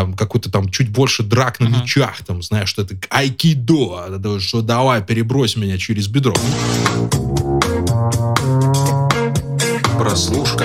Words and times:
там, 0.00 0.14
какой-то 0.14 0.50
там 0.50 0.70
чуть 0.70 0.88
больше 0.88 1.22
драк 1.22 1.60
на 1.60 1.66
uh-huh. 1.66 1.82
мечах, 1.82 2.22
там, 2.26 2.42
знаешь, 2.42 2.70
что 2.70 2.80
это 2.80 2.96
айкидо, 3.10 4.38
что 4.40 4.62
давай, 4.62 5.02
перебрось 5.02 5.56
меня 5.56 5.76
через 5.76 6.08
бедро. 6.08 6.34
Прослушка. 9.98 10.64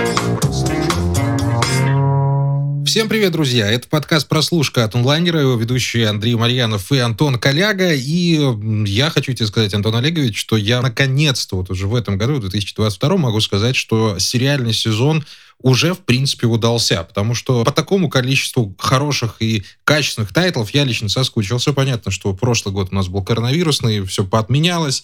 Всем 2.86 3.10
привет, 3.10 3.32
друзья! 3.32 3.72
Это 3.72 3.88
подкаст 3.88 4.28
«Прослушка» 4.28 4.84
от 4.84 4.94
онлайнера, 4.94 5.42
его 5.42 5.56
ведущие 5.56 6.08
Андрей 6.08 6.36
Марьянов 6.36 6.92
и 6.92 7.00
Антон 7.00 7.40
Коляга. 7.40 7.96
И 7.96 8.40
я 8.88 9.10
хочу 9.10 9.34
тебе 9.34 9.48
сказать, 9.48 9.74
Антон 9.74 9.96
Олегович, 9.96 10.40
что 10.40 10.56
я 10.56 10.84
наконец-то 10.84 11.56
вот 11.56 11.72
уже 11.72 11.88
в 11.88 11.96
этом 11.96 12.20
году, 12.20 12.36
в 12.36 12.42
2022, 12.42 13.18
могу 13.18 13.42
сказать, 13.42 13.76
что 13.76 14.20
сериальный 14.20 14.72
сезон 14.72 15.26
уже, 15.60 15.96
в 15.96 16.00
принципе, 16.02 16.46
удался, 16.46 17.04
потому 17.04 17.34
что 17.34 17.64
по 17.64 17.72
такому 17.72 18.08
количеству 18.08 18.76
хороших 18.78 19.38
и 19.40 19.64
качественных 19.84 20.32
тайтлов 20.32 20.70
я 20.72 20.84
лично 20.84 21.10
соскучился. 21.10 21.74
Понятно, 21.74 22.12
что 22.12 22.36
прошлый 22.36 22.72
год 22.72 22.90
у 22.92 22.96
нас 22.96 23.08
был 23.08 23.24
коронавирусный, 23.24 24.06
все 24.06 24.24
поотменялось, 24.24 25.04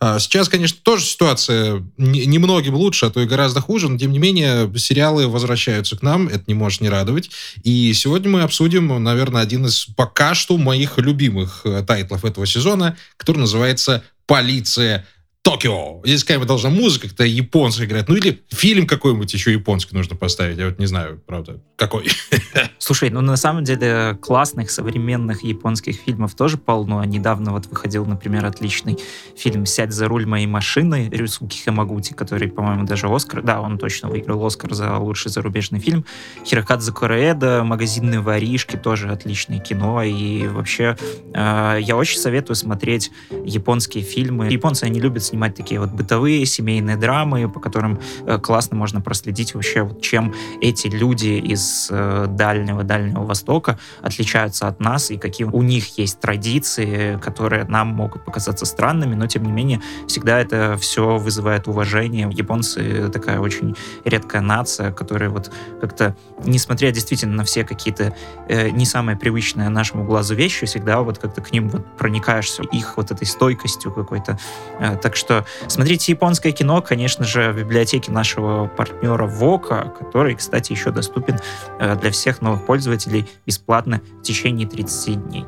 сейчас, 0.00 0.48
конечно, 0.48 0.78
тоже 0.82 1.04
ситуация 1.04 1.84
немногим 1.96 2.74
лучше, 2.74 3.06
а 3.06 3.10
то 3.10 3.20
и 3.20 3.26
гораздо 3.26 3.60
хуже, 3.60 3.88
но 3.88 3.98
тем 3.98 4.12
не 4.12 4.18
менее 4.18 4.70
сериалы 4.76 5.26
возвращаются 5.26 5.96
к 5.96 6.02
нам, 6.02 6.28
это 6.28 6.44
не 6.46 6.54
может 6.54 6.80
не 6.80 6.88
радовать. 6.88 7.30
И 7.64 7.92
сегодня 7.94 8.30
мы 8.30 8.42
обсудим, 8.42 9.02
наверное, 9.02 9.42
один 9.42 9.66
из 9.66 9.86
пока 9.86 10.34
что 10.34 10.56
моих 10.56 10.98
любимых 10.98 11.62
э, 11.64 11.82
тайтлов 11.86 12.24
этого 12.24 12.46
сезона, 12.46 12.96
который 13.16 13.38
называется 13.38 14.04
«Полиция 14.26 15.06
Токио. 15.42 16.02
Здесь 16.04 16.24
какая-нибудь 16.24 16.48
должна 16.48 16.70
музыка 16.70 17.08
какая-то 17.08 17.24
японская 17.24 17.86
играть. 17.86 18.08
Ну 18.08 18.16
или 18.16 18.42
фильм 18.48 18.86
какой-нибудь 18.86 19.32
еще 19.32 19.52
японский 19.52 19.96
нужно 19.96 20.14
поставить. 20.14 20.58
Я 20.58 20.66
вот 20.66 20.78
не 20.78 20.86
знаю, 20.86 21.22
правда, 21.26 21.60
какой. 21.78 22.08
Слушай, 22.78 23.10
ну 23.10 23.20
на 23.20 23.36
самом 23.36 23.62
деле 23.62 24.18
классных 24.20 24.70
современных 24.70 25.44
японских 25.44 25.96
фильмов 25.96 26.34
тоже 26.34 26.58
полно. 26.58 27.04
Недавно 27.04 27.52
вот 27.52 27.66
выходил, 27.66 28.04
например, 28.04 28.44
отличный 28.46 28.98
фильм 29.36 29.64
«Сядь 29.64 29.92
за 29.92 30.08
руль 30.08 30.26
моей 30.26 30.48
машины» 30.48 31.08
Рюсуки 31.10 31.62
Хамагути, 31.62 32.14
который, 32.14 32.48
по-моему, 32.48 32.84
даже 32.84 33.06
Оскар... 33.06 33.42
Да, 33.42 33.60
он 33.60 33.78
точно 33.78 34.08
выиграл 34.08 34.44
Оскар 34.44 34.74
за 34.74 34.96
лучший 34.98 35.30
зарубежный 35.30 35.78
фильм. 35.78 36.04
Хирокадзе 36.44 36.92
Кореэда, 36.92 37.62
«Магазинные 37.62 38.20
воришки» 38.20 38.76
тоже 38.76 39.10
отличное 39.10 39.60
кино. 39.60 40.02
И 40.02 40.48
вообще 40.48 40.96
э, 41.32 41.78
я 41.80 41.96
очень 41.96 42.18
советую 42.18 42.56
смотреть 42.56 43.12
японские 43.44 44.02
фильмы. 44.02 44.48
Японцы, 44.50 44.82
они 44.82 44.98
любят 44.98 45.22
снимать 45.22 45.54
такие 45.54 45.78
вот 45.78 45.90
бытовые 45.90 46.44
семейные 46.44 46.96
драмы, 46.96 47.48
по 47.48 47.60
которым 47.60 48.00
э, 48.26 48.38
классно 48.38 48.76
можно 48.76 49.00
проследить 49.00 49.54
вообще, 49.54 49.82
вот, 49.82 50.02
чем 50.02 50.34
эти 50.60 50.88
люди 50.88 51.28
из 51.28 51.67
э, 51.90 52.26
дальнего-дальнего 52.28 53.24
Востока 53.24 53.78
отличаются 54.02 54.68
от 54.68 54.80
нас 54.80 55.10
и 55.10 55.18
какие 55.18 55.46
у 55.46 55.62
них 55.62 55.98
есть 55.98 56.20
традиции, 56.20 57.18
которые 57.18 57.64
нам 57.64 57.88
могут 57.88 58.24
показаться 58.24 58.64
странными, 58.66 59.14
но 59.14 59.26
тем 59.26 59.44
не 59.44 59.52
менее 59.52 59.80
всегда 60.06 60.40
это 60.40 60.76
все 60.78 61.16
вызывает 61.18 61.68
уважение. 61.68 62.28
Японцы 62.32 63.08
такая 63.08 63.40
очень 63.40 63.76
редкая 64.04 64.42
нация, 64.42 64.92
которая 64.92 65.30
вот 65.30 65.50
как-то, 65.80 66.16
несмотря 66.44 66.90
действительно 66.90 67.36
на 67.36 67.44
все 67.44 67.64
какие-то 67.64 68.14
э, 68.48 68.70
не 68.70 68.86
самые 68.86 69.16
привычные 69.16 69.68
нашему 69.68 70.04
глазу 70.04 70.34
вещи, 70.34 70.66
всегда 70.66 71.00
вот 71.00 71.18
как-то 71.18 71.40
к 71.40 71.52
ним 71.52 71.68
вот 71.68 71.84
проникаешься 71.96 72.62
их 72.62 72.96
вот 72.96 73.10
этой 73.10 73.26
стойкостью 73.26 73.92
какой-то. 73.92 74.38
Э, 74.80 74.96
так 74.96 75.16
что 75.16 75.44
смотрите 75.66 76.12
японское 76.12 76.52
кино, 76.52 76.82
конечно 76.82 77.24
же, 77.24 77.52
в 77.52 77.58
библиотеке 77.58 78.10
нашего 78.12 78.66
партнера 78.66 79.26
Вока, 79.26 79.92
который, 79.98 80.34
кстати, 80.34 80.72
еще 80.72 80.90
доступен 80.90 81.36
э, 81.36 81.38
для 81.78 82.10
всех 82.10 82.42
новых 82.42 82.66
пользователей 82.66 83.26
бесплатно 83.46 84.00
в 84.20 84.22
течение 84.22 84.66
30 84.66 85.28
дней. 85.28 85.44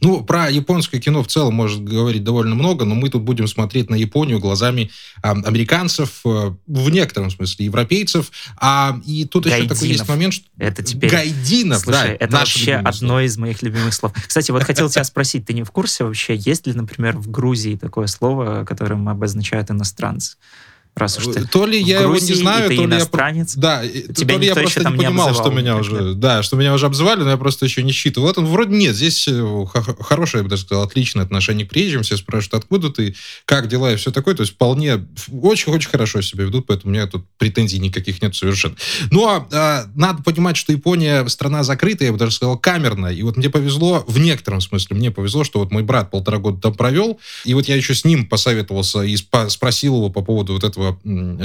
Ну, 0.00 0.22
про 0.24 0.50
японское 0.50 0.98
кино 0.98 1.22
в 1.22 1.28
целом 1.28 1.54
может 1.54 1.84
говорить 1.84 2.24
довольно 2.24 2.54
много, 2.54 2.84
но 2.84 2.94
мы 2.94 3.08
тут 3.08 3.22
будем 3.22 3.46
смотреть 3.46 3.90
на 3.90 3.94
Японию 3.94 4.38
глазами 4.38 4.90
а, 5.22 5.32
американцев, 5.32 6.20
а, 6.24 6.56
в 6.66 6.90
некотором 6.90 7.30
смысле 7.30 7.66
европейцев. 7.66 8.30
А, 8.56 8.98
и 9.06 9.24
тут 9.24 9.44
Гайдинов. 9.44 9.62
еще 9.62 9.74
такой 9.74 9.88
есть 9.88 10.08
момент, 10.08 10.34
что... 10.34 10.46
Это 10.58 10.82
теперь... 10.82 11.10
Гайдинов, 11.10 11.80
Слушай, 11.80 12.18
да, 12.18 12.24
это 12.24 12.36
вообще 12.36 12.74
одно 12.74 12.92
слово. 12.92 13.24
из 13.24 13.38
моих 13.38 13.62
любимых 13.62 13.94
слов. 13.94 14.12
Кстати, 14.26 14.50
вот 14.50 14.64
хотел 14.64 14.88
тебя 14.88 15.04
спросить, 15.04 15.46
ты 15.46 15.52
не 15.52 15.62
в 15.62 15.70
курсе 15.70 16.04
вообще, 16.04 16.34
есть 16.36 16.66
ли, 16.66 16.72
например, 16.72 17.16
в 17.16 17.30
Грузии 17.30 17.76
такое 17.76 18.06
слово, 18.06 18.64
которым 18.64 19.08
обозначают 19.08 19.70
иностранцы? 19.70 20.36
Раз 20.94 21.18
уж 21.18 21.34
ты 21.34 21.46
То 21.46 21.66
ли 21.66 21.80
я 21.80 22.02
Грузии, 22.02 22.26
его 22.26 22.34
не 22.34 22.42
знаю, 22.42 22.68
то 22.68 22.72
ли 22.72 22.84
иностранец, 22.84 23.56
я... 23.56 23.60
Да, 23.60 23.82
Тебя 23.86 24.34
то 24.34 24.40
ли 24.40 24.46
я 24.46 24.54
просто 24.54 24.90
не 24.90 24.96
понимал, 24.96 25.34
что 25.34 25.50
меня 25.50 25.76
уже... 25.76 26.14
Да, 26.14 26.42
что 26.42 26.56
меня 26.56 26.74
уже 26.74 26.86
обзывали, 26.86 27.22
но 27.22 27.30
я 27.30 27.36
просто 27.36 27.64
еще 27.64 27.82
не 27.82 27.92
считывал. 27.92 28.26
Вот 28.26 28.38
он 28.38 28.46
вроде 28.46 28.74
нет, 28.74 28.94
здесь 28.94 29.26
э, 29.28 29.64
хорошее, 30.00 30.40
я 30.40 30.44
бы 30.44 30.50
даже 30.50 30.62
сказал, 30.62 30.84
отличное 30.84 31.24
отношение 31.24 31.66
к 31.66 31.70
приезжим. 31.70 32.02
Все 32.02 32.16
спрашивают, 32.16 32.62
откуда 32.64 32.90
ты, 32.90 33.14
как 33.44 33.68
дела 33.68 33.92
и 33.92 33.96
все 33.96 34.10
такое. 34.10 34.34
То 34.34 34.42
есть 34.42 34.54
вполне, 34.54 35.06
очень-очень 35.30 35.90
хорошо 35.90 36.20
себя 36.20 36.44
ведут, 36.44 36.66
поэтому 36.66 36.92
у 36.92 36.94
меня 36.94 37.06
тут 37.06 37.24
претензий 37.38 37.78
никаких 37.78 38.22
нет 38.22 38.34
совершенно. 38.34 38.76
Ну, 39.10 39.26
а, 39.28 39.46
а 39.52 39.84
надо 39.94 40.22
понимать, 40.22 40.56
что 40.56 40.72
Япония 40.72 41.26
страна 41.28 41.62
закрытая, 41.62 42.08
я 42.08 42.12
бы 42.12 42.18
даже 42.18 42.32
сказал, 42.32 42.58
камерная. 42.58 43.12
И 43.12 43.22
вот 43.22 43.36
мне 43.36 43.50
повезло, 43.50 44.04
в 44.06 44.18
некотором 44.18 44.60
смысле, 44.60 44.96
мне 44.96 45.10
повезло, 45.10 45.44
что 45.44 45.60
вот 45.60 45.70
мой 45.70 45.82
брат 45.82 46.10
полтора 46.10 46.38
года 46.38 46.60
там 46.60 46.74
провел, 46.74 47.18
и 47.44 47.54
вот 47.54 47.68
я 47.68 47.76
еще 47.76 47.94
с 47.94 48.04
ним 48.04 48.26
посоветовался 48.26 49.02
и 49.02 49.16
спросил 49.16 49.96
его 49.96 50.10
по 50.10 50.22
поводу 50.22 50.54
вот 50.54 50.64
этого 50.64 50.79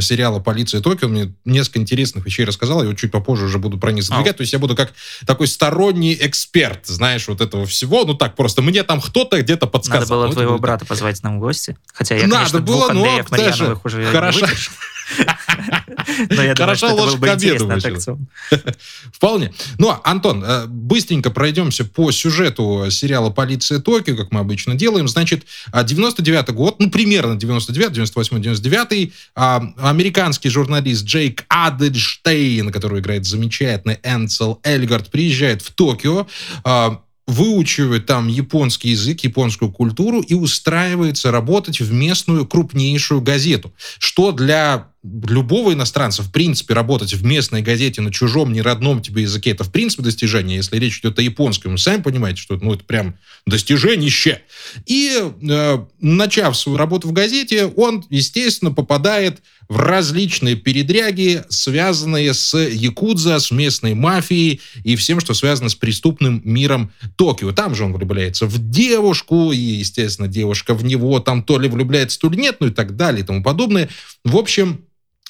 сериала 0.01 0.39
«Полиция 0.39 0.81
Токио». 0.81 1.07
Мне 1.07 1.33
несколько 1.45 1.79
интересных 1.79 2.25
вещей 2.25 2.45
рассказал, 2.45 2.81
я 2.83 2.89
вот 2.89 2.97
чуть 2.97 3.11
попозже 3.11 3.45
уже 3.45 3.59
буду 3.59 3.77
про 3.77 3.91
них 3.91 4.03
задвигать. 4.03 4.35
А. 4.35 4.37
То 4.37 4.41
есть 4.41 4.53
я 4.53 4.59
буду 4.59 4.75
как 4.75 4.93
такой 5.25 5.47
сторонний 5.47 6.17
эксперт, 6.19 6.85
знаешь, 6.85 7.27
вот 7.27 7.41
этого 7.41 7.65
всего. 7.65 8.05
Ну 8.05 8.13
так 8.13 8.35
просто, 8.35 8.61
мне 8.61 8.83
там 8.83 9.01
кто-то 9.01 9.41
где-то 9.41 9.67
подсказал. 9.67 10.01
Надо 10.01 10.13
было 10.13 10.27
ну, 10.27 10.33
твоего 10.33 10.57
брата 10.59 10.85
позвать 10.85 11.21
нам 11.23 11.37
в 11.37 11.39
гости. 11.39 11.77
Хотя 11.93 12.15
я, 12.15 12.27
Надо 12.27 12.35
конечно, 12.35 12.59
было, 12.61 12.77
двух 12.77 12.89
Андреев 12.89 13.31
но, 13.31 13.37
Марьяновых 13.37 13.85
уже 13.85 14.05
Хорошо. 14.11 14.47
Но 16.29 16.43
я 16.43 16.53
думаю, 16.53 16.75
что 16.75 16.87
это 16.87 16.95
был 16.95 17.17
бы 17.17 17.27
интересный 17.27 17.75
аттракцион. 17.75 18.27
Вполне. 19.13 19.53
Ну, 19.77 19.95
Антон, 20.03 20.43
э, 20.43 20.65
быстренько 20.67 21.31
пройдемся 21.31 21.85
по 21.85 22.11
сюжету 22.11 22.85
сериала 22.89 23.29
«Полиция 23.29 23.79
Токио», 23.79 24.15
как 24.15 24.31
мы 24.31 24.39
обычно 24.39 24.75
делаем. 24.75 25.07
Значит, 25.07 25.45
99 25.73 26.49
год, 26.49 26.79
ну, 26.79 26.89
примерно 26.89 27.35
99, 27.35 27.93
98, 27.93 28.41
99 28.41 29.13
американский 29.35 30.49
журналист 30.49 31.05
Джейк 31.05 31.45
Адельштейн, 31.49 32.71
который 32.71 32.99
играет 32.99 33.25
замечательный 33.25 33.99
Энсел 34.03 34.59
Эльгард, 34.63 35.09
приезжает 35.11 35.61
в 35.61 35.71
Токио, 35.71 36.27
а, 36.63 37.01
выучивает 37.27 38.05
там 38.05 38.27
японский 38.27 38.89
язык, 38.89 39.21
японскую 39.21 39.71
культуру 39.71 40.21
и 40.21 40.33
устраивается 40.33 41.31
работать 41.31 41.79
в 41.79 41.91
местную 41.91 42.45
крупнейшую 42.45 43.21
газету, 43.21 43.73
что 43.97 44.31
для 44.31 44.89
любого 45.27 45.73
иностранца, 45.73 46.23
в 46.23 46.31
принципе, 46.31 46.73
работать 46.73 47.13
в 47.13 47.23
местной 47.23 47.61
газете 47.61 48.01
на 48.01 48.11
чужом, 48.11 48.53
не 48.53 48.61
родном 48.61 49.01
тебе 49.01 49.23
языке, 49.23 49.51
это, 49.51 49.63
в 49.63 49.71
принципе, 49.71 50.03
достижение. 50.03 50.57
Если 50.57 50.77
речь 50.77 50.99
идет 50.99 51.19
о 51.19 51.21
японском, 51.21 51.73
вы 51.73 51.77
сами 51.77 52.01
понимаете, 52.01 52.41
что 52.41 52.57
ну, 52.57 52.73
это 52.73 52.83
прям 52.83 53.15
достиженище. 53.45 54.41
И, 54.85 55.21
э, 55.41 55.85
начав 55.99 56.57
свою 56.57 56.77
работу 56.77 57.07
в 57.07 57.13
газете, 57.13 57.65
он, 57.65 58.03
естественно, 58.09 58.71
попадает 58.71 59.41
в 59.67 59.77
различные 59.77 60.55
передряги, 60.55 61.43
связанные 61.49 62.33
с 62.33 62.57
якудза, 62.57 63.39
с 63.39 63.51
местной 63.51 63.95
мафией 63.95 64.61
и 64.83 64.95
всем, 64.95 65.19
что 65.19 65.33
связано 65.33 65.69
с 65.69 65.75
преступным 65.75 66.41
миром 66.43 66.91
Токио. 67.15 67.51
Там 67.51 67.73
же 67.75 67.83
он 67.83 67.93
влюбляется 67.93 68.45
в 68.45 68.69
девушку, 68.69 69.51
и, 69.51 69.57
естественно, 69.57 70.27
девушка 70.27 70.73
в 70.73 70.83
него 70.83 71.19
там 71.19 71.43
то 71.43 71.59
ли 71.59 71.67
влюбляется, 71.67 72.19
то 72.19 72.29
ли 72.29 72.37
нет, 72.37 72.57
ну 72.59 72.67
и 72.67 72.71
так 72.71 72.95
далее 72.95 73.23
и 73.23 73.25
тому 73.25 73.41
подобное. 73.41 73.89
В 74.23 74.37
общем, 74.37 74.81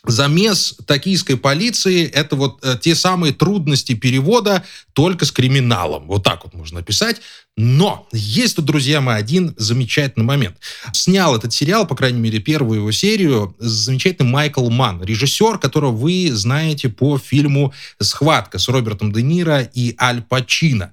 Замес 0.07 0.75
токийской 0.85 1.37
полиции— 1.37 2.05
это 2.13 2.35
вот 2.35 2.63
э, 2.63 2.77
те 2.81 2.95
самые 2.95 3.33
трудности 3.33 3.93
перевода 3.93 4.63
только 4.93 5.25
с 5.25 5.31
криминалом. 5.31 6.07
Вот 6.07 6.23
так 6.23 6.43
вот 6.43 6.53
можно 6.53 6.79
описать. 6.79 7.21
Но 7.57 8.07
есть 8.11 8.57
тут, 8.57 8.65
друзья 8.65 8.99
мои, 8.99 9.17
один 9.17 9.53
замечательный 9.57 10.23
момент. 10.23 10.57
Снял 10.91 11.35
этот 11.35 11.53
сериал, 11.53 11.87
по 11.87 11.95
крайней 11.95 12.19
мере, 12.19 12.39
первую 12.39 12.79
его 12.79 12.91
серию, 12.91 13.55
замечательный 13.59 14.29
Майкл 14.29 14.69
Манн, 14.69 15.03
режиссер, 15.03 15.57
которого 15.57 15.91
вы 15.91 16.29
знаете 16.33 16.89
по 16.89 17.17
фильму 17.17 17.73
«Схватка» 17.99 18.59
с 18.59 18.67
Робертом 18.67 19.13
Де 19.13 19.21
Ниро 19.21 19.61
и 19.61 19.95
Аль 19.99 20.21
Пачино. 20.21 20.91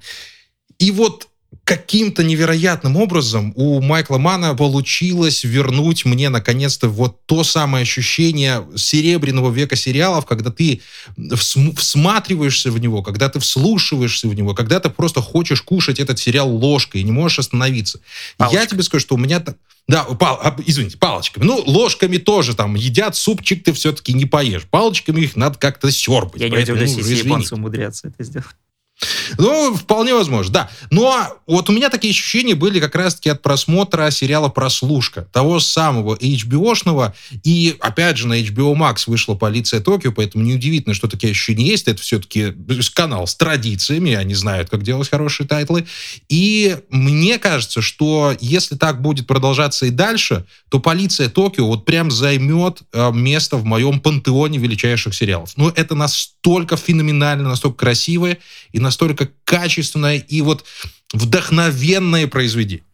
И 0.79 0.91
вот 0.91 1.29
каким-то 1.77 2.23
невероятным 2.23 2.99
образом 2.99 3.55
у 3.57 3.81
Майкла 3.81 4.19
Мана 4.19 4.55
получилось 4.55 5.43
вернуть 5.43 6.05
мне 6.05 6.29
наконец-то 6.29 6.87
вот 6.87 7.25
то 7.25 7.45
самое 7.45 7.83
ощущение 7.83 8.63
серебряного 8.77 9.51
века 9.51 9.75
сериалов, 9.75 10.27
когда 10.27 10.51
ты 10.51 10.83
всматриваешься 11.17 12.71
в 12.71 12.79
него, 12.79 13.03
когда 13.03 13.31
ты 13.31 13.41
вслушиваешься 13.41 14.29
в 14.29 14.35
него, 14.35 14.55
когда 14.55 14.81
ты 14.81 14.91
просто 14.91 15.23
хочешь 15.23 15.63
кушать 15.63 15.99
этот 15.99 16.19
сериал 16.19 16.51
ложкой 16.51 17.01
и 17.01 17.05
не 17.05 17.13
можешь 17.13 17.39
остановиться. 17.39 18.01
Палочка. 18.37 18.61
Я 18.61 18.67
тебе 18.67 18.83
скажу, 18.83 19.01
что 19.01 19.15
у 19.15 19.19
меня... 19.19 19.43
Да, 19.89 20.05
пал, 20.05 20.39
а, 20.43 20.55
извините, 20.67 20.99
палочками. 20.99 21.45
Ну, 21.45 21.63
ложками 21.65 22.19
тоже 22.19 22.55
там 22.55 22.75
едят, 22.75 23.17
супчик 23.17 23.65
ты 23.65 23.73
все-таки 23.73 24.13
не 24.13 24.27
поешь. 24.27 24.65
Палочками 24.65 25.23
их 25.23 25.37
надо 25.37 25.59
как-то 25.59 25.91
сербать. 25.91 26.43
Я 26.43 26.51
не 26.51 26.59
удивлюсь, 26.59 26.93
ну, 26.93 26.99
если 26.99 27.15
японцы 27.15 27.55
умудрятся 27.55 28.09
это 28.09 28.23
сделать. 28.23 28.47
Ну, 29.39 29.75
вполне 29.75 30.15
возможно, 30.15 30.53
да. 30.53 30.71
Но 30.91 31.27
вот 31.47 31.69
у 31.69 31.73
меня 31.73 31.91
такие 31.91 32.13
ощущения 32.13 32.55
были 32.55 32.81
как 32.81 32.95
раз-таки 32.95 33.31
от 33.31 33.43
просмотра 33.43 34.11
сериала 34.11 34.49
«Прослушка», 34.49 35.29
того 35.33 35.61
самого 35.61 36.17
HBO-шного. 36.17 37.15
И, 37.43 37.77
опять 37.81 38.19
же, 38.19 38.29
на 38.29 38.41
HBO 38.41 38.75
Max 38.75 39.05
вышла 39.07 39.35
«Полиция 39.35 39.81
Токио», 39.81 40.13
поэтому 40.13 40.45
неудивительно, 40.45 40.95
что 40.95 41.09
такие 41.09 41.33
ощущения 41.33 41.67
есть. 41.67 41.89
Это 41.89 42.01
все-таки 42.01 42.55
канал 42.95 43.27
с 43.27 43.35
традициями, 43.35 44.15
они 44.15 44.35
знают, 44.35 44.71
как 44.71 44.83
делать 44.83 45.09
хорошие 45.09 45.47
тайтлы. 45.47 45.87
И 46.29 46.77
мне 46.91 47.39
кажется, 47.39 47.83
что 47.83 48.35
если 48.41 48.77
так 48.77 49.03
будет 49.03 49.27
продолжаться 49.27 49.87
и 49.87 49.91
дальше, 49.91 50.45
то 50.69 50.79
«Полиция 50.79 51.29
Токио» 51.29 51.67
вот 51.67 51.85
прям 51.85 52.11
займет 52.11 52.83
э, 52.93 53.11
место 53.13 53.57
в 53.57 53.65
моем 53.65 54.01
пантеоне 54.01 54.59
величайших 54.59 55.15
сериалов. 55.15 55.53
Ну, 55.57 55.69
это 55.69 55.95
настолько 55.95 56.77
феноменально, 56.77 57.49
настолько 57.49 57.77
красивое 57.77 58.39
и 58.73 58.79
настолько 58.79 58.92
качественное 59.45 60.19
и 60.19 60.41
вот 60.43 60.65
вдохновенное 61.13 62.27
произведение. 62.27 62.85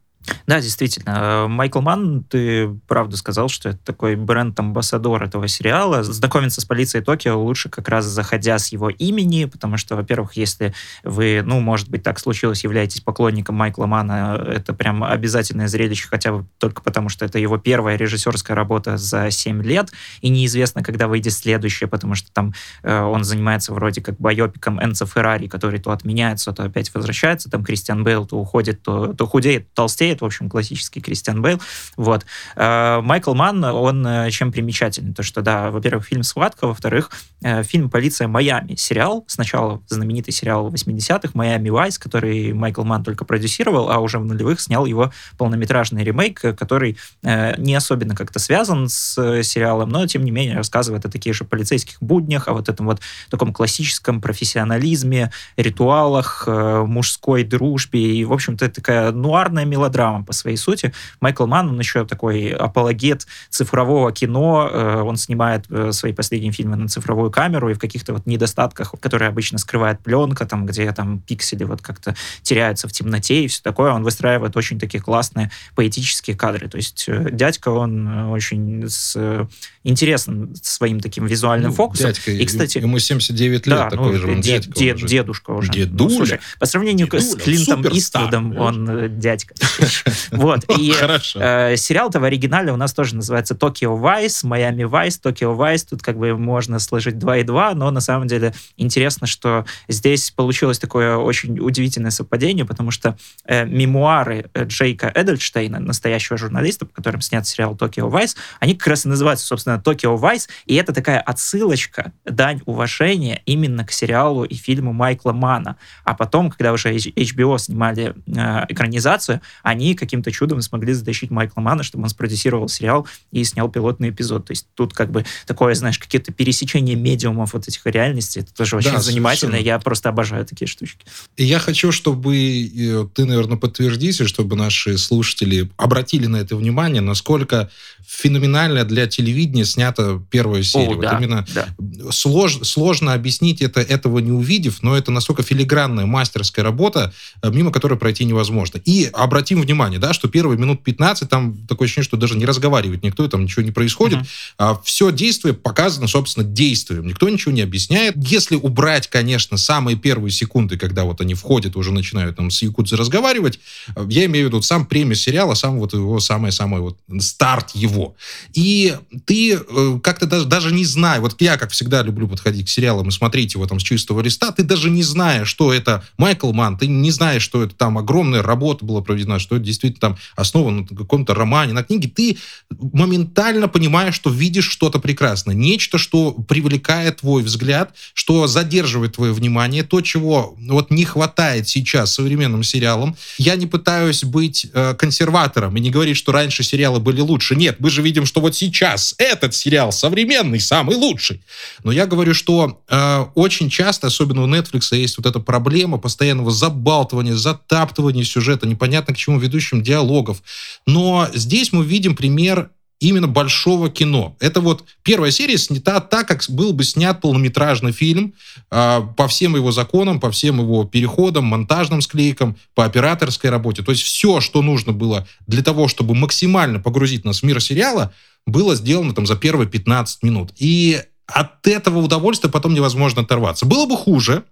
Да, 0.46 0.60
действительно. 0.60 1.46
Майкл 1.48 1.80
Манн, 1.80 2.25
ты 2.25 2.69
правду 2.86 3.16
сказал, 3.16 3.48
что 3.48 3.70
это 3.70 3.78
такой 3.84 4.16
бренд-амбассадор 4.16 5.22
этого 5.22 5.48
сериала. 5.48 6.02
Знакомиться 6.02 6.60
с 6.60 6.64
полицией 6.64 7.04
Токио 7.04 7.38
лучше 7.40 7.69
как 7.69 7.88
раз 7.88 8.04
заходя 8.06 8.58
с 8.58 8.69
его 8.69 8.90
имени, 8.90 9.44
потому 9.44 9.76
что, 9.76 9.96
во-первых, 9.96 10.34
если 10.34 10.75
вы, 11.04 11.42
ну, 11.44 11.60
может 11.60 11.88
быть, 11.90 12.02
так 12.02 12.19
случилось, 12.19 12.64
являетесь 12.64 13.00
поклонником 13.00 13.56
Майкла 13.56 13.86
Манна, 13.86 14.42
это 14.46 14.72
прям 14.72 15.04
обязательное 15.04 15.69
зрелище, 15.69 16.08
хотя 16.08 16.32
бы 16.32 16.46
только 16.58 16.82
потому, 16.82 17.08
что 17.08 17.25
это 17.25 17.38
его 17.38 17.58
первая 17.58 17.96
режиссерская 17.96 18.56
работа 18.56 18.96
за 18.96 19.30
7 19.30 19.62
лет, 19.62 19.90
и 20.20 20.28
неизвестно, 20.28 20.82
когда 20.82 21.08
выйдет 21.08 21.32
следующая, 21.32 21.86
потому 21.86 22.14
что 22.14 22.30
там 22.32 22.54
э, 22.82 23.00
он 23.00 23.25
занимается 23.25 23.75
вроде 23.75 24.00
как 24.00 24.19
байопиком 24.19 24.82
Энцо 24.82 25.06
Феррари, 25.06 25.46
который 25.48 25.80
то 25.80 25.90
отменяется, 25.90 26.52
то 26.52 26.64
опять 26.64 26.92
возвращается, 26.94 27.50
там 27.50 27.64
Кристиан 27.64 28.04
Бейл 28.04 28.26
то 28.26 28.36
уходит, 28.36 28.82
то, 28.82 29.12
то 29.14 29.26
худеет, 29.26 29.72
то 29.75 29.88
толстеет, 29.88 30.18
в 30.20 30.25
общем, 30.25 30.49
классический 30.49 31.00
Кристиан 31.00 31.43
Бейл. 31.43 31.61
Вот. 31.97 32.25
Э, 32.56 33.00
Майкл 33.00 33.35
Манн, 33.35 33.65
он 33.65 34.06
э, 34.06 34.31
чем 34.31 34.53
примечательный? 34.53 35.15
То, 35.15 35.23
что, 35.23 35.43
да, 35.43 35.70
во-первых, 35.70 36.06
фильм 36.06 36.23
«Схватка», 36.23 36.67
во-вторых, 36.67 37.11
э, 37.43 37.62
фильм 37.62 37.91
«Полиция 37.91 38.29
Майами», 38.29 38.75
сериал, 38.75 39.25
сначала 39.26 39.82
знаменитый 39.88 40.32
сериал 40.32 40.70
80-х 40.70 41.31
«Майами 41.35 41.69
Вайс», 41.69 41.99
который 41.99 42.53
Майкл 42.53 42.85
Манн 42.85 43.05
только 43.05 43.25
продюсировал, 43.25 43.91
а 43.91 43.99
уже 43.99 44.19
в 44.19 44.25
нулевых 44.25 44.61
снял 44.61 44.87
его 44.87 45.12
полнометражный 45.37 46.05
ремейк, 46.05 46.41
который 46.41 46.97
не 47.23 47.75
особенно 47.75 48.14
как-то 48.14 48.38
связан 48.38 48.88
с 48.88 49.43
сериалом, 49.43 49.88
но, 49.91 50.06
тем 50.06 50.25
не 50.25 50.31
менее, 50.31 50.56
рассказывает 50.56 51.05
о 51.05 51.11
таких 51.11 51.35
же 51.35 51.44
полицейских 51.44 51.99
буднях, 52.00 52.49
о 52.49 52.53
вот 52.53 52.69
этом 52.69 52.87
вот 52.87 53.00
таком 53.31 53.53
классическом 53.53 54.21
профессионализме, 54.21 55.32
ритуалах, 55.56 56.47
мужской 56.47 57.44
дружбе, 57.44 58.00
и, 58.00 58.25
в 58.25 58.32
общем-то, 58.32 58.69
такая 58.71 59.12
нуарная 59.12 59.64
мелодрама, 59.64 59.98
драма 59.99 60.25
по 60.25 60.33
своей 60.33 60.56
сути. 60.56 60.93
Майкл 61.21 61.47
Манн, 61.47 61.71
он 61.71 61.79
еще 61.79 62.05
такой 62.05 62.50
апологет 62.50 63.27
цифрового 63.50 64.12
кино. 64.12 64.71
Э, 64.73 65.00
он 65.03 65.17
снимает 65.17 65.65
э, 65.71 65.91
свои 65.91 66.12
последние 66.12 66.53
фильмы 66.53 66.77
на 66.77 66.87
цифровую 66.87 67.33
камеру 67.33 67.69
и 67.69 67.75
в 67.75 67.81
каких-то 67.81 68.12
вот 68.12 68.25
недостатках, 68.27 68.95
которые 69.00 69.29
обычно 69.29 69.59
скрывает 69.59 69.99
пленка, 69.99 70.47
там, 70.47 70.67
где 70.67 70.93
там 70.93 71.19
пиксели 71.19 71.65
вот 71.65 71.83
как-то 71.83 72.15
теряются 72.43 72.87
в 72.87 72.93
темноте 72.93 73.45
и 73.45 73.49
все 73.49 73.61
такое. 73.61 73.93
Он 73.93 74.05
выстраивает 74.05 74.56
очень 74.56 74.79
такие 74.79 75.03
классные 75.03 75.50
поэтические 75.75 76.37
кадры. 76.37 76.69
То 76.69 76.77
есть 76.77 77.06
э, 77.09 77.31
дядька, 77.33 77.71
он 77.71 78.31
очень 78.31 78.89
с 78.89 79.49
интересным 79.83 80.55
своим 80.62 81.00
таким 81.00 81.27
визуальным 81.27 81.71
ну, 81.71 81.77
фокусом. 81.77 82.06
Дядька, 82.06 82.31
и, 82.31 82.45
кстати, 82.45 82.79
ему 82.79 83.00
79 83.00 83.67
лет, 83.67 83.77
да, 83.77 83.91
такой 83.91 84.12
ну, 84.12 84.19
же 84.19 84.31
он 84.31 84.41
дед, 84.41 84.62
дядька 84.62 84.79
дед, 84.79 84.97
уже. 84.97 85.09
Дедушка 85.09 85.50
уже. 85.50 85.73
Дедуля. 85.73 86.11
Ну, 86.11 86.17
слушай, 86.17 86.39
по 86.61 86.67
сравнению 86.67 87.06
Дедуля, 87.06 87.23
с 87.23 87.35
Клинтом 87.35 87.83
Иствудом, 87.89 88.56
он 88.56 89.19
дядька. 89.19 89.55
Вот. 90.31 90.64
И 90.79 90.94
э, 91.35 91.76
сериал-то 91.76 92.20
в 92.20 92.25
оригинале 92.25 92.73
у 92.73 92.76
нас 92.76 92.93
тоже 92.93 93.17
называется 93.17 93.55
Токио 93.55 93.96
Вайс, 93.96 94.44
Майами 94.44 94.85
Вайс, 94.85 95.19
Токио 95.19 95.55
Вайс. 95.55 95.85
Тут 95.85 96.02
как 96.02 96.19
бы 96.19 96.37
можно 96.37 96.79
сложить 96.79 97.19
2 97.19 97.38
и 97.38 97.43
2, 97.44 97.75
но 97.75 97.90
на 97.90 98.00
самом 98.00 98.26
деле 98.29 98.55
интересно, 98.76 99.26
что 99.26 99.64
здесь 99.88 100.31
получилось 100.31 100.79
такое 100.79 101.17
очень 101.17 101.58
удивительное 101.58 102.11
совпадение, 102.11 102.64
потому 102.64 102.90
что 102.90 103.17
э, 103.44 103.64
мемуары 103.64 104.50
Джейка 104.56 105.11
Эдельштейна, 105.14 105.79
настоящего 105.79 106.37
журналиста, 106.37 106.87
по 106.87 106.94
которым 106.94 107.20
снят 107.20 107.46
сериал 107.46 107.76
Токио 107.76 108.08
Вайс, 108.08 108.37
они 108.61 108.75
как 108.75 108.88
раз 108.88 109.05
и 109.05 109.08
называются, 109.08 109.46
собственно, 109.46 109.81
Токио 109.81 110.17
Вайс, 110.17 110.49
и 110.67 110.75
это 110.75 110.93
такая 110.93 111.20
отсылочка, 111.20 112.12
дань 112.25 112.61
уважения 112.67 113.43
именно 113.46 113.85
к 113.85 113.93
сериалу 113.93 114.44
и 114.44 114.55
фильму 114.55 114.93
Майкла 114.93 115.32
Мана. 115.32 115.76
А 116.05 116.14
потом, 116.14 116.50
когда 116.50 116.73
уже 116.73 116.94
HBO 116.94 117.58
снимали 117.58 118.14
э, 118.26 118.64
экранизацию, 118.69 119.40
они 119.62 119.77
каким-то 119.94 120.30
чудом 120.30 120.62
смогли 120.62 120.92
затащить 120.92 121.30
Майкла 121.30 121.60
Мана, 121.60 121.82
чтобы 121.82 122.04
он 122.04 122.10
спродюсировал 122.10 122.69
сериал 122.69 123.06
и 123.32 123.44
снял 123.44 123.69
пилотный 123.69 124.10
эпизод. 124.10 124.46
То 124.46 124.52
есть 124.52 124.66
тут 124.75 124.94
как 124.94 125.10
бы 125.10 125.25
такое, 125.46 125.75
знаешь, 125.75 125.98
какие-то 125.98 126.32
пересечения 126.32 126.96
медиумов 126.96 127.52
вот 127.52 127.69
этих 127.69 127.84
реальностей. 127.86 128.40
Это 128.40 128.54
тоже 128.54 128.76
очень 128.76 128.92
да, 128.92 129.00
занимательно. 129.00 129.52
Совершенно. 129.52 129.75
Я 129.75 129.78
просто 129.78 130.08
обожаю 130.08 130.44
такие 130.44 130.69
штучки. 130.69 131.04
И 131.36 131.44
я 131.44 131.58
хочу, 131.58 131.92
чтобы 131.92 132.36
э, 132.36 133.06
ты, 133.14 133.25
наверное, 133.25 133.56
подтвердись, 133.56 134.20
чтобы 134.26 134.56
наши 134.56 134.98
слушатели 134.98 135.70
обратили 135.76 136.26
на 136.26 136.36
это 136.36 136.56
внимание, 136.56 137.00
насколько 137.00 137.70
феноменально 138.06 138.84
для 138.84 139.06
телевидения 139.06 139.64
снята 139.64 140.20
первая 140.30 140.62
серия. 140.62 140.86
О, 140.86 140.94
вот 140.94 141.00
да, 141.02 141.19
именно 141.19 141.46
да. 141.54 141.69
Слож, 142.10 142.58
сложно 142.62 143.12
объяснить 143.12 143.60
это, 143.60 143.80
этого 143.80 144.19
не 144.19 144.32
увидев, 144.32 144.82
но 144.82 144.96
это 144.96 145.10
настолько 145.10 145.42
филигранная 145.42 146.06
мастерская 146.06 146.64
работа, 146.64 147.12
э, 147.42 147.50
мимо 147.50 147.70
которой 147.70 147.98
пройти 147.98 148.25
невозможно. 148.25 148.80
И 148.84 149.10
обратим 149.12 149.60
внимание, 149.69 149.99
да, 149.99 150.12
что 150.12 150.29
первые 150.29 150.59
минут 150.59 150.82
15 150.82 151.29
там 151.29 151.56
такое 151.69 151.87
ощущение, 151.87 152.05
что 152.05 152.17
даже 152.17 152.37
не 152.37 152.47
разговаривает 152.47 153.03
никто, 153.03 153.29
там 153.29 153.44
ничего 153.44 153.62
не 153.62 153.70
происходит. 153.70 154.20
Uh-huh. 154.20 154.26
А 154.59 154.81
все 154.82 155.12
действие 155.12 155.55
показано, 155.55 156.09
собственно, 156.09 156.44
действием. 156.44 157.06
Никто 157.06 157.29
ничего 157.29 157.53
не 157.53 157.61
объясняет. 157.61 158.15
Если 158.17 158.56
убрать, 158.56 159.09
конечно, 159.09 159.56
самые 159.59 159.97
первые 159.97 160.32
секунды, 160.32 160.79
когда 160.79 161.05
вот 161.05 161.20
они 161.20 161.35
входят, 161.35 161.76
уже 161.76 161.93
начинают 161.93 162.37
там 162.37 162.50
с 162.50 162.62
Якудзы 162.62 162.97
разговаривать, 162.97 163.61
э, 163.94 164.06
я 164.09 164.25
имею 164.25 164.47
в 164.47 164.49
виду 164.49 164.62
сам 164.62 164.87
премия 164.87 165.15
сериала, 165.15 165.55
сам 165.55 165.79
вот 165.79 165.93
его 165.93 166.19
самый-самый 166.19 166.81
вот 166.81 166.99
старт 167.21 167.73
его. 167.75 168.17
И 168.55 168.97
ты 169.26 169.55
э, 169.55 170.00
как-то 170.03 170.26
даже, 170.26 170.47
даже 170.47 170.73
не 170.73 170.85
зная, 170.85 171.21
вот 171.21 171.41
я, 171.41 171.59
как 171.59 171.71
всегда, 171.73 172.03
люблю 172.03 172.26
подходить 172.26 172.67
к 172.67 172.71
сериалам 172.71 173.09
и 173.09 173.12
смотреть 173.12 173.55
его 173.55 173.67
там 173.67 173.81
с 173.81 173.82
чистого 173.82 174.23
листа, 174.23 174.50
ты 174.53 174.62
даже 174.62 174.88
не 174.88 175.03
зная, 175.03 175.44
что 175.44 175.73
это 175.73 176.03
Майкл 176.17 176.53
Ман, 176.53 176.79
ты 176.79 176.87
не 176.87 177.11
знаешь, 177.11 177.43
что 177.43 177.62
это 177.62 177.75
там 177.75 177.99
огромная 177.99 178.42
работа 178.42 178.85
была 178.85 179.02
проведена, 179.02 179.38
что 179.38 179.58
это 179.59 179.67
действительно 179.67 180.00
там 180.00 180.19
основано 180.37 180.87
на 180.88 180.97
каком-то 180.97 181.35
романе, 181.35 181.73
на 181.73 181.85
книге, 181.85 182.09
ты 182.09 182.38
моментально 182.71 183.69
понимаешь, 183.69 184.15
что 184.15 184.31
видишь 184.31 184.69
что-то 184.69 184.99
прекрасное, 184.99 185.55
нечто, 185.55 185.99
что 185.99 186.33
привлекает 186.33 187.19
твой 187.19 187.43
взгляд, 187.43 187.95
что 188.15 188.47
задерживает 188.47 189.17
твое 189.17 189.33
внимание, 189.33 189.83
то, 189.83 190.00
чего 190.00 190.57
вот 190.59 190.91
не 190.91 191.05
хватает 191.05 191.69
сейчас 191.69 192.15
современным 192.15 192.62
сериалам. 192.62 193.17
Я 193.38 193.57
не 193.57 193.67
пытаюсь 193.67 194.25
быть 194.25 194.67
э, 194.73 194.95
консерватором 194.95 195.77
и 195.77 195.81
не 195.81 195.91
говорить, 195.91 196.17
что 196.17 196.33
раньше 196.33 196.62
сериалы 196.62 197.00
были 197.00 197.21
лучше. 197.21 197.57
Нет, 197.57 197.77
мы 197.81 197.91
же 197.91 198.03
видим, 198.03 198.27
что 198.27 198.41
вот 198.41 198.57
сейчас 198.57 199.15
этот 199.19 199.55
сериал 199.55 199.93
современный, 199.93 200.61
самый 200.61 200.97
лучший. 200.97 201.43
Но 201.85 201.93
я 201.93 202.07
говорю, 202.07 202.35
что 202.35 202.81
э, 202.88 203.25
очень 203.35 203.71
часто, 203.71 204.07
особенно 204.07 204.43
у 204.43 204.49
Netflix, 204.49 204.95
есть 204.97 205.19
вот 205.19 205.27
эта 205.27 205.41
проблема 205.41 205.99
постоянного 205.99 206.50
забалтывания, 206.50 207.35
затаптывания 207.35 208.25
сюжета, 208.25 208.67
непонятно 208.67 209.15
к 209.15 209.17
чему 209.17 209.38
ведущим 209.49 209.83
диалогов. 209.83 210.43
Но 210.87 211.28
здесь 211.35 211.73
мы 211.73 211.85
видим 211.85 212.14
пример 212.14 212.71
именно 213.00 213.28
большого 213.28 213.90
кино. 213.90 214.37
Это 214.40 214.61
вот 214.61 214.85
первая 215.02 215.31
серия 215.31 215.57
снята 215.57 216.00
так, 216.00 216.26
как 216.26 216.43
был 216.49 216.73
бы 216.73 216.85
снят 216.85 217.21
полнометражный 217.21 217.93
фильм 217.93 218.35
э, 218.71 219.00
по 219.17 219.28
всем 219.28 219.55
его 219.55 219.71
законам, 219.71 220.21
по 220.21 220.31
всем 220.31 220.61
его 220.61 220.85
переходам, 220.85 221.45
монтажным 221.45 222.00
склейкам, 222.00 222.57
по 222.75 222.85
операторской 222.85 223.50
работе. 223.50 223.83
То 223.83 223.93
есть 223.93 224.02
все, 224.02 224.40
что 224.40 224.62
нужно 224.62 224.93
было 224.93 225.26
для 225.47 225.62
того, 225.62 225.88
чтобы 225.88 226.14
максимально 226.14 226.81
погрузить 226.81 227.25
нас 227.25 227.40
в 227.40 227.43
мир 227.45 227.61
сериала, 227.61 228.12
было 228.47 228.75
сделано 228.75 229.14
там 229.14 229.26
за 229.26 229.37
первые 229.37 229.69
15 229.69 230.23
минут. 230.23 230.52
И 230.57 231.00
от 231.26 231.67
этого 231.67 231.99
удовольствия 231.99 232.50
потом 232.50 232.75
невозможно 232.75 233.23
оторваться. 233.23 233.67
Было 233.67 233.87
бы 233.87 233.97
хуже, 233.97 234.45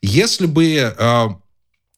если 0.00 0.46
бы 0.46 0.64
э, 0.64 1.28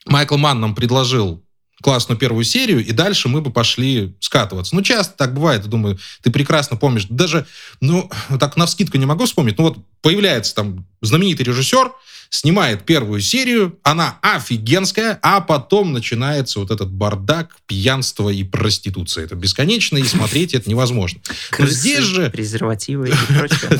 Майкл 0.06 0.37
Манн 0.37 0.61
нам 0.61 0.75
предложил 0.75 1.42
классную 1.82 2.18
первую 2.18 2.44
серию, 2.44 2.84
и 2.84 2.92
дальше 2.92 3.28
мы 3.28 3.40
бы 3.40 3.50
пошли 3.50 4.14
скатываться. 4.20 4.74
Ну, 4.74 4.82
часто 4.82 5.14
так 5.16 5.34
бывает, 5.34 5.66
думаю, 5.66 5.98
ты 6.22 6.30
прекрасно 6.30 6.76
помнишь. 6.76 7.06
Даже, 7.08 7.46
ну, 7.80 8.10
так 8.40 8.56
на 8.56 8.66
вскидку 8.66 8.96
не 8.96 9.06
могу 9.06 9.26
вспомнить, 9.26 9.58
ну 9.58 9.64
вот 9.64 9.78
появляется 10.00 10.54
там 10.54 10.86
знаменитый 11.00 11.44
режиссер, 11.44 11.92
снимает 12.32 12.84
первую 12.86 13.20
серию, 13.20 13.78
она 13.82 14.18
офигенская, 14.22 15.18
а 15.22 15.42
потом 15.42 15.92
начинается 15.92 16.60
вот 16.60 16.70
этот 16.70 16.90
бардак, 16.90 17.54
пьянство 17.66 18.30
и 18.30 18.42
проституция. 18.42 19.24
Это 19.24 19.34
бесконечно, 19.34 19.98
и 19.98 20.04
смотреть 20.04 20.54
это 20.54 20.68
невозможно. 20.68 21.20
Но 21.58 21.66
здесь 21.66 22.04
же... 22.04 22.30
презервативы 22.30 23.10
и 23.10 23.12
прочее. 23.38 23.78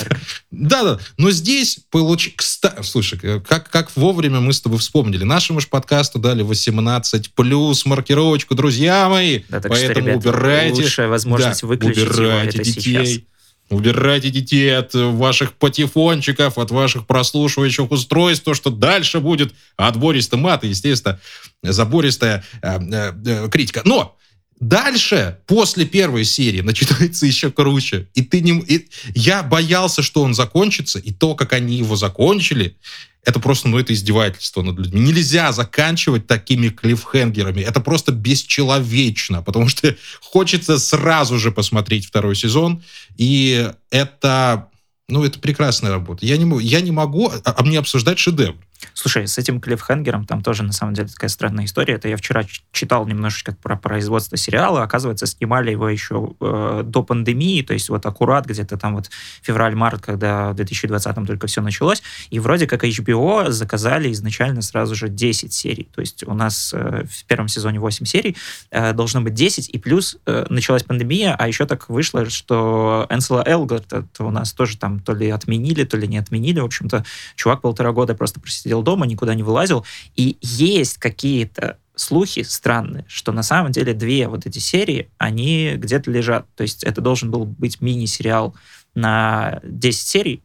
Да-да, 0.51 0.99
но 1.17 1.31
здесь 1.31 1.79
получ... 1.91 2.35
Слушай, 2.83 3.41
как, 3.41 3.71
как 3.71 3.97
вовремя 3.97 4.41
мы 4.41 4.53
с 4.53 4.61
тобой 4.61 4.79
вспомнили. 4.81 5.25
Нашему 5.25 5.61
же 5.61 5.69
подкасту 5.69 6.19
дали 6.19 6.43
18 6.43 7.35
плюс 7.35 7.87
маркировочку, 7.87 8.55
друзья 8.55 9.09
мои. 9.09 9.45
Да, 9.49 9.61
так 9.63 9.73
Поэтому 9.73 9.93
что, 9.93 10.01
ребята, 10.01 10.29
убирайте. 10.29 10.83
Лучшая 10.83 11.09
возможность 11.09 11.63
да, 11.63 11.69
выключить 11.69 12.11
убирайте 12.11 12.59
его, 12.59 12.65
детей. 12.65 13.27
Убирайте 13.73 14.29
детей 14.29 14.77
от 14.77 14.93
ваших 14.93 15.55
патефончиков, 15.55 16.59
от 16.59 16.71
ваших 16.71 17.07
прослушивающих 17.07 17.91
устройств, 17.91 18.45
то, 18.45 18.53
что 18.53 18.71
дальше 18.71 19.21
будет 19.21 19.55
отбористый 19.77 20.39
мат 20.39 20.65
естественно, 20.65 21.19
забористая 21.63 22.45
э, 22.61 22.79
э, 22.79 23.13
э, 23.27 23.49
критика. 23.49 23.83
Но 23.85 24.17
Дальше, 24.61 25.39
после 25.49 25.87
первой 25.87 26.25
серии, 26.25 26.61
начинается 26.71 27.27
еще 27.27 27.51
круче. 27.51 28.07
И 28.15 28.23
ты 28.23 28.41
не... 28.41 28.61
И 28.61 28.89
я 29.13 29.43
боялся, 29.43 30.03
что 30.03 30.23
он 30.23 30.35
закончится, 30.35 31.01
и 31.01 31.11
то, 31.13 31.35
как 31.35 31.53
они 31.53 31.75
его 31.75 31.97
закончили, 31.97 32.77
это 33.25 33.39
просто, 33.39 33.69
ну, 33.69 33.79
это 33.79 33.93
издевательство 33.93 34.63
над 34.63 34.79
людьми. 34.79 35.01
Нельзя 35.01 35.53
заканчивать 35.53 36.27
такими 36.27 36.69
клиффхенгерами. 36.69 37.61
Это 37.61 37.81
просто 37.81 38.11
бесчеловечно, 38.11 39.43
потому 39.43 39.69
что 39.69 39.95
хочется 40.21 40.79
сразу 40.79 41.39
же 41.39 41.53
посмотреть 41.53 42.07
второй 42.07 42.35
сезон. 42.35 42.83
И 43.17 43.71
это, 43.91 44.69
ну, 45.09 45.25
это 45.25 45.39
прекрасная 45.39 45.93
работа. 45.93 46.27
Я 46.27 46.37
не, 46.37 46.63
я 46.65 46.81
не 46.81 46.91
могу, 46.91 47.29
а, 47.29 47.41
а 47.45 47.63
мне 47.63 47.79
обсуждать 47.79 48.19
шедевр. 48.19 48.57
Слушай, 48.95 49.27
с 49.27 49.39
этим 49.39 49.61
клиффхенгером 49.61 50.27
там 50.27 50.43
тоже, 50.43 50.63
на 50.63 50.73
самом 50.73 50.95
деле, 50.95 51.09
такая 51.09 51.31
странная 51.31 51.65
история. 51.65 51.95
Это 51.95 52.09
я 52.09 52.17
вчера 52.17 52.45
читал 52.73 53.07
немножечко 53.07 53.55
про 53.63 53.77
производство 53.77 54.37
сериала. 54.37 54.83
Оказывается, 54.83 55.27
снимали 55.27 55.71
его 55.71 55.89
еще 55.89 56.35
э, 56.41 56.83
до 56.85 57.03
пандемии, 57.03 57.63
то 57.63 57.73
есть 57.73 57.89
вот 57.89 58.05
аккурат 58.07 58.47
где-то 58.47 58.77
там 58.77 58.95
вот 58.95 59.11
февраль-март, 59.43 60.03
когда 60.03 60.53
в 60.53 60.57
2020 60.57 61.27
только 61.27 61.47
все 61.47 61.63
началось. 61.63 62.03
И 62.31 62.39
вроде 62.39 62.67
как 62.67 62.85
HBO 62.85 63.51
заказали 63.51 64.13
изначально 64.13 64.63
сразу 64.63 64.95
же 64.95 65.09
10 65.09 65.53
серий. 65.53 65.89
То 65.95 66.01
есть 66.01 66.25
у 66.27 66.35
нас 66.35 66.73
э, 66.75 67.05
в 67.09 67.25
первом 67.25 67.49
сезоне 67.49 67.79
8 67.81 68.07
серий, 68.07 68.37
э, 68.71 68.93
должно 68.93 69.21
быть 69.21 69.35
10, 69.35 69.69
и 69.69 69.79
плюс 69.79 70.17
э, 70.27 70.47
началась 70.49 70.83
пандемия, 70.83 71.35
а 71.39 71.49
еще 71.49 71.67
так 71.67 71.89
вышло, 71.89 72.29
что 72.29 73.07
Энсела 73.11 73.43
Элгарта 73.47 74.07
у 74.19 74.31
нас 74.31 74.53
тоже 74.53 74.77
там 74.77 75.01
то 75.01 75.13
ли 75.15 75.31
отменили, 75.31 75.85
то 75.85 75.97
ли 75.97 76.09
не 76.09 76.19
отменили. 76.19 76.61
В 76.61 76.65
общем-то, 76.65 77.05
чувак 77.37 77.61
полтора 77.61 77.93
года 77.93 78.15
просто 78.15 78.41
просидел 78.41 78.72
сидел 78.73 78.83
дома, 78.83 79.07
никуда 79.07 79.35
не 79.35 79.43
вылазил. 79.43 79.85
И 80.17 80.39
есть 80.41 80.97
какие-то 80.97 81.79
слухи 81.95 82.43
странные, 82.43 83.05
что 83.07 83.33
на 83.33 83.43
самом 83.43 83.71
деле 83.71 83.93
две 83.93 84.27
вот 84.29 84.47
эти 84.47 84.59
серии, 84.59 85.11
они 85.19 85.75
где-то 85.77 86.11
лежат. 86.11 86.47
То 86.57 86.63
есть 86.63 86.83
это 86.85 87.03
должен 87.03 87.31
был 87.31 87.45
быть 87.45 87.83
мини-сериал 87.83 88.55
на 88.95 89.61
10 89.63 90.07
серий, 90.07 90.43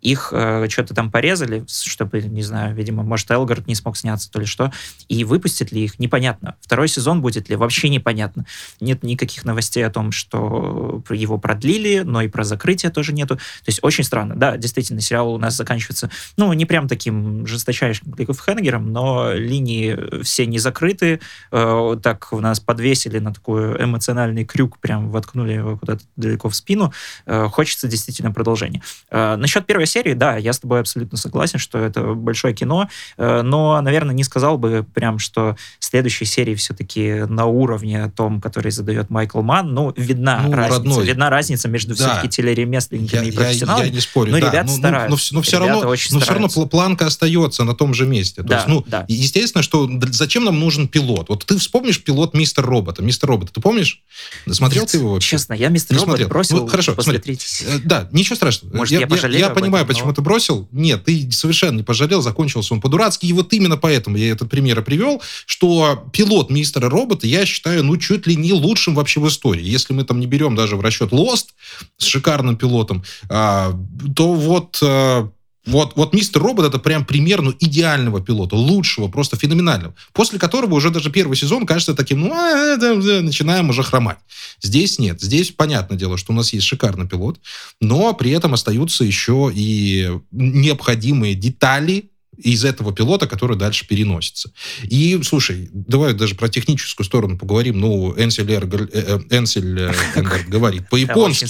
их 0.00 0.30
э, 0.32 0.68
что-то 0.68 0.94
там 0.94 1.10
порезали, 1.10 1.64
чтобы, 1.68 2.22
не 2.22 2.42
знаю, 2.42 2.74
видимо, 2.74 3.02
может, 3.02 3.30
Элгард 3.30 3.66
не 3.66 3.74
смог 3.74 3.96
сняться, 3.96 4.30
то 4.30 4.40
ли 4.40 4.46
что, 4.46 4.72
и 5.08 5.24
выпустят 5.24 5.72
ли 5.72 5.84
их, 5.84 5.98
непонятно. 5.98 6.56
Второй 6.60 6.88
сезон 6.88 7.20
будет 7.20 7.48
ли, 7.48 7.56
вообще 7.56 7.88
непонятно. 7.88 8.46
Нет 8.80 9.02
никаких 9.02 9.44
новостей 9.44 9.84
о 9.84 9.90
том, 9.90 10.12
что 10.12 11.02
его 11.10 11.38
продлили, 11.38 12.00
но 12.04 12.22
и 12.22 12.28
про 12.28 12.44
закрытие 12.44 12.92
тоже 12.92 13.12
нету. 13.12 13.36
То 13.36 13.42
есть 13.66 13.80
очень 13.82 14.04
странно. 14.04 14.36
Да, 14.36 14.56
действительно, 14.56 15.00
сериал 15.00 15.34
у 15.34 15.38
нас 15.38 15.56
заканчивается, 15.56 16.10
ну, 16.36 16.52
не 16.52 16.64
прям 16.64 16.86
таким 16.86 17.46
жесточайшим 17.46 18.12
кликофхенгером, 18.12 18.92
но 18.92 19.32
линии 19.32 20.22
все 20.22 20.46
не 20.46 20.58
закрыты. 20.58 21.20
Э, 21.50 21.96
так 22.00 22.32
у 22.32 22.40
нас 22.40 22.60
подвесили 22.60 23.18
на 23.18 23.34
такой 23.34 23.82
эмоциональный 23.82 24.44
крюк, 24.44 24.78
прям 24.78 25.10
воткнули 25.10 25.54
его 25.54 25.76
куда-то 25.76 26.04
далеко 26.16 26.48
в 26.48 26.54
спину. 26.54 26.92
Э, 27.26 27.48
хочется 27.50 27.88
действительно 27.88 28.32
продолжения. 28.32 28.82
Э, 29.10 29.36
насчет 29.36 29.66
первой 29.66 29.87
серии, 29.88 30.14
да, 30.14 30.36
я 30.36 30.52
с 30.52 30.60
тобой 30.60 30.80
абсолютно 30.80 31.18
согласен, 31.18 31.58
что 31.58 31.78
это 31.78 32.14
большое 32.14 32.54
кино, 32.54 32.88
э, 33.16 33.42
но, 33.42 33.80
наверное, 33.80 34.14
не 34.14 34.24
сказал 34.24 34.58
бы 34.58 34.86
прям, 34.94 35.18
что 35.18 35.56
следующие 35.78 36.26
серии 36.26 36.54
все-таки 36.54 37.24
на 37.28 37.46
уровне 37.46 38.10
том, 38.16 38.40
который 38.40 38.70
задает 38.70 39.10
Майкл 39.10 39.42
Ман, 39.42 39.72
ну, 39.74 39.92
видна 39.96 40.42
ну, 40.46 40.54
разница, 40.54 40.78
родной. 40.78 41.06
видна 41.06 41.30
разница 41.30 41.68
между 41.68 41.96
да. 41.96 42.04
все-таки 42.04 42.28
телеремесленниками 42.28 43.26
я, 43.26 43.30
и 43.30 43.32
профессионалами. 43.32 43.84
Я, 43.84 43.88
я 43.88 43.94
не 43.94 44.00
спорю, 44.00 44.32
но 44.32 44.40
да. 44.40 44.46
ребята 44.48 44.66
но, 44.66 44.76
стараются. 44.76 45.10
Но, 45.10 45.16
но, 45.16 45.38
но, 45.38 45.42
все 45.42 45.58
равно, 45.58 45.82
но 45.82 46.20
все 46.20 46.32
равно 46.32 46.48
планка 46.48 47.06
остается 47.06 47.64
на 47.64 47.74
том 47.74 47.94
же 47.94 48.06
месте. 48.06 48.42
То 48.42 48.48
да, 48.48 48.56
есть, 48.56 48.68
ну, 48.68 48.84
да. 48.86 49.04
естественно, 49.08 49.62
что 49.62 49.88
зачем 50.10 50.44
нам 50.44 50.58
нужен 50.58 50.88
пилот? 50.88 51.28
Вот 51.28 51.44
ты 51.44 51.58
вспомнишь 51.58 52.02
пилот 52.02 52.34
Мистер 52.34 52.64
Робота? 52.64 53.02
Мистер 53.02 53.28
Робот, 53.28 53.52
ты 53.52 53.60
помнишь? 53.60 54.02
Смотрел 54.50 54.82
Нет, 54.82 54.90
ты 54.90 54.98
его 54.98 55.12
вообще? 55.12 55.30
Честно, 55.30 55.54
я 55.54 55.68
Мистер 55.68 55.96
Робот 55.96 56.28
бросил 56.28 56.58
ну, 56.58 56.66
хорошо, 56.66 56.94
после 56.94 57.14
смотри. 57.14 57.38
Э, 57.66 57.78
да, 57.84 58.08
ничего 58.12 58.36
страшного. 58.36 58.76
Может, 58.76 58.92
я, 58.92 59.00
я, 59.00 59.06
пожалею 59.06 59.40
я, 59.40 59.48
я 59.48 59.54
понимаю, 59.54 59.77
почему 59.84 60.08
но... 60.08 60.14
ты 60.14 60.22
бросил. 60.22 60.68
Нет, 60.72 61.04
ты 61.04 61.30
совершенно 61.30 61.76
не 61.76 61.82
пожалел, 61.82 62.22
закончился 62.22 62.74
он 62.74 62.80
по-дурацки. 62.80 63.26
И 63.26 63.32
вот 63.32 63.52
именно 63.52 63.76
поэтому 63.76 64.16
я 64.16 64.30
этот 64.30 64.50
пример 64.50 64.82
привел, 64.82 65.22
что 65.46 66.04
пилот 66.12 66.50
мистера 66.50 66.88
робота, 66.88 67.26
я 67.26 67.46
считаю, 67.46 67.84
ну, 67.84 67.96
чуть 67.96 68.26
ли 68.26 68.36
не 68.36 68.52
лучшим 68.52 68.94
вообще 68.94 69.20
в 69.20 69.28
истории. 69.28 69.64
Если 69.64 69.92
мы 69.92 70.04
там 70.04 70.20
не 70.20 70.26
берем 70.26 70.54
даже 70.54 70.76
в 70.76 70.80
расчет 70.80 71.10
Lost 71.10 71.48
с 71.96 72.04
шикарным 72.04 72.56
пилотом, 72.56 73.04
а, 73.28 73.72
то 74.14 74.34
вот 74.34 74.78
а, 74.82 75.30
вот, 75.68 75.92
вот 75.96 76.14
мистер 76.14 76.42
Робот 76.42 76.66
это 76.66 76.78
прям 76.78 77.04
пример 77.04 77.42
ну, 77.42 77.54
идеального 77.58 78.20
пилота, 78.20 78.56
лучшего, 78.56 79.08
просто 79.08 79.36
феноменального. 79.36 79.94
После 80.12 80.38
которого 80.38 80.74
уже 80.74 80.90
даже 80.90 81.10
первый 81.10 81.36
сезон 81.36 81.66
кажется 81.66 81.94
таким, 81.94 82.20
ну, 82.20 82.32
а, 82.32 82.76
да, 82.76 82.94
да, 82.94 83.20
начинаем 83.20 83.68
уже 83.68 83.82
хромать. 83.82 84.18
Здесь 84.62 84.98
нет. 84.98 85.20
Здесь 85.20 85.50
понятное 85.50 85.98
дело, 85.98 86.16
что 86.16 86.32
у 86.32 86.34
нас 86.34 86.52
есть 86.52 86.66
шикарный 86.66 87.06
пилот, 87.06 87.38
но 87.80 88.14
при 88.14 88.30
этом 88.30 88.54
остаются 88.54 89.04
еще 89.04 89.52
и 89.54 90.10
необходимые 90.32 91.34
детали, 91.34 92.10
из 92.38 92.64
этого 92.64 92.92
пилота, 92.92 93.26
который 93.26 93.56
дальше 93.56 93.86
переносится. 93.86 94.52
И, 94.84 95.20
слушай, 95.24 95.68
давай 95.72 96.14
даже 96.14 96.36
про 96.36 96.48
техническую 96.48 97.04
сторону 97.04 97.36
поговорим. 97.36 97.80
Ну, 97.80 98.14
Энсель, 98.16 98.50
Эргер, 98.50 98.82
э, 98.82 98.88
э, 98.92 99.36
Энсель 99.36 99.78
э, 99.80 99.92
говорит 100.48 100.88
по-японски. 100.88 101.46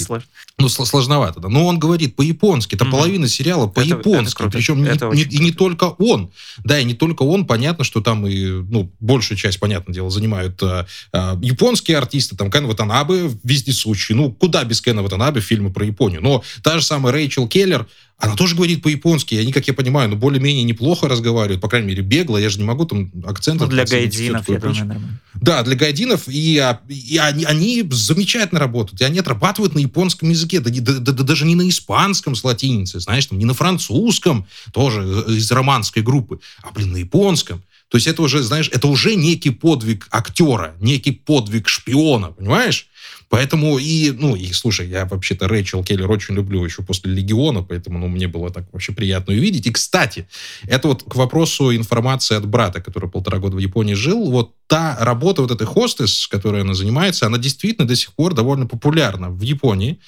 Ну, 0.60 0.68
сложновато, 0.68 1.38
да. 1.38 1.48
Но 1.48 1.66
он 1.66 1.78
говорит 1.78 2.16
по-японски. 2.16 2.74
Это 2.74 2.84
половина 2.84 3.28
сериала 3.28 3.68
по-японски. 3.68 4.42
Причем 4.50 4.82
не, 4.82 5.22
и 5.22 5.38
не 5.38 5.52
только 5.52 5.84
он. 5.84 6.30
Да, 6.64 6.80
и 6.80 6.84
не 6.84 6.94
только 6.94 7.22
он. 7.22 7.46
Понятно, 7.46 7.84
что 7.84 8.00
там 8.00 8.26
и, 8.26 8.44
ну, 8.44 8.90
большую 8.98 9.38
часть, 9.38 9.60
понятное 9.60 9.94
дело, 9.94 10.10
занимают 10.10 10.60
а, 10.62 10.86
а, 11.12 11.38
японские 11.40 11.96
артисты. 11.96 12.36
Там 12.36 12.50
Кен 12.50 12.66
Ватанабе 12.66 13.30
вездесущий. 13.44 14.16
Ну, 14.16 14.32
куда 14.32 14.64
без 14.64 14.80
Кена 14.80 15.02
Ватанабе 15.02 15.40
фильмы 15.40 15.72
про 15.72 15.86
Японию. 15.86 16.22
Но 16.22 16.42
та 16.62 16.78
же 16.78 16.84
самая 16.84 17.12
Рэйчел 17.12 17.46
Келлер, 17.46 17.86
она 18.18 18.34
тоже 18.34 18.56
говорит 18.56 18.82
по-японски, 18.82 19.36
и 19.36 19.38
они, 19.38 19.52
как 19.52 19.68
я 19.68 19.74
понимаю, 19.74 20.08
ну, 20.10 20.16
более-менее 20.16 20.64
неплохо 20.64 21.08
разговаривают, 21.08 21.60
по 21.60 21.68
крайней 21.68 21.86
мере, 21.88 22.02
бегло, 22.02 22.36
я 22.36 22.50
же 22.50 22.58
не 22.58 22.64
могу 22.64 22.84
там 22.84 23.12
акцент... 23.24 23.60
Ну, 23.60 23.68
для 23.68 23.84
гайдинов, 23.84 24.48
я 24.48 24.58
думаю, 24.58 24.76
нормально. 24.76 25.20
Да, 25.40 25.62
для 25.62 25.76
гайдинов, 25.76 26.28
и, 26.28 26.58
а, 26.58 26.80
и 26.88 27.16
они, 27.18 27.44
они 27.44 27.86
замечательно 27.90 28.60
работают, 28.60 29.00
и 29.00 29.04
они 29.04 29.18
отрабатывают 29.18 29.74
на 29.74 29.78
японском 29.78 30.30
языке, 30.30 30.60
да, 30.60 30.70
да, 30.70 30.98
да, 30.98 31.12
да 31.12 31.22
даже 31.24 31.44
не 31.44 31.54
на 31.54 31.68
испанском 31.68 32.34
с 32.34 32.44
латиницей, 32.44 33.00
знаешь, 33.00 33.26
там, 33.26 33.38
не 33.38 33.44
на 33.44 33.54
французском, 33.54 34.46
тоже 34.72 35.02
из 35.28 35.50
романской 35.50 36.02
группы, 36.02 36.40
а, 36.62 36.72
блин, 36.72 36.92
на 36.92 36.96
японском. 36.96 37.62
То 37.88 37.96
есть 37.96 38.06
это 38.06 38.22
уже, 38.22 38.42
знаешь, 38.42 38.70
это 38.72 38.86
уже 38.86 39.14
некий 39.14 39.50
подвиг 39.50 40.08
актера, 40.10 40.74
некий 40.80 41.12
подвиг 41.12 41.68
шпиона, 41.68 42.28
понимаешь? 42.32 42.88
Поэтому 43.30 43.78
и, 43.78 44.10
ну, 44.10 44.36
и 44.36 44.52
слушай, 44.52 44.88
я 44.88 45.04
вообще-то 45.04 45.48
Рэйчел 45.48 45.84
Келлер 45.84 46.10
очень 46.10 46.34
люблю 46.34 46.64
еще 46.64 46.82
после 46.82 47.12
«Легиона», 47.12 47.62
поэтому, 47.62 47.98
ну, 47.98 48.08
мне 48.08 48.26
было 48.26 48.50
так 48.50 48.64
вообще 48.72 48.92
приятно 48.92 49.34
увидеть. 49.34 49.66
И, 49.66 49.70
кстати, 49.70 50.26
это 50.66 50.88
вот 50.88 51.02
к 51.02 51.14
вопросу 51.14 51.74
информации 51.74 52.36
от 52.36 52.46
брата, 52.46 52.80
который 52.80 53.10
полтора 53.10 53.38
года 53.38 53.56
в 53.56 53.60
Японии 53.60 53.94
жил, 53.94 54.30
вот 54.30 54.54
та 54.66 54.96
работа 55.00 55.42
вот 55.42 55.50
этой 55.50 55.66
хостес, 55.66 56.26
которой 56.26 56.62
она 56.62 56.74
занимается, 56.74 57.26
она 57.26 57.38
действительно 57.38 57.86
до 57.86 57.96
сих 57.96 58.14
пор 58.14 58.34
довольно 58.34 58.66
популярна 58.66 59.30
в 59.30 59.42
Японии. 59.42 59.98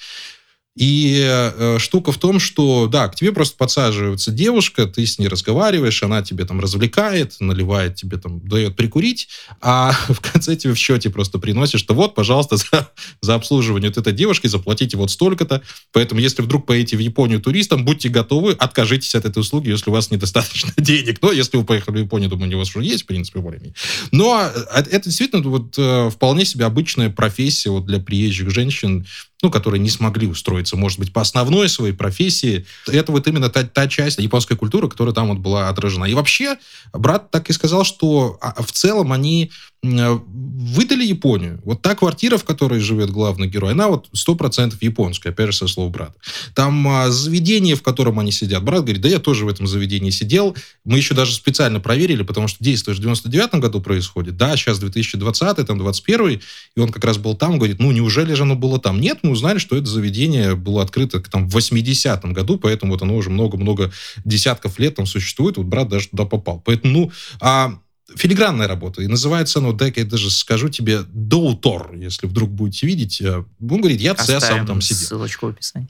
И 0.77 1.21
э, 1.21 1.79
штука 1.79 2.13
в 2.13 2.17
том, 2.17 2.39
что, 2.39 2.87
да, 2.87 3.09
к 3.09 3.15
тебе 3.15 3.33
просто 3.33 3.57
подсаживается 3.57 4.31
девушка, 4.31 4.85
ты 4.85 5.05
с 5.05 5.19
ней 5.19 5.27
разговариваешь, 5.27 6.01
она 6.01 6.21
тебе 6.21 6.45
там 6.45 6.61
развлекает, 6.61 7.35
наливает 7.41 7.95
тебе 7.95 8.17
там, 8.17 8.39
дает 8.47 8.77
прикурить, 8.77 9.27
а 9.59 9.91
в 10.07 10.21
конце 10.21 10.55
тебе 10.55 10.73
в 10.73 10.77
счете 10.77 11.09
просто 11.09 11.39
приносит, 11.39 11.81
что 11.81 11.93
вот, 11.93 12.15
пожалуйста, 12.15 12.55
за, 12.71 12.89
за 13.21 13.35
обслуживание 13.35 13.89
вот 13.89 13.97
этой 13.97 14.13
девушки 14.13 14.47
заплатите 14.47 14.95
вот 14.95 15.11
столько-то. 15.11 15.61
Поэтому, 15.91 16.21
если 16.21 16.41
вдруг 16.41 16.65
поедете 16.65 16.95
в 16.95 17.01
Японию 17.01 17.41
туристом, 17.41 17.83
будьте 17.83 18.07
готовы, 18.07 18.53
откажитесь 18.53 19.13
от 19.15 19.25
этой 19.25 19.39
услуги, 19.39 19.69
если 19.69 19.89
у 19.89 19.93
вас 19.93 20.09
недостаточно 20.09 20.71
денег. 20.77 21.21
Но 21.21 21.33
если 21.33 21.57
вы 21.57 21.65
поехали 21.65 21.97
в 21.97 22.03
Японию, 22.03 22.29
думаю, 22.29 22.55
у 22.55 22.59
вас 22.59 22.73
уже 22.73 22.85
есть, 22.85 23.03
в 23.03 23.07
принципе, 23.07 23.39
более 23.39 23.73
Но 24.13 24.41
э, 24.41 24.83
это 24.89 25.09
действительно 25.09 25.41
вот 25.41 25.75
э, 25.77 26.09
вполне 26.09 26.45
себе 26.45 26.63
обычная 26.63 27.09
профессия 27.09 27.71
вот 27.71 27.85
для 27.85 27.99
приезжих 27.99 28.51
женщин, 28.51 29.05
ну, 29.41 29.49
которые 29.49 29.79
не 29.79 29.89
смогли 29.89 30.27
устроиться, 30.27 30.77
может 30.77 30.99
быть, 30.99 31.11
по 31.11 31.21
основной 31.21 31.67
своей 31.67 31.93
профессии. 31.93 32.65
Это 32.87 33.11
вот 33.11 33.27
именно 33.27 33.49
та, 33.49 33.63
та 33.63 33.87
часть 33.87 34.19
японской 34.19 34.55
культуры, 34.55 34.87
которая 34.87 35.15
там 35.15 35.29
вот 35.29 35.39
была 35.39 35.69
отражена. 35.69 36.05
И 36.05 36.13
вообще, 36.13 36.57
брат 36.93 37.31
так 37.31 37.49
и 37.49 37.53
сказал, 37.53 37.83
что 37.83 38.37
а, 38.41 38.61
в 38.61 38.71
целом 38.71 39.11
они 39.11 39.51
выдали 39.83 41.03
Японию. 41.03 41.59
Вот 41.65 41.81
та 41.81 41.95
квартира, 41.95 42.37
в 42.37 42.43
которой 42.43 42.79
живет 42.79 43.09
главный 43.09 43.47
герой, 43.47 43.71
она 43.71 43.87
вот 43.87 44.09
сто 44.13 44.35
процентов 44.35 44.81
японская, 44.83 45.33
опять 45.33 45.47
же, 45.47 45.53
со 45.57 45.67
слов 45.67 45.91
брата. 45.91 46.13
Там 46.53 46.87
а, 46.87 47.09
заведение, 47.09 47.75
в 47.75 47.81
котором 47.81 48.19
они 48.19 48.31
сидят. 48.31 48.63
Брат 48.63 48.81
говорит, 48.81 49.01
да 49.01 49.09
я 49.09 49.17
тоже 49.17 49.45
в 49.45 49.47
этом 49.47 49.65
заведении 49.65 50.11
сидел. 50.11 50.55
Мы 50.85 50.97
еще 50.97 51.15
даже 51.15 51.33
специально 51.33 51.79
проверили, 51.79 52.21
потому 52.21 52.47
что 52.47 52.63
действие 52.63 52.95
в 52.95 52.99
99 52.99 53.55
году 53.55 53.81
происходит. 53.81 54.37
Да, 54.37 54.55
сейчас 54.55 54.77
2020, 54.77 55.65
там 55.65 55.77
21 55.79 56.39
и 56.75 56.79
он 56.79 56.91
как 56.91 57.03
раз 57.03 57.17
был 57.17 57.35
там, 57.35 57.57
говорит, 57.57 57.79
ну 57.79 57.91
неужели 57.91 58.33
же 58.33 58.43
оно 58.43 58.55
было 58.55 58.79
там? 58.79 59.01
Нет, 59.01 59.19
мы 59.23 59.31
узнали, 59.31 59.57
что 59.57 59.75
это 59.75 59.87
заведение 59.87 60.55
было 60.55 60.83
открыто 60.83 61.19
там 61.21 61.49
в 61.49 61.57
80-м 61.57 62.33
году, 62.33 62.59
поэтому 62.59 62.91
вот 62.93 63.01
оно 63.01 63.15
уже 63.15 63.31
много-много 63.31 63.91
десятков 64.25 64.77
лет 64.77 64.95
там 64.95 65.07
существует. 65.07 65.57
Вот 65.57 65.65
брат 65.65 65.89
даже 65.89 66.09
туда 66.09 66.25
попал. 66.25 66.61
Поэтому, 66.63 66.93
ну, 66.93 67.11
а 67.39 67.79
филигранная 68.15 68.67
работа. 68.67 69.01
И 69.01 69.07
называется 69.07 69.59
оно, 69.59 69.73
дай 69.73 69.93
я 69.95 70.05
даже 70.05 70.29
скажу 70.29 70.69
тебе, 70.69 71.01
Доутор, 71.11 71.93
если 71.95 72.27
вдруг 72.27 72.49
будете 72.51 72.87
видеть. 72.87 73.21
Э, 73.21 73.43
он 73.59 73.81
говорит, 73.81 74.01
я, 74.01 74.15
я 74.27 74.39
сам 74.39 74.65
там 74.65 74.81
сидел. 74.81 75.07
ссылочку 75.07 75.47
в 75.47 75.49
описании. 75.49 75.89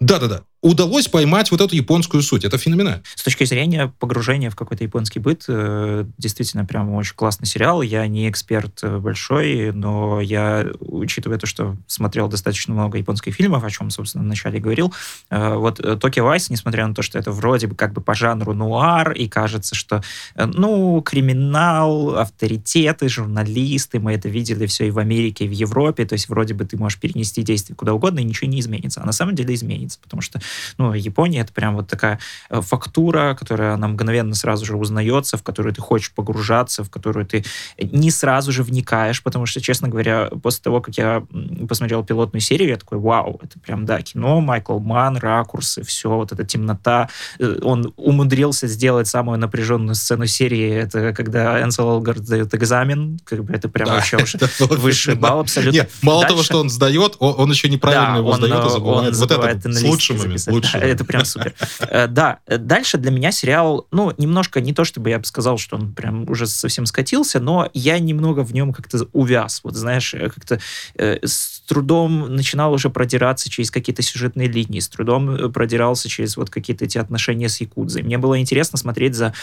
Да-да-да 0.00 0.44
удалось 0.62 1.08
поймать 1.08 1.50
вот 1.50 1.60
эту 1.60 1.74
японскую 1.76 2.22
суть. 2.22 2.44
Это 2.44 2.58
феноменально. 2.58 3.02
С 3.14 3.22
точки 3.22 3.44
зрения 3.44 3.92
погружения 3.98 4.50
в 4.50 4.56
какой-то 4.56 4.84
японский 4.84 5.20
быт, 5.20 5.44
э, 5.48 6.04
действительно, 6.18 6.64
прям 6.64 6.92
очень 6.94 7.14
классный 7.14 7.46
сериал. 7.46 7.82
Я 7.82 8.06
не 8.06 8.28
эксперт 8.28 8.80
э, 8.82 8.98
большой, 8.98 9.72
но 9.72 10.20
я, 10.20 10.66
учитывая 10.80 11.38
то, 11.38 11.46
что 11.46 11.76
смотрел 11.86 12.28
достаточно 12.28 12.74
много 12.74 12.98
японских 12.98 13.34
фильмов, 13.34 13.64
о 13.64 13.70
чем, 13.70 13.90
собственно, 13.90 14.24
вначале 14.24 14.58
говорил, 14.58 14.92
э, 15.30 15.54
вот 15.54 15.76
Токио 16.00 16.24
Вайс, 16.24 16.50
несмотря 16.50 16.86
на 16.86 16.94
то, 16.94 17.02
что 17.02 17.18
это 17.18 17.30
вроде 17.30 17.66
бы 17.66 17.74
как 17.74 17.92
бы 17.92 18.00
по 18.00 18.14
жанру 18.14 18.54
нуар, 18.54 19.12
и 19.12 19.28
кажется, 19.28 19.74
что, 19.74 20.02
ну, 20.34 21.00
криминал, 21.02 22.16
авторитеты, 22.16 23.08
журналисты, 23.08 24.00
мы 24.00 24.14
это 24.14 24.28
видели 24.28 24.66
все 24.66 24.88
и 24.88 24.90
в 24.90 24.98
Америке, 24.98 25.44
и 25.44 25.48
в 25.48 25.52
Европе, 25.52 26.06
то 26.06 26.14
есть 26.14 26.28
вроде 26.28 26.54
бы 26.54 26.64
ты 26.64 26.76
можешь 26.76 26.98
перенести 26.98 27.42
действие 27.42 27.76
куда 27.76 27.92
угодно, 27.92 28.20
и 28.20 28.24
ничего 28.24 28.50
не 28.50 28.60
изменится. 28.60 29.02
А 29.02 29.06
на 29.06 29.12
самом 29.12 29.34
деле 29.34 29.54
изменится, 29.54 29.98
потому 30.02 30.22
что 30.22 30.40
ну, 30.78 30.92
Япония 30.92 31.40
это 31.40 31.52
прям 31.52 31.76
вот 31.76 31.88
такая 31.88 32.18
э, 32.50 32.60
фактура, 32.60 33.36
которая 33.38 33.74
она 33.74 33.88
мгновенно 33.88 34.34
сразу 34.34 34.64
же 34.64 34.76
узнается, 34.76 35.36
в 35.36 35.42
которую 35.42 35.74
ты 35.74 35.80
хочешь 35.80 36.12
погружаться, 36.12 36.84
в 36.84 36.90
которую 36.90 37.26
ты 37.26 37.44
не 37.78 38.10
сразу 38.10 38.52
же 38.52 38.62
вникаешь, 38.62 39.22
потому 39.22 39.46
что, 39.46 39.60
честно 39.60 39.88
говоря, 39.88 40.30
после 40.42 40.62
того, 40.62 40.80
как 40.80 40.96
я 40.96 41.24
посмотрел 41.68 42.04
пилотную 42.04 42.40
серию, 42.40 42.70
я 42.70 42.76
такой, 42.76 42.98
вау, 42.98 43.40
это 43.42 43.58
прям, 43.58 43.84
да, 43.86 44.00
кино, 44.02 44.40
Майкл 44.40 44.78
Ман, 44.78 45.16
ракурсы, 45.16 45.82
все, 45.82 46.10
вот 46.10 46.32
эта 46.32 46.44
темнота. 46.44 47.08
Э, 47.38 47.58
он 47.62 47.92
умудрился 47.96 48.66
сделать 48.66 49.08
самую 49.08 49.38
напряженную 49.38 49.94
сцену 49.94 50.26
серии, 50.26 50.70
это 50.70 51.12
когда 51.12 51.62
Энсел 51.62 51.90
Элгард 51.90 52.24
сдает 52.24 52.54
экзамен, 52.54 53.18
как 53.24 53.44
бы 53.44 53.52
это 53.52 53.68
прям 53.68 53.88
да, 53.88 53.94
вообще 53.96 54.16
уже 54.16 54.38
высший 54.60 55.14
балл 55.14 55.40
абсолютно. 55.40 55.78
Нет, 55.78 55.90
мало 56.02 56.22
Дальше... 56.22 56.34
того, 56.34 56.42
что 56.42 56.60
он 56.60 56.70
сдает, 56.70 57.16
он, 57.18 57.34
он 57.38 57.50
еще 57.50 57.68
неправильно 57.68 58.12
да, 58.12 58.18
его 58.18 58.30
он, 58.30 58.36
сдает 58.36 58.66
и 58.66 58.68
забывает. 58.68 59.14
Он 59.14 59.20
вот 59.20 59.30
это 59.30 59.72
с 59.72 59.82
лучшим 59.82 60.16
моментом 60.16 60.35
записать. 60.38 60.54
Лучше. 60.54 60.78
Это 60.78 61.04
прям 61.04 61.24
супер. 61.24 61.54
Э, 61.80 62.06
да, 62.06 62.38
дальше 62.46 62.98
для 62.98 63.10
меня 63.10 63.32
сериал, 63.32 63.86
ну, 63.90 64.12
немножко, 64.18 64.60
не 64.60 64.72
то 64.72 64.84
чтобы 64.84 65.10
я 65.10 65.18
бы 65.18 65.24
сказал, 65.24 65.58
что 65.58 65.76
он 65.76 65.92
прям 65.92 66.28
уже 66.28 66.46
совсем 66.46 66.86
скатился, 66.86 67.40
но 67.40 67.70
я 67.74 67.98
немного 67.98 68.40
в 68.40 68.52
нем 68.52 68.72
как-то 68.72 69.06
увяз. 69.12 69.60
Вот 69.64 69.74
знаешь, 69.74 70.14
э, 70.14 70.28
как-то 70.30 70.60
э, 70.96 71.18
трудом 71.66 72.34
начинал 72.34 72.72
уже 72.72 72.90
продираться 72.90 73.50
через 73.50 73.70
какие-то 73.70 74.02
сюжетные 74.02 74.48
линии, 74.48 74.80
с 74.80 74.88
трудом 74.88 75.52
продирался 75.52 76.08
через 76.08 76.36
вот 76.36 76.50
какие-то 76.50 76.84
эти 76.84 76.98
отношения 76.98 77.48
с 77.48 77.60
Якудзой. 77.60 78.02
Мне 78.02 78.18
было 78.18 78.40
интересно 78.40 78.78
смотреть 78.78 79.14
за 79.14 79.34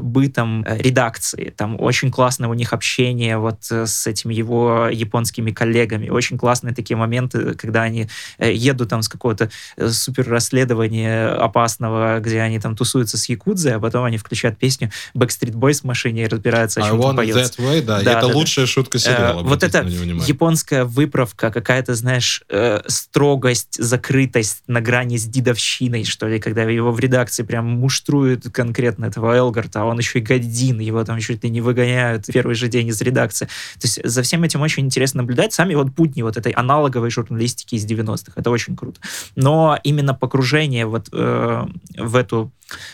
бытом 0.00 0.64
редакции. 0.68 1.52
Там 1.56 1.80
очень 1.80 2.10
классное 2.10 2.48
у 2.48 2.54
них 2.54 2.72
общение 2.72 3.38
вот 3.38 3.64
с 3.70 4.06
этими 4.06 4.34
его 4.34 4.88
японскими 4.92 5.50
коллегами. 5.50 6.08
Очень 6.08 6.38
классные 6.38 6.74
такие 6.74 6.96
моменты, 6.96 7.54
когда 7.54 7.82
они 7.82 8.08
едут 8.38 8.90
там 8.90 9.02
с 9.02 9.08
какого-то 9.08 9.50
супер 9.88 10.28
расследование 10.28 11.28
опасного, 11.28 12.20
где 12.20 12.40
они 12.40 12.58
там 12.58 12.76
тусуются 12.76 13.16
с 13.18 13.28
Якудзой, 13.28 13.74
а 13.74 13.80
потом 13.80 14.04
они 14.04 14.18
включают 14.18 14.58
песню 14.58 14.90
Backstreet 15.14 15.54
Boys 15.54 15.80
в 15.80 15.84
машине 15.84 16.24
и 16.24 16.26
разбираются, 16.26 16.80
о 16.80 16.88
чем 16.88 17.00
там 17.00 17.16
поется. 17.16 17.40
That 17.40 17.58
way, 17.58 17.82
да, 17.82 18.02
да 18.02 18.18
это 18.18 18.28
да, 18.28 18.34
лучшая 18.34 18.66
да. 18.66 18.70
шутка 18.70 18.98
сериала. 18.98 19.40
Э, 19.40 19.44
вот 19.44 19.62
это 19.62 19.82
японская 19.82 20.84
выправка, 20.84 21.50
какая-то, 21.70 21.94
знаешь, 21.94 22.42
э, 22.48 22.80
строгость, 22.88 23.76
закрытость 23.78 24.64
на 24.66 24.80
грани 24.80 25.16
с 25.18 25.24
дедовщиной, 25.26 26.04
что 26.04 26.26
ли, 26.26 26.40
когда 26.40 26.62
его 26.62 26.90
в 26.90 26.98
редакции 26.98 27.44
прям 27.44 27.66
муштруют 27.66 28.46
конкретно 28.52 29.04
этого 29.04 29.36
Элгарта, 29.36 29.82
а 29.82 29.84
он 29.84 29.98
еще 29.98 30.18
и 30.18 30.22
годин, 30.22 30.80
его 30.80 31.04
там 31.04 31.20
чуть 31.20 31.44
ли 31.44 31.50
не 31.50 31.60
выгоняют 31.60 32.26
первый 32.26 32.56
же 32.56 32.66
день 32.66 32.88
из 32.88 33.00
редакции. 33.02 33.44
То 33.44 33.86
есть 33.86 34.00
за 34.02 34.22
всем 34.22 34.42
этим 34.42 34.62
очень 34.62 34.84
интересно 34.84 35.22
наблюдать. 35.22 35.52
Сами 35.52 35.74
вот 35.74 35.90
будни 35.90 36.22
вот 36.22 36.36
этой 36.36 36.50
аналоговой 36.50 37.10
журналистики 37.10 37.76
из 37.76 37.84
90-х. 37.86 38.32
Это 38.34 38.50
очень 38.50 38.74
круто. 38.74 39.00
Но 39.36 39.78
именно 39.84 40.14
по 40.14 40.26
погружение 40.30 40.86
вот 40.86 41.08
э, 41.12 41.66
в 41.98 42.16
эту 42.16 42.52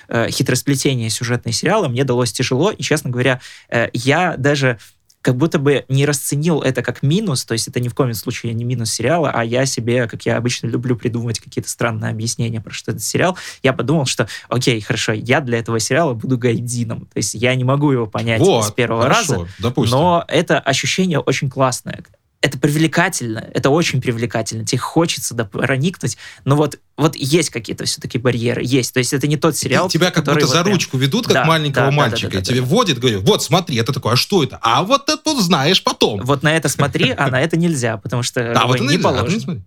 э, 0.09 0.31
хитросплетение 0.31 1.11
сюжетной 1.11 1.53
сериала 1.53 1.87
мне 1.89 2.05
далось 2.05 2.33
тяжело, 2.33 2.71
и, 2.71 2.83
честно 2.83 3.11
говоря, 3.11 3.41
э, 3.69 3.89
я 3.93 4.37
даже 4.39 4.79
как 5.27 5.35
будто 5.37 5.59
бы 5.59 5.85
не 5.89 6.07
расценил 6.07 6.61
это 6.61 6.83
как 6.83 7.03
минус, 7.03 7.45
то 7.45 7.53
есть 7.53 7.67
это 7.67 7.81
ни 7.81 7.89
в 7.89 7.97
коем 7.97 8.15
случае 8.15 8.55
не 8.55 8.62
минус 8.62 8.93
сериала, 8.93 9.33
а 9.35 9.43
я 9.45 9.67
себе, 9.67 10.07
как 10.07 10.25
я 10.25 10.37
обычно 10.37 10.69
люблю 10.69 10.95
придумывать 10.95 11.41
какие-то 11.41 11.69
странные 11.69 12.12
объяснения 12.12 12.61
про 12.61 12.73
что 12.73 12.93
это 12.93 13.01
сериал, 13.01 13.37
я 13.65 13.73
подумал, 13.73 14.07
что 14.07 14.29
окей, 14.49 14.81
хорошо, 14.81 15.15
я 15.15 15.41
для 15.41 15.59
этого 15.59 15.81
сериала 15.81 16.15
буду 16.15 16.39
гайдином, 16.39 17.07
то 17.07 17.17
есть 17.17 17.35
я 17.35 17.57
не 17.57 17.65
могу 17.65 17.91
его 17.91 18.07
понять 18.07 18.41
вот, 18.41 18.67
с 18.67 18.71
первого 18.71 19.03
хорошо, 19.03 19.33
раза, 19.35 19.49
допустим. 19.59 19.99
но 19.99 20.25
это 20.29 20.61
ощущение 20.61 21.19
очень 21.19 21.51
классное 21.51 22.05
это 22.40 22.59
привлекательно, 22.59 23.49
это 23.55 23.70
очень 23.70 24.01
привлекательно, 24.01 24.64
тебе 24.64 24.79
хочется 24.79 25.35
да, 25.35 25.44
проникнуть, 25.44 26.16
но 26.44 26.55
вот, 26.55 26.79
вот 26.96 27.16
есть 27.16 27.51
какие-то 27.51 27.85
все-таки 27.85 28.18
барьеры, 28.18 28.62
есть, 28.64 28.92
то 28.92 28.99
есть 28.99 29.12
это 29.12 29.27
не 29.27 29.37
тот 29.37 29.57
сериал, 29.57 29.88
Тебя 29.88 30.11
как 30.11 30.25
будто 30.25 30.40
вот 30.40 30.49
за 30.49 30.62
прям... 30.62 30.75
ручку 30.75 30.99
ведут, 30.99 31.27
как 31.27 31.35
да, 31.35 31.44
маленького 31.44 31.87
да, 31.87 31.92
мальчика, 31.92 32.29
да, 32.29 32.33
да, 32.35 32.38
да, 32.38 32.44
тебе 32.44 32.61
да, 32.61 32.66
вводят, 32.66 32.99
говорят, 32.99 33.22
вот 33.22 33.42
смотри, 33.42 33.77
это 33.77 33.92
такое, 33.92 34.12
а 34.12 34.16
что 34.16 34.44
это? 34.44 34.59
А 34.62 34.83
вот 34.83 35.09
это 35.09 35.20
вот 35.25 35.42
знаешь 35.42 35.83
потом. 35.83 36.20
Вот 36.22 36.42
на 36.42 36.57
это 36.57 36.68
смотри, 36.68 37.11
а 37.16 37.29
на 37.29 37.40
это 37.40 37.57
нельзя, 37.57 37.96
потому 37.96 38.22
что 38.22 38.53
а, 38.53 38.66
вот 38.66 38.81
не 38.81 38.99
положено. 38.99 39.62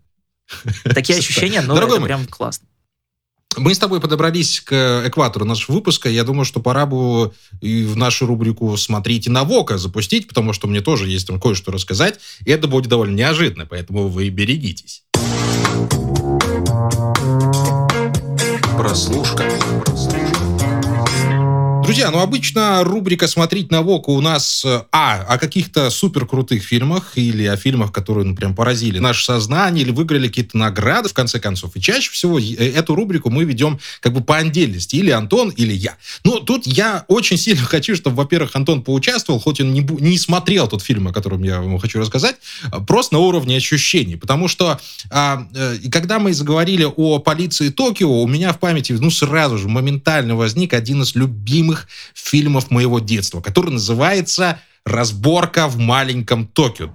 Такие 0.84 1.20
ощущения, 1.20 1.62
но 1.62 1.78
это 1.78 2.02
прям 2.02 2.26
классно. 2.28 2.69
Мы 3.58 3.74
с 3.74 3.80
тобой 3.80 4.00
подобрались 4.00 4.62
к 4.62 5.04
экватору 5.08 5.44
нашего 5.44 5.76
выпуска. 5.76 6.08
Я 6.08 6.24
думаю, 6.24 6.46
что 6.46 6.60
пора 6.60 6.86
бы 6.86 7.34
и 7.62 7.84
в 7.84 7.98
нашу 7.98 8.28
рубрику 8.28 8.78
«Смотрите 8.78 9.32
на 9.32 9.44
Вока» 9.44 9.78
запустить, 9.78 10.28
потому 10.28 10.54
что 10.54 10.68
мне 10.68 10.82
тоже 10.82 11.10
есть 11.10 11.28
там 11.28 11.40
кое-что 11.42 11.72
рассказать. 11.72 12.20
И 12.46 12.52
это 12.52 12.68
будет 12.68 12.88
довольно 12.88 13.16
неожиданно, 13.16 13.66
поэтому 13.66 14.08
вы 14.08 14.30
берегитесь. 14.30 15.04
Прослушка. 18.78 19.44
Друзья, 21.90 22.12
ну 22.12 22.20
обычно 22.20 22.84
рубрика 22.84 23.28
«Смотреть 23.28 23.72
на 23.72 23.82
ВОКу» 23.82 24.14
у 24.14 24.22
нас 24.22 24.64
э, 24.64 24.84
а, 24.92 25.26
о 25.28 25.40
каких-то 25.40 25.90
супер 25.90 26.28
крутых 26.28 26.62
фильмах 26.62 27.14
или 27.18 27.44
о 27.46 27.58
фильмах, 27.58 27.92
которые 27.92 28.28
ну, 28.28 28.36
прям 28.36 28.54
поразили 28.54 29.00
наше 29.00 29.26
сознание 29.26 29.84
или 29.84 29.90
выиграли 29.90 30.28
какие-то 30.28 30.56
награды, 30.56 31.10
в 31.10 31.16
конце 31.16 31.40
концов. 31.40 31.76
И 31.76 31.82
чаще 31.82 32.12
всего 32.12 32.38
э, 32.38 32.44
эту 32.44 32.94
рубрику 32.94 33.32
мы 33.32 33.44
ведем 33.44 33.80
как 34.02 34.14
бы 34.14 34.22
по 34.22 34.38
отдельности. 34.38 34.98
Или 34.98 35.10
Антон, 35.10 35.50
или 35.50 35.74
я. 35.74 35.98
Но 36.24 36.38
тут 36.38 36.68
я 36.68 37.06
очень 37.08 37.38
сильно 37.38 37.64
хочу, 37.66 37.96
чтобы, 37.96 38.18
во-первых, 38.18 38.56
Антон 38.56 38.84
поучаствовал, 38.84 39.40
хоть 39.40 39.60
он 39.60 39.74
не, 39.74 39.82
не 39.82 40.20
смотрел 40.20 40.68
тот 40.68 40.84
фильм, 40.84 41.08
о 41.08 41.12
котором 41.12 41.42
я 41.42 41.60
вам 41.60 41.80
хочу 41.80 42.00
рассказать, 42.00 42.36
а 42.72 42.82
просто 42.82 43.16
на 43.16 43.22
уровне 43.22 43.58
ощущений. 43.58 44.16
Потому 44.16 44.48
что 44.48 44.80
а, 45.10 45.48
э, 45.56 45.78
когда 45.92 46.20
мы 46.20 46.36
заговорили 46.36 46.84
о 46.84 47.18
полиции 47.18 47.70
Токио, 47.70 48.22
у 48.22 48.28
меня 48.28 48.54
в 48.54 48.60
памяти 48.60 48.92
ну 48.92 49.10
сразу 49.10 49.58
же 49.58 49.68
моментально 49.68 50.36
возник 50.36 50.76
один 50.76 51.02
из 51.02 51.16
любимых 51.16 51.79
любимых 51.80 51.88
фильмов 52.14 52.72
моего 52.72 53.00
детства, 53.00 53.42
который 53.42 53.72
называется 53.72 54.60
«Разборка 54.86 55.68
в 55.68 55.78
маленьком 55.78 56.48
Токио». 56.48 56.94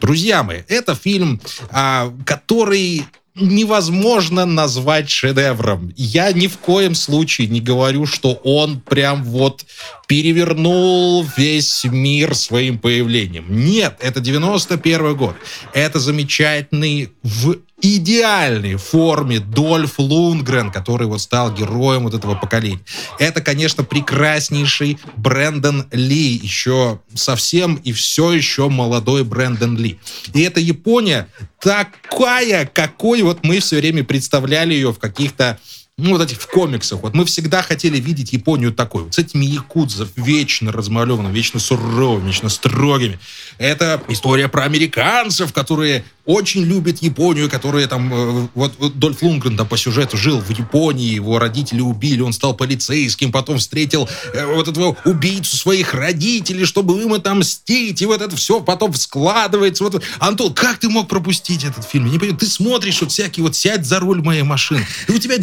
Друзья 0.00 0.42
мои, 0.42 0.62
это 0.68 0.96
фильм, 0.96 1.40
а, 1.70 2.12
который 2.26 3.04
невозможно 3.34 4.44
назвать 4.44 5.08
шедевром. 5.08 5.92
Я 5.96 6.32
ни 6.32 6.48
в 6.48 6.58
коем 6.58 6.94
случае 6.94 7.46
не 7.46 7.60
говорю, 7.60 8.04
что 8.04 8.32
он 8.44 8.80
прям 8.80 9.24
вот 9.24 9.64
перевернул 10.06 11.24
весь 11.36 11.84
мир 11.84 12.34
своим 12.34 12.78
появлением. 12.78 13.46
Нет, 13.48 13.96
это 14.00 14.20
91 14.20 15.16
год. 15.16 15.36
Это 15.72 15.98
замечательный 15.98 17.12
в 17.22 17.56
идеальной 17.82 18.76
форме 18.76 19.40
Дольф 19.40 19.98
Лунгрен, 19.98 20.70
который 20.70 21.08
вот 21.08 21.20
стал 21.20 21.52
героем 21.52 22.04
вот 22.04 22.14
этого 22.14 22.36
поколения. 22.36 22.80
Это, 23.18 23.40
конечно, 23.40 23.82
прекраснейший 23.82 24.98
Брэндон 25.16 25.86
Ли, 25.90 26.40
еще 26.42 27.00
совсем 27.14 27.74
и 27.74 27.92
все 27.92 28.32
еще 28.32 28.68
молодой 28.68 29.24
Брэндон 29.24 29.76
Ли. 29.76 29.98
И 30.32 30.40
эта 30.42 30.60
Япония 30.60 31.28
такая, 31.60 32.66
какой 32.66 33.22
вот 33.22 33.44
мы 33.44 33.58
все 33.58 33.76
время 33.76 34.04
представляли 34.04 34.72
ее 34.72 34.92
в 34.92 34.98
каких-то 34.98 35.58
ну, 35.98 36.10
вот 36.10 36.22
этих 36.22 36.40
в 36.40 36.46
комиксах. 36.46 37.00
Вот 37.02 37.14
мы 37.14 37.24
всегда 37.26 37.62
хотели 37.62 37.98
видеть 37.98 38.32
Японию 38.32 38.72
такой, 38.72 39.04
вот 39.04 39.14
с 39.14 39.18
этими 39.18 39.44
якудзов, 39.44 40.08
вечно 40.16 40.72
размалеванными, 40.72 41.34
вечно 41.34 41.60
суровыми, 41.60 42.28
вечно 42.28 42.48
строгими. 42.48 43.18
Это 43.58 44.02
история 44.08 44.48
про 44.48 44.64
американцев, 44.64 45.52
которые 45.52 46.04
очень 46.24 46.62
любят 46.62 47.02
Японию, 47.02 47.50
которые 47.50 47.88
там, 47.88 48.12
э, 48.12 48.48
вот, 48.54 48.74
вот 48.78 48.98
Дольф 48.98 49.22
Лунгрен 49.22 49.56
там 49.56 49.66
по 49.66 49.76
сюжету 49.76 50.16
жил 50.16 50.38
в 50.40 50.50
Японии, 50.50 51.14
его 51.14 51.38
родители 51.38 51.80
убили, 51.80 52.20
он 52.20 52.32
стал 52.32 52.54
полицейским, 52.54 53.32
потом 53.32 53.58
встретил 53.58 54.08
э, 54.32 54.46
вот 54.46 54.68
этого 54.68 54.96
убийцу 55.04 55.56
своих 55.56 55.94
родителей, 55.94 56.64
чтобы 56.64 57.00
им 57.02 57.12
отомстить, 57.12 58.00
и 58.02 58.06
вот 58.06 58.22
это 58.22 58.36
все 58.36 58.60
потом 58.60 58.94
складывается. 58.94 59.82
Вот, 59.82 60.02
Антон, 60.20 60.54
как 60.54 60.78
ты 60.78 60.88
мог 60.88 61.08
пропустить 61.08 61.64
этот 61.64 61.84
фильм? 61.84 62.06
Я 62.06 62.12
не 62.12 62.18
понимаю, 62.18 62.38
ты 62.38 62.46
смотришь 62.46 63.00
вот 63.00 63.10
всякие, 63.10 63.42
вот 63.42 63.56
сядь 63.56 63.84
за 63.84 63.98
руль 63.98 64.22
моей 64.22 64.42
машины, 64.42 64.86
и 65.08 65.12
у 65.12 65.18
тебя 65.18 65.38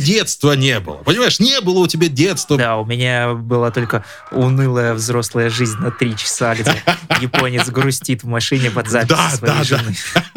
детства 0.50 0.54
не 0.54 0.80
было, 0.80 0.96
понимаешь, 1.04 1.40
не 1.40 1.62
было 1.62 1.80
у 1.80 1.88
тебя 1.88 2.08
детства. 2.08 2.58
Да, 2.58 2.78
у 2.78 2.86
меня 2.86 3.34
была 3.34 3.72
только 3.72 4.04
унылая 4.32 4.94
взрослая 4.94 5.50
жизнь 5.50 5.78
на 5.80 5.92
три 5.92 6.16
часа, 6.16 6.56
где 6.56 6.82
японец 7.22 7.70
грустит 7.70 8.24
в 8.24 8.28
машине 8.28 8.72
под 8.72 8.88
запись 8.88 9.10
да, 9.10 9.30
своей 9.30 9.54
да, 9.54 9.64
жены. 9.64 9.96
Да. 10.14 10.24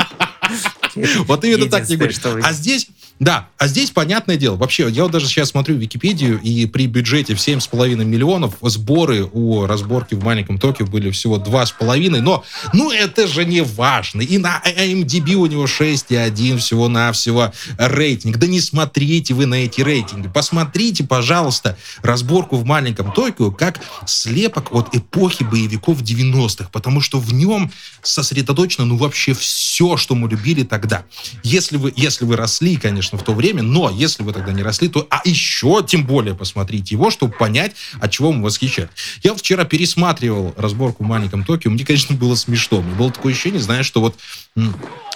Вот 1.26 1.42
именно 1.42 1.70
так 1.70 1.88
не 1.88 1.96
говоришь. 1.96 2.18
А 2.42 2.52
здесь 2.52 2.86
да, 3.22 3.46
а 3.56 3.68
здесь 3.68 3.92
понятное 3.92 4.36
дело. 4.36 4.56
Вообще, 4.56 4.88
я 4.90 5.04
вот 5.04 5.12
даже 5.12 5.28
сейчас 5.28 5.50
смотрю 5.50 5.76
Википедию, 5.76 6.40
и 6.40 6.66
при 6.66 6.88
бюджете 6.88 7.36
в 7.36 7.38
7,5 7.38 8.04
миллионов 8.04 8.54
сборы 8.62 9.22
у 9.32 9.64
разборки 9.64 10.16
в 10.16 10.24
маленьком 10.24 10.58
Токио 10.58 10.86
были 10.86 11.08
всего 11.12 11.36
2,5. 11.36 12.20
Но, 12.20 12.42
ну, 12.72 12.90
это 12.90 13.28
же 13.28 13.44
не 13.44 13.60
важно. 13.60 14.22
И 14.22 14.38
на 14.38 14.60
IMDb 14.66 15.34
у 15.34 15.46
него 15.46 15.66
6,1 15.66 16.58
всего-навсего 16.58 17.52
рейтинг. 17.78 18.38
Да 18.38 18.48
не 18.48 18.60
смотрите 18.60 19.34
вы 19.34 19.46
на 19.46 19.54
эти 19.54 19.82
рейтинги. 19.82 20.26
Посмотрите, 20.26 21.04
пожалуйста, 21.04 21.78
разборку 22.02 22.56
в 22.56 22.64
маленьком 22.64 23.12
Токио 23.12 23.52
как 23.52 23.78
слепок 24.04 24.72
от 24.72 24.96
эпохи 24.96 25.44
боевиков 25.44 26.02
90-х, 26.02 26.70
потому 26.72 27.00
что 27.00 27.20
в 27.20 27.32
нем 27.32 27.70
сосредоточено, 28.02 28.84
ну, 28.84 28.96
вообще 28.96 29.32
все, 29.32 29.96
что 29.96 30.16
мы 30.16 30.28
любили 30.28 30.64
тогда. 30.64 31.04
Если 31.44 31.76
вы, 31.76 31.92
если 31.94 32.24
вы 32.24 32.34
росли, 32.34 32.74
конечно, 32.74 33.11
конечно, 33.12 33.18
в 33.18 33.22
то 33.22 33.34
время, 33.34 33.62
но 33.62 33.90
если 33.90 34.22
вы 34.22 34.32
тогда 34.32 34.52
не 34.52 34.62
росли, 34.62 34.88
то 34.88 35.06
а 35.10 35.20
еще 35.24 35.84
тем 35.86 36.04
более 36.04 36.34
посмотрите 36.34 36.94
его, 36.94 37.10
чтобы 37.10 37.34
понять, 37.34 37.72
от 38.00 38.10
чего 38.10 38.32
мы 38.32 38.42
восхищаем. 38.42 38.88
Я 39.22 39.34
вчера 39.34 39.64
пересматривал 39.64 40.54
разборку 40.56 41.04
в 41.04 41.06
маленьком 41.06 41.44
Токио, 41.44 41.70
мне, 41.70 41.84
конечно, 41.84 42.16
было 42.16 42.34
смешно. 42.34 42.80
Мне 42.80 42.94
было 42.94 43.10
такое 43.10 43.32
ощущение, 43.32 43.60
знаешь, 43.60 43.86
что 43.86 44.00
вот 44.00 44.16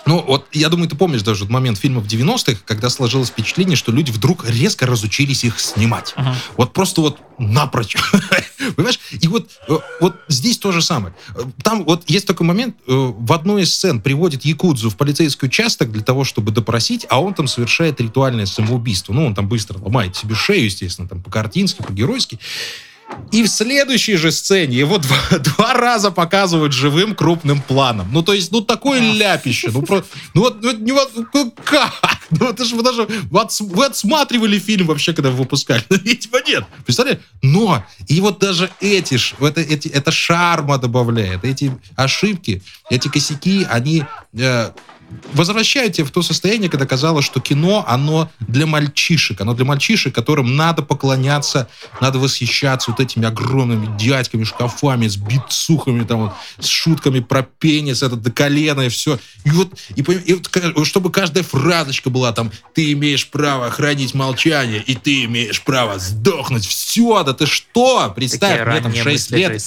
ну, 0.06 0.24
вот 0.24 0.46
я 0.52 0.68
думаю, 0.68 0.88
ты 0.88 0.96
помнишь 0.96 1.22
даже 1.22 1.46
момент 1.46 1.78
фильмов 1.78 2.06
90-х, 2.06 2.61
когда 2.64 2.88
сложилось 2.90 3.28
впечатление, 3.28 3.76
что 3.76 3.90
люди 3.90 4.12
вдруг 4.12 4.48
резко 4.48 4.87
разучились 4.87 5.42
их 5.42 5.59
снимать. 5.59 6.14
Uh-huh. 6.16 6.35
Вот 6.56 6.72
просто 6.72 7.00
вот 7.00 7.18
напрочь. 7.38 7.96
Понимаешь? 8.76 9.00
И 9.11 9.26
вот, 9.28 9.50
э, 9.68 9.78
вот 10.00 10.16
здесь 10.28 10.59
то 10.59 10.72
же 10.72 10.80
самое. 10.80 11.14
Там 11.62 11.85
вот 11.85 12.09
есть 12.09 12.26
такой 12.26 12.46
момент, 12.46 12.76
э, 12.87 12.92
в 12.92 13.32
одной 13.32 13.62
из 13.62 13.74
сцен 13.74 14.00
приводит 14.00 14.44
Якудзу 14.44 14.90
в 14.90 14.96
полицейский 14.96 15.48
участок 15.48 15.90
для 15.92 16.02
того, 16.02 16.24
чтобы 16.24 16.52
допросить, 16.52 17.04
а 17.11 17.20
он 17.20 17.35
там 17.35 17.48
совершает 17.76 18.00
ритуальное 18.00 18.46
самоубийство. 18.46 19.12
Ну, 19.12 19.26
он 19.26 19.34
там 19.34 19.48
быстро 19.48 19.78
ломает 19.78 20.16
себе 20.16 20.34
шею, 20.34 20.64
естественно, 20.64 21.08
там 21.08 21.22
по-картински, 21.22 21.82
по-геройски. 21.82 22.38
И 23.30 23.44
в 23.44 23.48
следующей 23.48 24.16
же 24.16 24.32
сцене 24.32 24.78
его 24.78 24.98
два, 24.98 25.16
два 25.38 25.74
раза 25.74 26.10
показывают 26.10 26.72
живым 26.72 27.14
крупным 27.14 27.60
планом. 27.60 28.08
Ну, 28.12 28.22
то 28.22 28.32
есть, 28.32 28.50
ну, 28.50 28.62
такое 28.62 29.00
ляпище. 29.00 29.70
Ну, 29.72 29.82
про, 29.82 30.04
ну, 30.34 30.40
вот, 30.40 30.62
ну, 30.62 30.72
не, 30.72 30.92
ну, 30.92 31.54
как? 31.64 31.92
Ну, 32.30 32.48
это 32.48 32.64
же 32.64 32.74
вы 32.74 32.82
даже... 32.82 33.06
Вы 33.30 33.84
отсматривали 33.84 34.58
фильм 34.58 34.88
вообще, 34.88 35.12
когда 35.12 35.30
вы 35.30 35.36
выпускали? 35.36 35.84
Ну, 35.88 35.96
видимо, 36.02 36.40
нет. 36.44 36.64
Представляете? 36.84 37.22
Но, 37.42 37.84
и 38.08 38.20
вот 38.20 38.40
даже 38.40 38.68
эти, 38.80 39.16
это, 39.40 39.60
эти, 39.60 39.86
это 39.86 40.10
шарма 40.10 40.78
добавляет. 40.78 41.44
Эти 41.44 41.70
ошибки, 41.94 42.62
эти 42.90 43.06
косяки, 43.06 43.64
они 43.70 44.04
э, 44.32 44.70
возвращает 45.32 45.94
тебя 45.94 46.06
в 46.06 46.10
то 46.10 46.22
состояние, 46.22 46.70
когда 46.70 46.86
казалось, 46.86 47.24
что 47.24 47.40
кино, 47.40 47.84
оно 47.86 48.30
для 48.40 48.66
мальчишек. 48.66 49.40
Оно 49.40 49.54
для 49.54 49.64
мальчишек, 49.64 50.14
которым 50.14 50.56
надо 50.56 50.82
поклоняться, 50.82 51.68
надо 52.00 52.18
восхищаться 52.18 52.90
вот 52.90 53.00
этими 53.00 53.26
огромными 53.26 53.96
дядьками, 53.98 54.44
шкафами, 54.44 55.06
с 55.06 55.16
бицухами, 55.16 56.04
там, 56.04 56.20
вот, 56.20 56.32
с 56.58 56.66
шутками 56.66 57.20
про 57.20 57.42
пенис, 57.42 58.02
это 58.02 58.16
до 58.16 58.30
колена 58.30 58.82
и 58.82 58.88
все. 58.88 59.18
И 59.44 59.50
вот, 59.50 59.74
и, 59.94 60.02
и 60.02 60.34
вот, 60.34 60.86
чтобы 60.86 61.10
каждая 61.10 61.44
фразочка 61.44 62.10
была 62.10 62.32
там, 62.32 62.50
ты 62.74 62.92
имеешь 62.92 63.28
право 63.28 63.70
хранить 63.70 64.14
молчание, 64.14 64.82
и 64.82 64.94
ты 64.94 65.24
имеешь 65.24 65.62
право 65.62 65.98
сдохнуть. 65.98 66.66
Все, 66.66 67.22
да 67.22 67.32
ты 67.32 67.46
что? 67.46 68.12
Представь, 68.14 68.66
мне 68.66 68.80
там 68.80 68.94
6 68.94 69.30
лет. 69.32 69.62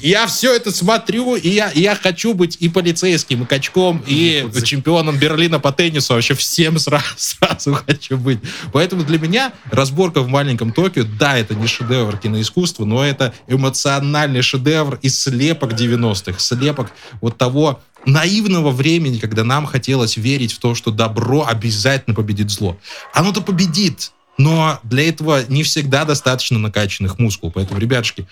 Я 0.00 0.28
все 0.28 0.54
это 0.54 0.70
смотрю, 0.70 1.34
и 1.34 1.48
я, 1.48 1.72
я 1.74 1.96
хочу 1.96 2.34
быть 2.34 2.56
и 2.60 2.68
полицейским, 2.68 3.42
и 3.42 3.46
качком, 3.46 4.00
и 4.06 4.46
вот 4.46 4.62
чемпионом 4.62 5.18
Берлина 5.18 5.58
по 5.58 5.72
теннису. 5.72 6.14
Вообще 6.14 6.34
всем 6.34 6.78
сразу, 6.78 7.04
сразу 7.16 7.74
хочу 7.74 8.16
быть. 8.16 8.38
Поэтому 8.72 9.02
для 9.02 9.18
меня 9.18 9.52
разборка 9.72 10.20
в 10.20 10.28
маленьком 10.28 10.72
Токио, 10.72 11.04
да, 11.18 11.36
это 11.36 11.56
не 11.56 11.66
шедевр 11.66 12.16
киноискусства, 12.16 12.84
но 12.84 13.04
это 13.04 13.34
эмоциональный 13.48 14.42
шедевр 14.42 15.00
из 15.02 15.20
слепок 15.20 15.72
90-х, 15.72 16.38
слепок 16.38 16.92
вот 17.20 17.36
того 17.36 17.80
наивного 18.06 18.70
времени, 18.70 19.18
когда 19.18 19.42
нам 19.42 19.66
хотелось 19.66 20.16
верить 20.16 20.52
в 20.52 20.60
то, 20.60 20.76
что 20.76 20.92
добро 20.92 21.44
обязательно 21.44 22.14
победит 22.14 22.50
зло. 22.50 22.78
Оно-то 23.12 23.40
победит, 23.40 24.12
но 24.38 24.78
для 24.84 25.08
этого 25.08 25.44
не 25.48 25.64
всегда 25.64 26.04
достаточно 26.04 26.60
накачанных 26.60 27.18
мускул. 27.18 27.50
Поэтому, 27.50 27.80
ребятушки, 27.80 28.28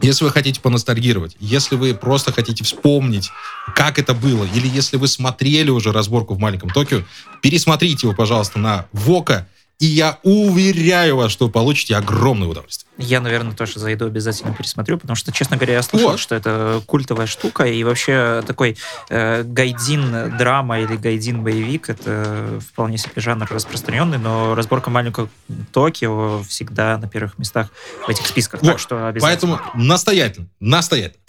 если 0.00 0.24
вы 0.24 0.30
хотите 0.30 0.60
поностальгировать, 0.60 1.36
если 1.40 1.76
вы 1.76 1.94
просто 1.94 2.32
хотите 2.32 2.64
вспомнить, 2.64 3.30
как 3.74 3.98
это 3.98 4.14
было, 4.14 4.44
или 4.54 4.66
если 4.66 4.96
вы 4.96 5.08
смотрели 5.08 5.70
уже 5.70 5.92
разборку 5.92 6.34
в 6.34 6.38
маленьком 6.38 6.70
Токио, 6.70 7.02
пересмотрите 7.42 8.06
его, 8.06 8.16
пожалуйста, 8.16 8.58
на 8.58 8.86
Вока 8.92 9.46
и 9.78 9.86
я 9.86 10.18
уверяю 10.24 11.16
вас, 11.16 11.30
что 11.30 11.48
получите 11.48 11.96
огромное 11.96 12.48
удовольствие. 12.48 12.90
Я, 12.98 13.20
наверное, 13.20 13.54
тоже 13.54 13.78
зайду 13.78 14.06
обязательно 14.06 14.52
пересмотрю, 14.52 14.98
потому 14.98 15.16
что, 15.16 15.30
честно 15.30 15.56
говоря, 15.56 15.74
я 15.74 15.82
слышал, 15.82 16.10
вот. 16.10 16.20
что 16.20 16.34
это 16.34 16.82
культовая 16.86 17.26
штука, 17.26 17.64
и 17.64 17.84
вообще 17.84 18.42
такой 18.44 18.76
э, 19.08 19.44
гайдин 19.44 20.36
драма 20.36 20.80
или 20.80 20.96
гайдин 20.96 21.44
боевик 21.44 21.90
это 21.90 22.60
вполне 22.72 22.98
себе 22.98 23.12
жанр 23.16 23.46
распространенный, 23.48 24.18
но 24.18 24.56
разборка 24.56 24.90
маленького 24.90 25.28
Токио 25.72 26.42
всегда 26.42 26.98
на 26.98 27.08
первых 27.08 27.38
местах 27.38 27.68
в 28.04 28.08
этих 28.08 28.26
списках, 28.26 28.62
вот. 28.62 28.68
так 28.68 28.78
что 28.80 29.06
обязательно. 29.06 29.58
Поэтому 29.60 29.86
настоятельно, 29.86 30.48
настоятельно. 30.58 31.22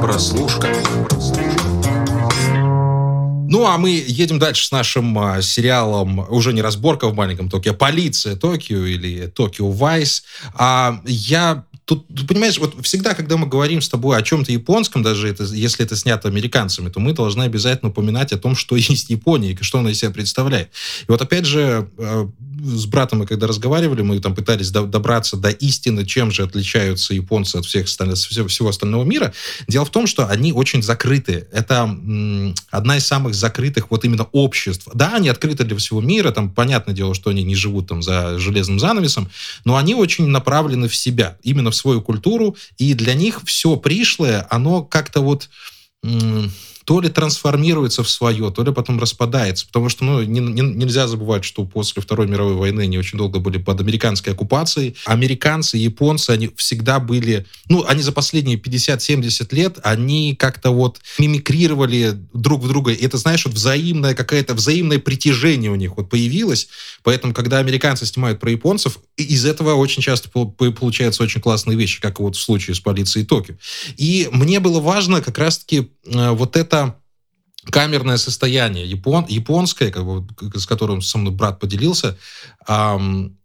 Прослушка. 0.00 0.67
Ну, 3.58 3.66
а 3.66 3.76
мы 3.76 3.90
едем 3.90 4.38
дальше 4.38 4.66
с 4.66 4.70
нашим 4.70 5.18
а, 5.18 5.42
сериалом, 5.42 6.24
уже 6.28 6.52
не 6.52 6.62
разборка 6.62 7.08
в 7.08 7.14
маленьком 7.14 7.50
Токио, 7.50 7.72
а 7.72 7.74
полиция 7.74 8.36
Токио 8.36 8.84
или 8.84 9.26
Токио 9.26 9.68
Вайс. 9.72 10.22
А 10.54 11.00
я 11.04 11.64
Тут, 11.88 12.06
понимаешь, 12.28 12.58
вот 12.58 12.74
всегда, 12.82 13.14
когда 13.14 13.38
мы 13.38 13.46
говорим 13.46 13.80
с 13.80 13.88
тобой 13.88 14.18
о 14.18 14.20
чем-то 14.20 14.52
японском, 14.52 15.02
даже 15.02 15.26
это, 15.26 15.44
если 15.44 15.86
это 15.86 15.96
снято 15.96 16.28
американцами, 16.28 16.90
то 16.90 17.00
мы 17.00 17.14
должны 17.14 17.44
обязательно 17.44 17.90
упоминать 17.90 18.30
о 18.34 18.36
том, 18.36 18.56
что 18.56 18.76
есть 18.76 19.08
Япония 19.08 19.52
и 19.52 19.62
что 19.62 19.78
она 19.78 19.90
из 19.90 19.98
себя 19.98 20.10
представляет. 20.10 20.68
И 21.00 21.10
вот 21.10 21.22
опять 21.22 21.46
же, 21.46 21.88
э, 21.96 22.28
с 22.62 22.84
братом 22.84 23.20
мы 23.20 23.26
когда 23.26 23.46
разговаривали, 23.46 24.02
мы 24.02 24.20
там 24.20 24.34
пытались 24.34 24.70
добраться 24.70 25.38
до 25.38 25.48
истины, 25.48 26.04
чем 26.04 26.30
же 26.30 26.42
отличаются 26.42 27.14
японцы 27.14 27.56
от 27.56 27.64
всех 27.64 27.86
остальных, 27.86 28.18
всего 28.18 28.68
остального 28.68 29.04
мира. 29.04 29.32
Дело 29.66 29.86
в 29.86 29.90
том, 29.90 30.06
что 30.06 30.28
они 30.28 30.52
очень 30.52 30.82
закрыты. 30.82 31.48
Это 31.52 31.84
одна 32.70 32.96
из 32.98 33.06
самых 33.06 33.34
закрытых 33.34 33.90
вот 33.90 34.04
именно 34.04 34.24
обществ. 34.32 34.88
Да, 34.92 35.14
они 35.14 35.30
открыты 35.30 35.64
для 35.64 35.76
всего 35.78 36.02
мира, 36.02 36.32
там 36.32 36.50
понятное 36.50 36.94
дело, 36.94 37.14
что 37.14 37.30
они 37.30 37.44
не 37.44 37.54
живут 37.54 37.88
там 37.88 38.02
за 38.02 38.38
железным 38.38 38.78
занавесом, 38.78 39.30
но 39.64 39.76
они 39.76 39.94
очень 39.94 40.26
направлены 40.26 40.88
в 40.88 40.94
себя, 40.94 41.38
именно 41.42 41.70
в 41.70 41.77
свою 41.78 42.02
культуру, 42.02 42.56
и 42.76 42.94
для 42.94 43.14
них 43.14 43.42
все 43.44 43.76
пришлое, 43.76 44.46
оно 44.50 44.84
как-то 44.84 45.20
вот 45.20 45.48
то 46.88 47.02
ли 47.02 47.10
трансформируется 47.10 48.02
в 48.02 48.08
свое, 48.08 48.50
то 48.50 48.64
ли 48.64 48.72
потом 48.72 48.98
распадается. 48.98 49.66
Потому 49.66 49.90
что 49.90 50.04
ну, 50.06 50.22
не, 50.22 50.40
не, 50.40 50.62
нельзя 50.62 51.06
забывать, 51.06 51.44
что 51.44 51.66
после 51.66 52.00
Второй 52.00 52.26
мировой 52.26 52.54
войны 52.54 52.80
они 52.80 52.96
очень 52.96 53.18
долго 53.18 53.40
были 53.40 53.58
под 53.58 53.78
американской 53.82 54.32
оккупацией. 54.32 54.96
Американцы, 55.04 55.76
японцы, 55.76 56.30
они 56.30 56.50
всегда 56.56 56.98
были... 56.98 57.44
Ну, 57.68 57.84
они 57.86 58.00
за 58.00 58.12
последние 58.12 58.56
50-70 58.56 59.54
лет, 59.54 59.78
они 59.82 60.34
как-то 60.34 60.70
вот 60.70 60.98
мимикрировали 61.18 62.16
друг 62.32 62.62
в 62.62 62.68
друга. 62.68 62.92
И 62.92 63.04
это, 63.04 63.18
знаешь, 63.18 63.44
вот 63.44 63.52
взаимное 63.52 64.14
какое-то 64.14 64.54
взаимное 64.54 64.98
притяжение 64.98 65.70
у 65.70 65.74
них 65.76 65.94
вот 65.98 66.08
появилось. 66.08 66.68
Поэтому, 67.02 67.34
когда 67.34 67.58
американцы 67.58 68.06
снимают 68.06 68.40
про 68.40 68.50
японцев, 68.50 68.96
из 69.18 69.44
этого 69.44 69.74
очень 69.74 70.00
часто 70.00 70.30
получаются 70.30 71.22
очень 71.22 71.42
классные 71.42 71.76
вещи, 71.76 72.00
как 72.00 72.18
вот 72.18 72.36
в 72.36 72.40
случае 72.40 72.74
с 72.74 72.80
полицией 72.80 73.26
Токио. 73.26 73.56
И 73.98 74.30
мне 74.32 74.58
было 74.58 74.80
важно 74.80 75.20
как 75.20 75.36
раз-таки 75.36 75.90
э, 76.06 76.30
вот 76.30 76.56
это 76.56 76.77
камерное 77.70 78.16
состояние 78.16 78.86
япон, 78.86 79.26
японское, 79.28 79.90
как 79.90 80.04
бы, 80.04 80.26
с 80.58 80.66
которым 80.66 81.02
со 81.02 81.18
мной 81.18 81.32
брат 81.32 81.58
поделился, 81.58 82.16
эм, 82.66 83.37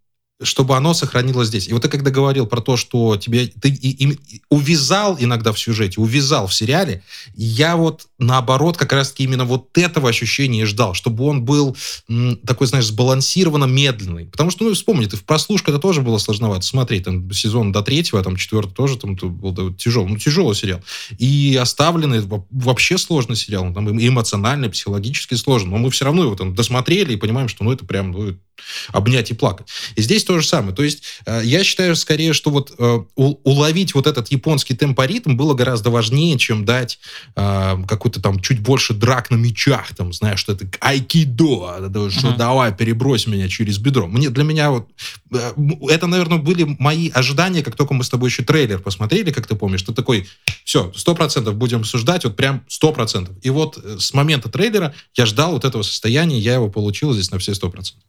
чтобы 0.44 0.76
оно 0.76 0.94
сохранилось 0.94 1.48
здесь. 1.48 1.68
И 1.68 1.74
вот 1.74 1.82
ты 1.82 1.90
когда 1.90 2.12
говорил 2.12 2.46
про 2.46 2.62
то, 2.62 2.78
что 2.78 3.18
тебе 3.18 3.48
ты 3.48 3.70
и, 3.70 4.06
и, 4.06 4.42
увязал 4.50 5.18
иногда 5.20 5.52
в 5.52 5.60
сюжете, 5.60 6.00
увязал 6.00 6.48
в 6.48 6.54
сериале, 6.54 7.04
я 7.36 7.76
вот 7.76 8.08
наоборот 8.20 8.78
как 8.78 8.94
раз-таки 8.94 9.24
именно 9.24 9.46
вот 9.46 9.78
этого 9.78 10.10
ощущения 10.10 10.66
ждал, 10.66 10.94
чтобы 10.94 11.26
он 11.26 11.44
был 11.44 11.76
м, 12.10 12.38
такой, 12.38 12.68
знаешь, 12.68 12.86
сбалансированно 12.86 13.66
медленный. 13.66 14.26
Потому 14.26 14.52
что, 14.52 14.64
ну, 14.64 14.74
вспомни, 14.74 15.06
ты 15.06 15.18
в 15.18 15.24
прослушка 15.24 15.72
это 15.72 15.80
тоже 15.80 16.02
было 16.02 16.18
сложновато 16.18 16.66
смотреть, 16.66 17.04
там, 17.06 17.32
сезон 17.32 17.72
до 17.72 17.82
третьего, 17.82 18.20
а 18.20 18.24
там, 18.24 18.36
четвертый 18.36 18.74
тоже 18.74 18.98
там 18.98 19.16
был 19.16 19.52
да, 19.52 19.64
тяжелый, 19.78 20.10
ну, 20.10 20.18
тяжелый 20.18 20.56
сериал. 20.56 20.82
И 21.18 21.58
оставленный 21.62 22.22
вообще 22.52 22.98
сложный 22.98 23.36
сериал, 23.36 23.74
там, 23.74 23.90
эмоционально, 23.90 24.70
психологически 24.70 25.36
сложный, 25.36 25.72
но 25.72 25.78
мы 25.78 25.90
все 25.92 26.06
равно 26.06 26.24
его 26.24 26.36
там 26.36 26.56
досмотрели 26.56 27.14
и 27.14 27.18
понимаем, 27.18 27.48
что, 27.48 27.64
ну, 27.64 27.72
это 27.72 27.86
прям, 27.86 28.12
ну, 28.12 28.36
обнять 28.90 29.32
и 29.32 29.34
плакать. 29.34 29.68
И 29.96 30.02
здесь 30.02 30.24
то 30.34 30.40
же 30.40 30.48
самое. 30.48 30.76
То 30.76 30.82
есть 30.84 31.04
э, 31.28 31.42
я 31.44 31.64
считаю 31.64 31.96
скорее, 31.96 32.34
что 32.34 32.50
вот 32.50 32.74
э, 32.78 33.00
уловить 33.16 33.94
вот 33.94 34.08
этот 34.08 34.30
японский 34.30 34.76
темпоритм 34.76 35.36
было 35.36 35.54
гораздо 35.54 35.92
важнее, 35.92 36.40
чем 36.40 36.66
дать 36.66 36.98
э, 37.36 37.76
какой-то 37.88 38.20
там 38.20 38.40
чуть 38.40 38.60
больше 38.60 38.96
драк 38.96 39.30
на 39.30 39.36
мечах, 39.36 39.94
там, 39.96 40.12
знаешь, 40.12 40.40
что 40.40 40.54
это 40.54 40.66
айкидо, 40.80 42.10
что 42.10 42.30
uh-huh. 42.30 42.38
давай 42.38 42.74
перебрось 42.76 43.28
меня 43.28 43.48
через 43.48 43.78
бедро. 43.78 44.08
Мне, 44.08 44.32
для 44.32 44.44
меня 44.44 44.72
вот 44.72 44.90
это, 45.90 46.08
наверное, 46.08 46.40
были 46.40 46.76
мои 46.80 47.10
ожидания, 47.10 47.62
как 47.62 47.76
только 47.76 47.94
мы 47.94 48.04
с 48.04 48.10
тобой 48.10 48.30
еще 48.30 48.44
трейлер 48.44 48.80
посмотрели, 48.80 49.32
как 49.32 49.46
ты 49.46 49.54
помнишь, 49.54 49.84
ты 49.84 49.94
такой, 49.94 50.28
все, 50.64 50.92
сто 50.96 51.14
процентов 51.14 51.56
будем 51.56 51.82
обсуждать, 51.82 52.24
вот 52.24 52.36
прям 52.36 52.64
сто 52.68 52.92
процентов. 52.92 53.36
И 53.44 53.52
вот 53.52 53.78
с 53.78 54.14
момента 54.16 54.50
трейлера 54.50 54.96
я 55.16 55.28
ждал 55.28 55.52
вот 55.52 55.64
этого 55.64 55.84
состояния, 55.84 56.40
я 56.40 56.56
его 56.56 56.70
получил 56.70 57.14
здесь 57.14 57.30
на 57.30 57.38
все 57.38 57.54
сто 57.54 57.70
процентов. 57.70 58.04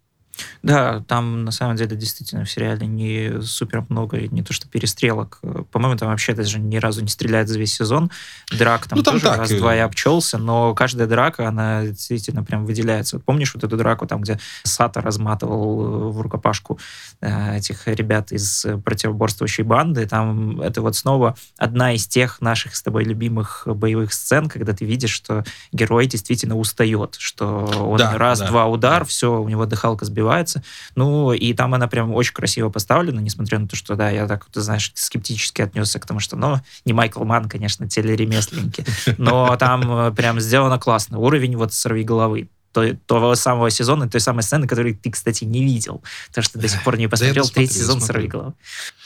Да, 0.63 1.01
там 1.07 1.45
на 1.45 1.51
самом 1.51 1.77
деле 1.77 1.97
действительно 1.97 2.45
в 2.45 2.51
сериале 2.51 2.87
не 2.87 3.41
супер 3.43 3.85
много, 3.89 4.21
не 4.29 4.43
то 4.43 4.53
что 4.53 4.69
перестрелок. 4.69 5.39
По-моему, 5.75 5.99
там 5.99 6.11
вообще 6.11 6.35
даже 6.35 6.61
ни 6.61 6.77
разу 6.77 7.03
не 7.03 7.09
стреляет 7.09 7.49
за 7.49 7.59
весь 7.59 7.75
сезон. 7.75 8.09
Драк 8.57 8.87
там, 8.87 8.97
ну, 8.97 9.03
там 9.03 9.19
тоже 9.19 9.35
раз-два 9.35 9.75
и 9.75 9.81
обчелся, 9.81 10.39
но 10.39 10.73
каждая 10.73 11.09
драка, 11.09 11.49
она 11.49 11.87
действительно 11.87 12.45
прям 12.45 12.65
выделяется. 12.65 13.17
Вот 13.17 13.25
помнишь 13.25 13.53
вот 13.57 13.65
эту 13.65 13.77
драку, 13.77 14.07
там, 14.07 14.21
где 14.21 14.39
Сата 14.63 15.01
разматывал 15.01 16.13
в 16.13 16.21
рукопашку 16.21 16.79
э, 17.21 17.57
этих 17.57 17.89
ребят 17.89 18.31
из 18.31 18.65
противоборствующей 18.85 19.65
банды? 19.65 20.07
Там 20.07 20.61
это 20.61 20.81
вот 20.81 20.95
снова 20.95 21.35
одна 21.59 21.93
из 21.93 22.07
тех 22.07 22.41
наших 22.41 22.77
с 22.77 22.83
тобой 22.85 23.03
любимых 23.03 23.67
боевых 23.67 24.13
сцен, 24.13 24.49
когда 24.49 24.75
ты 24.75 24.85
видишь, 24.85 25.11
что 25.11 25.43
герой 25.73 26.07
действительно 26.07 26.57
устает, 26.57 27.17
что 27.19 27.65
он 27.65 27.99
да, 27.99 28.17
раз-два 28.17 28.63
да, 28.63 28.67
удар, 28.67 29.01
да. 29.01 29.07
все, 29.07 29.41
у 29.41 29.49
него 29.49 29.67
дыхалка 29.67 30.05
сбивается. 30.05 30.63
Ну, 30.95 31.33
и 31.33 31.53
там 31.53 31.75
она 31.75 31.89
прям 31.89 32.15
очень 32.15 32.33
красиво 32.33 32.71
поставлена, 32.71 33.19
несмотря 33.19 33.59
на 33.59 33.67
то, 33.67 33.75
что, 33.75 33.97
да, 33.97 34.11
я 34.11 34.29
так, 34.29 34.45
ты 34.53 34.61
знаешь, 34.61 34.93
скептически 34.95 35.64
отнесся 35.65 35.99
к 35.99 36.07
тому, 36.07 36.21
что, 36.21 36.37
ну, 36.37 36.61
не 36.85 36.93
Майкл 36.93 37.25
Ман, 37.25 37.49
конечно, 37.49 37.89
телеремесленники, 37.89 38.85
но 39.19 39.57
там 39.57 39.91
э, 39.91 40.13
прям 40.13 40.41
сделано 40.41 40.79
классно. 40.79 41.19
Уровень 41.19 41.57
вот 41.57 41.73
«Сорви 41.73 42.05
головы» 42.05 42.49
той, 42.73 42.99
того 43.07 43.35
самого 43.37 43.71
сезона, 43.71 44.09
той 44.09 44.21
самой 44.21 44.43
сцены, 44.43 44.67
которую 44.67 44.97
ты, 44.97 45.11
кстати, 45.11 45.45
не 45.45 45.65
видел, 45.65 46.03
потому 46.29 46.45
что 46.45 46.59
до 46.59 46.69
сих 46.69 46.83
пор 46.83 46.99
не 46.99 47.09
посмотрел 47.09 47.49
третий 47.49 47.79
сезон 47.79 48.01
«Сорви 48.01 48.27
головы». 48.27 48.53
Э, 48.53 49.04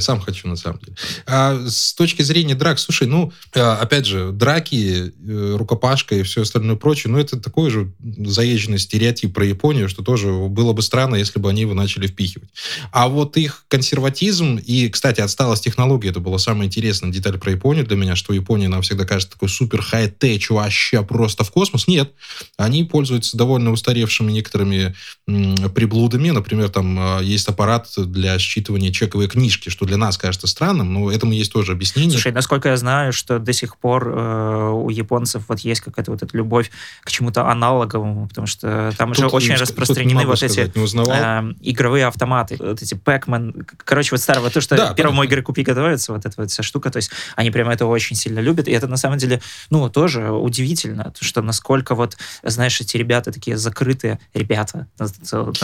сам 0.00 0.20
хочу, 0.20 0.48
на 0.48 0.56
самом 0.56 0.80
деле. 0.80 0.96
А 1.26 1.58
с 1.66 1.94
точки 1.94 2.22
зрения 2.22 2.54
драк, 2.54 2.78
слушай, 2.78 3.08
ну, 3.08 3.32
э, 3.54 3.60
опять 3.60 4.04
же, 4.04 4.30
драки, 4.30 5.12
э, 5.26 5.56
рукопашка 5.56 6.14
и 6.14 6.22
все 6.22 6.42
остальное 6.42 6.76
прочее, 6.76 7.10
ну, 7.10 7.18
это 7.18 7.40
такой 7.40 7.70
же 7.70 7.90
заезженный 7.98 8.78
стереотип 8.78 9.32
про 9.32 9.46
Японию, 9.46 9.88
что 9.88 10.02
тоже 10.02 10.30
было 10.30 10.74
бы 10.74 10.82
странно, 10.82 11.16
если 11.16 11.38
бы 11.38 11.48
они 11.48 11.62
его 11.62 11.72
начали 11.72 12.06
впихивать. 12.06 12.50
А 12.92 13.08
вот 13.08 13.38
их 13.38 13.64
консерватизм 13.68 14.56
и, 14.56 14.90
кстати, 14.90 15.22
отсталость 15.22 15.64
технологии, 15.64 16.10
это 16.10 16.20
была 16.20 16.38
самая 16.38 16.66
интересная 16.66 17.10
деталь 17.10 17.38
про 17.38 17.52
Японию 17.52 17.86
для 17.86 17.96
меня, 17.96 18.14
что 18.14 18.34
Япония 18.34 18.68
нам 18.68 18.82
всегда 18.82 19.06
кажется 19.06 19.32
такой 19.32 19.48
супер 19.48 19.80
хай-теч, 19.80 20.50
вообще 20.50 21.02
просто 21.02 21.44
в 21.44 21.50
космос. 21.50 21.88
Нет, 21.88 22.12
они 22.58 22.84
пользуются 22.84 23.38
довольно 23.38 23.72
устаревшими 23.72 24.32
некоторыми 24.32 24.94
приблудами. 25.26 26.28
Например, 26.28 26.68
там 26.68 27.22
есть 27.22 27.48
аппарат 27.48 27.88
для 27.96 28.36
считывания 28.36 28.90
чековой 28.90 29.28
книжки, 29.28 29.61
книжки, 29.62 29.68
что 29.70 29.86
для 29.86 29.96
нас 29.96 30.18
кажется 30.18 30.46
странным, 30.46 30.92
но 30.92 31.10
этому 31.10 31.32
есть 31.32 31.52
тоже 31.52 31.72
объяснение. 31.72 32.12
Слушай, 32.12 32.32
насколько 32.32 32.68
я 32.68 32.76
знаю, 32.76 33.12
что 33.12 33.38
до 33.38 33.52
сих 33.52 33.76
пор 33.76 34.08
э, 34.08 34.70
у 34.70 34.90
японцев 34.90 35.44
вот 35.48 35.60
есть 35.60 35.80
какая-то 35.80 36.10
вот 36.10 36.22
эта 36.22 36.36
любовь 36.36 36.70
к 37.02 37.10
чему-то 37.10 37.48
аналоговому, 37.48 38.28
потому 38.28 38.46
что 38.46 38.92
там 38.96 39.12
тут, 39.12 39.18
же 39.18 39.26
очень 39.28 39.54
распространены 39.54 40.26
вот 40.26 40.42
эти 40.42 40.60
э, 40.60 41.52
игровые 41.60 42.06
автоматы, 42.06 42.56
вот 42.58 42.82
эти 42.82 42.94
Pac-Man, 42.94 43.66
короче, 43.84 44.10
вот 44.12 44.20
старого, 44.20 44.50
то, 44.50 44.60
что 44.60 44.76
да, 44.76 44.94
первому 44.94 45.22
игры 45.24 45.42
купи 45.42 45.62
готовится, 45.62 46.12
вот 46.12 46.26
эта 46.26 46.34
вот 46.36 46.50
вся 46.50 46.62
штука, 46.62 46.90
то 46.90 46.98
есть 46.98 47.10
они 47.36 47.50
прямо 47.50 47.72
это 47.72 47.86
очень 47.86 48.16
сильно 48.16 48.40
любят, 48.40 48.68
и 48.68 48.72
это 48.72 48.86
на 48.86 48.96
самом 48.96 49.18
деле, 49.18 49.40
ну, 49.70 49.88
тоже 49.88 50.30
удивительно, 50.30 51.12
что 51.20 51.42
насколько 51.42 51.94
вот, 51.94 52.16
знаешь, 52.42 52.80
эти 52.80 52.96
ребята 52.96 53.32
такие 53.32 53.56
закрытые, 53.56 54.18
ребята, 54.34 54.86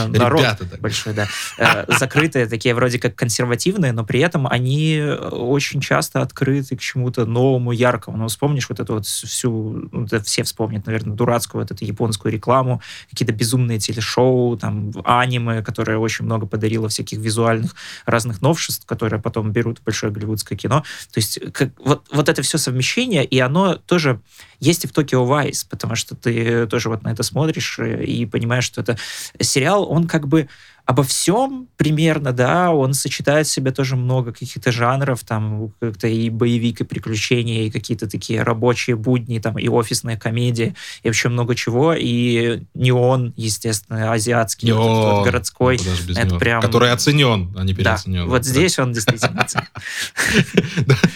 народ 0.08 0.40
ребята, 0.40 0.64
да. 0.64 0.76
большой, 0.80 1.14
да, 1.14 1.28
э, 1.58 1.84
закрытые, 1.98 2.46
такие 2.46 2.74
вроде 2.74 2.98
как 2.98 3.14
консервативные, 3.14 3.87
разные, 3.88 3.92
но 3.92 4.04
при 4.04 4.20
этом 4.20 4.46
они 4.46 4.96
э, 4.96 5.14
очень 5.16 5.80
часто 5.80 6.22
открыты 6.22 6.76
к 6.76 6.80
чему-то 6.80 7.24
новому, 7.26 7.72
яркому. 7.72 8.16
Ну, 8.16 8.26
вспомнишь 8.26 8.68
вот 8.68 8.80
эту 8.80 8.94
вот 8.94 9.06
всю, 9.06 9.88
ну, 9.92 10.04
это 10.04 10.22
все 10.22 10.42
вспомнят, 10.42 10.86
наверное, 10.86 11.16
дурацкую 11.16 11.62
вот 11.62 11.70
эту 11.70 11.84
японскую 11.84 12.32
рекламу, 12.32 12.80
какие-то 13.10 13.32
безумные 13.32 13.78
телешоу, 13.78 14.56
там, 14.56 14.92
аниме, 15.04 15.62
которое 15.62 15.98
очень 15.98 16.24
много 16.24 16.46
подарило 16.46 16.88
всяких 16.88 17.18
визуальных 17.18 17.74
разных 18.06 18.42
новшеств, 18.42 18.86
которые 18.86 19.20
потом 19.20 19.52
берут 19.52 19.78
в 19.78 19.84
большое 19.84 20.12
голливудское 20.12 20.58
кино. 20.58 20.82
То 21.12 21.18
есть 21.18 21.40
как, 21.52 21.70
вот, 21.78 22.06
вот 22.12 22.28
это 22.28 22.42
все 22.42 22.58
совмещение, 22.58 23.24
и 23.24 23.38
оно 23.40 23.74
тоже 23.74 24.20
есть 24.60 24.84
и 24.84 24.88
в 24.88 24.92
Токио 24.92 25.24
Вайс, 25.24 25.64
потому 25.64 25.94
что 25.94 26.14
ты 26.16 26.66
тоже 26.66 26.88
вот 26.88 27.02
на 27.02 27.12
это 27.12 27.22
смотришь 27.22 27.78
э, 27.78 28.04
и 28.04 28.26
понимаешь, 28.26 28.64
что 28.64 28.80
это 28.80 28.98
сериал, 29.40 29.90
он 29.90 30.06
как 30.08 30.26
бы 30.26 30.48
обо 30.88 31.02
всем 31.02 31.68
примерно, 31.76 32.32
да, 32.32 32.70
он 32.70 32.94
сочетает 32.94 33.46
в 33.46 33.50
себе 33.50 33.72
тоже 33.72 33.94
много 33.94 34.32
каких-то 34.32 34.72
жанров, 34.72 35.20
там, 35.22 35.70
как-то 35.80 36.08
и 36.08 36.30
боевик, 36.30 36.80
и 36.80 36.84
приключения, 36.84 37.64
и 37.64 37.70
какие-то 37.70 38.08
такие 38.08 38.42
рабочие 38.42 38.96
будни, 38.96 39.38
там, 39.38 39.58
и 39.58 39.68
офисная 39.68 40.16
комедия, 40.16 40.74
и 41.02 41.08
вообще 41.08 41.28
много 41.28 41.54
чего, 41.54 41.92
и 41.92 42.62
неон, 42.72 43.34
естественно, 43.36 44.14
азиатский, 44.14 44.68
неон. 44.68 44.78
Вот, 44.80 45.16
вот, 45.16 45.24
городской, 45.26 45.78
ну, 45.84 46.12
это 46.14 46.26
него. 46.26 46.38
прям... 46.38 46.62
Который 46.62 46.90
оценен, 46.90 47.54
а 47.54 47.64
не 47.64 47.74
переоценен. 47.74 48.24
Да, 48.24 48.30
вот 48.30 48.46
здесь 48.46 48.78
он 48.78 48.94
действительно 48.94 49.42
оценен. 49.42 49.66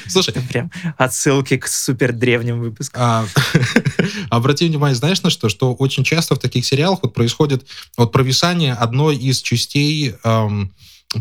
Слушай. 0.06 0.35
Прям 0.50 0.70
отсылки 0.98 1.56
к 1.56 1.66
супер 1.66 2.12
древним 2.12 2.61
выпускам. 2.61 3.02
А, 3.02 3.26
обрати 4.28 4.68
внимание, 4.68 4.96
знаешь, 4.96 5.22
на 5.22 5.30
что? 5.30 5.48
Что 5.48 5.72
очень 5.72 6.04
часто 6.04 6.35
в 6.35 6.38
таких 6.38 6.66
сериалах 6.66 6.98
вот 7.02 7.14
происходит 7.14 7.66
вот 7.96 8.12
провисание 8.12 8.74
одной 8.74 9.16
из 9.16 9.40
частей 9.40 9.62
частей 9.62 10.14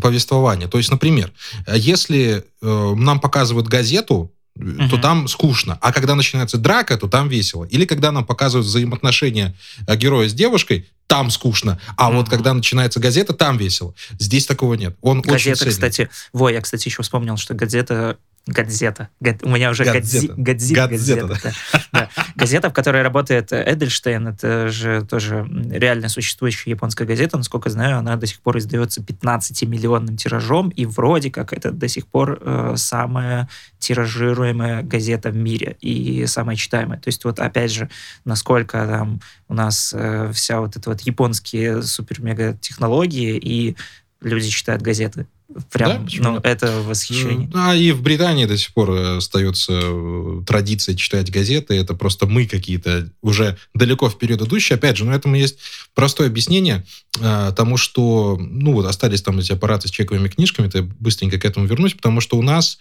повествования. 0.00 0.68
То 0.68 0.78
есть, 0.78 0.90
например, 0.90 1.32
если 1.66 2.44
э, 2.62 2.94
нам 2.96 3.20
показывают 3.20 3.68
газету, 3.68 4.32
uh 4.58 4.88
то 4.88 4.98
там 4.98 5.28
скучно. 5.28 5.78
А 5.80 5.92
когда 5.92 6.14
начинается 6.14 6.58
драка, 6.58 6.96
то 6.98 7.08
там 7.08 7.28
весело. 7.28 7.64
Или 7.64 7.84
когда 7.84 8.12
нам 8.12 8.24
показывают 8.24 8.66
взаимоотношения 8.66 9.54
э, 9.86 9.96
героя 9.96 10.28
с 10.28 10.34
девушкой, 10.34 10.88
там 11.06 11.30
скучно. 11.30 11.80
А 11.96 12.10
uh 12.10 12.16
вот 12.16 12.28
когда 12.28 12.54
начинается 12.54 13.00
газета, 13.00 13.32
там 13.32 13.56
весело. 13.56 13.94
Здесь 14.18 14.46
такого 14.46 14.74
нет. 14.74 14.96
Он 15.00 15.20
газета, 15.20 15.64
очень 15.64 15.70
кстати, 15.70 16.10
во, 16.32 16.50
я, 16.50 16.60
кстати, 16.60 16.88
еще 16.88 17.02
вспомнил, 17.02 17.36
что 17.36 17.54
газета 17.54 18.18
Газета. 18.44 19.08
У 19.42 19.50
меня 19.50 19.70
уже 19.70 19.84
газета. 19.84 20.34
Гадзи... 20.36 20.74
да. 21.42 21.52
да. 21.92 22.08
газета, 22.34 22.70
в 22.70 22.72
которой 22.72 23.02
работает 23.02 23.52
Эдельштейн. 23.52 24.26
Это 24.26 24.68
же 24.68 25.06
тоже 25.08 25.46
реально 25.70 26.08
существующая 26.08 26.70
японская 26.70 27.06
газета. 27.06 27.36
Насколько 27.36 27.70
знаю, 27.70 27.98
она 27.98 28.16
до 28.16 28.26
сих 28.26 28.40
пор 28.40 28.58
издается 28.58 29.00
15-миллионным 29.00 30.16
тиражом, 30.16 30.70
и 30.70 30.86
вроде 30.86 31.30
как 31.30 31.52
это 31.52 31.70
до 31.70 31.86
сих 31.86 32.08
пор 32.08 32.38
э, 32.40 32.74
самая 32.76 33.48
тиражируемая 33.78 34.82
газета 34.82 35.30
в 35.30 35.36
мире 35.36 35.76
и 35.80 36.26
самая 36.26 36.56
читаемая. 36.56 36.98
То 36.98 37.08
есть 37.08 37.24
вот 37.24 37.38
опять 37.38 37.70
же, 37.70 37.90
насколько 38.24 38.84
там 38.86 39.20
у 39.46 39.54
нас 39.54 39.94
э, 39.96 40.32
вся 40.34 40.60
вот 40.60 40.74
эта 40.76 40.90
вот 40.90 41.02
японские 41.02 41.82
супер-мега-технологии, 41.82 43.36
и 43.36 43.76
люди 44.20 44.48
читают 44.48 44.82
газеты. 44.82 45.26
Прям, 45.70 46.06
да, 46.06 46.12
ну, 46.18 46.40
это 46.42 46.80
восхищение. 46.82 47.50
А 47.54 47.74
и 47.74 47.92
в 47.92 48.02
Британии 48.02 48.46
до 48.46 48.56
сих 48.56 48.72
пор 48.72 48.90
остается 48.90 49.72
э, 49.72 50.42
традиция 50.46 50.94
читать 50.94 51.30
газеты. 51.30 51.74
Это 51.74 51.94
просто 51.94 52.26
мы 52.26 52.46
какие-то 52.46 53.10
уже 53.22 53.56
далеко 53.74 54.08
вперед 54.08 54.40
идущие. 54.42 54.76
Опять 54.76 54.96
же, 54.96 55.04
но 55.04 55.14
этому 55.14 55.36
есть 55.36 55.58
простое 55.94 56.28
объяснение 56.28 56.84
э, 57.20 57.52
тому, 57.56 57.76
что, 57.76 58.36
ну, 58.40 58.72
вот 58.72 58.86
остались 58.86 59.22
там 59.22 59.38
эти 59.38 59.52
аппараты 59.52 59.88
с 59.88 59.90
чековыми 59.90 60.28
книжками, 60.28 60.68
это 60.68 60.82
быстренько 60.82 61.38
к 61.38 61.44
этому 61.44 61.66
вернусь, 61.66 61.94
потому 61.94 62.20
что 62.20 62.36
у 62.38 62.42
нас 62.42 62.78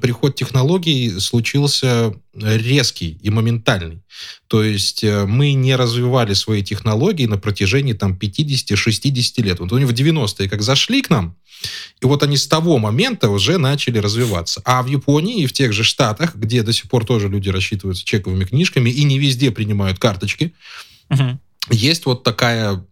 приход 0.00 0.34
технологий 0.36 1.18
случился 1.20 2.14
резкий 2.34 3.18
и 3.22 3.30
моментальный. 3.30 4.02
То 4.48 4.62
есть 4.62 5.02
э, 5.02 5.26
мы 5.26 5.52
не 5.52 5.74
развивали 5.74 6.34
свои 6.34 6.62
технологии 6.62 7.26
на 7.26 7.38
протяжении 7.38 7.92
там 7.92 8.18
50-60 8.20 9.42
лет. 9.42 9.60
Вот 9.60 9.72
они 9.72 9.84
в 9.84 9.92
90-е 9.92 10.48
как 10.48 10.62
зашли 10.62 11.02
к 11.02 11.10
нам, 11.10 11.36
и 12.06 12.08
вот 12.08 12.22
они 12.22 12.36
с 12.36 12.46
того 12.46 12.78
момента 12.78 13.28
уже 13.28 13.58
начали 13.58 13.98
развиваться. 13.98 14.62
А 14.64 14.80
в 14.84 14.86
Японии 14.86 15.42
и 15.42 15.46
в 15.46 15.52
тех 15.52 15.72
же 15.72 15.82
Штатах, 15.82 16.36
где 16.36 16.62
до 16.62 16.72
сих 16.72 16.88
пор 16.88 17.04
тоже 17.04 17.28
люди 17.28 17.48
рассчитываются 17.48 18.04
чековыми 18.04 18.44
книжками 18.44 18.90
и 18.90 19.02
не 19.02 19.18
везде 19.18 19.50
принимают 19.50 19.98
карточки, 19.98 20.54
угу. 21.10 21.40
есть 21.70 22.06
вот 22.06 22.22
такая 22.22 22.86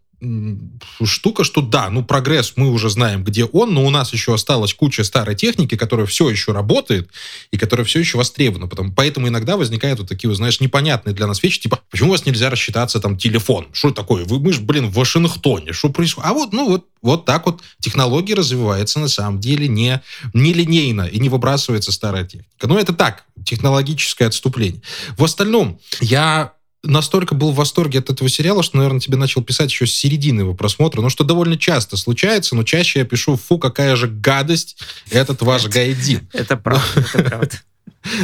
штука, 1.02 1.44
что 1.44 1.60
да, 1.60 1.90
ну 1.90 2.04
прогресс 2.04 2.54
мы 2.56 2.70
уже 2.70 2.90
знаем, 2.90 3.24
где 3.24 3.44
он, 3.44 3.74
но 3.74 3.84
у 3.84 3.90
нас 3.90 4.12
еще 4.12 4.34
осталась 4.34 4.74
куча 4.74 5.04
старой 5.04 5.34
техники, 5.34 5.76
которая 5.76 6.06
все 6.06 6.28
еще 6.28 6.52
работает 6.52 7.08
и 7.50 7.56
которая 7.56 7.84
все 7.84 8.00
еще 8.00 8.18
востребована. 8.18 8.66
Потому, 8.68 8.92
поэтому 8.92 9.28
иногда 9.28 9.56
возникают 9.56 10.00
вот 10.00 10.08
такие, 10.08 10.34
знаешь, 10.34 10.60
непонятные 10.60 11.14
для 11.14 11.26
нас 11.26 11.42
вещи, 11.42 11.60
типа, 11.60 11.80
почему 11.90 12.10
у 12.10 12.12
вас 12.12 12.26
нельзя 12.26 12.50
рассчитаться 12.50 13.00
там 13.00 13.16
телефон? 13.16 13.68
Что 13.72 13.90
такое? 13.90 14.24
Вы, 14.24 14.40
мы 14.40 14.52
же, 14.52 14.60
блин, 14.60 14.90
в 14.90 14.94
Вашингтоне. 14.94 15.72
Что 15.72 15.90
происходит? 15.90 16.30
А 16.30 16.34
вот, 16.34 16.52
ну 16.52 16.68
вот, 16.68 16.86
вот 17.02 17.24
так 17.24 17.46
вот 17.46 17.62
технология 17.80 18.34
развивается 18.34 18.98
на 18.98 19.08
самом 19.08 19.40
деле 19.40 19.68
не, 19.68 20.00
не 20.32 20.52
линейно 20.52 21.02
и 21.02 21.18
не 21.18 21.28
выбрасывается 21.28 21.92
старая 21.92 22.24
техника. 22.24 22.66
Но 22.66 22.78
это 22.78 22.92
так, 22.92 23.24
технологическое 23.44 24.28
отступление. 24.28 24.82
В 25.16 25.24
остальном, 25.24 25.78
я 26.00 26.52
настолько 26.84 27.34
был 27.34 27.52
в 27.52 27.56
восторге 27.56 27.98
от 27.98 28.10
этого 28.10 28.28
сериала, 28.28 28.62
что, 28.62 28.76
наверное, 28.76 29.00
тебе 29.00 29.16
начал 29.16 29.42
писать 29.42 29.70
еще 29.70 29.86
с 29.86 29.92
середины 29.92 30.40
его 30.40 30.54
просмотра, 30.54 31.00
ну, 31.00 31.08
что 31.08 31.24
довольно 31.24 31.56
часто 31.56 31.96
случается, 31.96 32.54
но 32.54 32.62
чаще 32.62 33.00
я 33.00 33.04
пишу, 33.04 33.36
фу, 33.36 33.58
какая 33.58 33.96
же 33.96 34.08
гадость 34.08 34.78
этот 35.10 35.42
ваш 35.42 35.66
Гайдин. 35.66 36.28
Это 36.32 36.56
правда, 36.56 36.84
это 36.96 37.22
правда. 37.30 37.60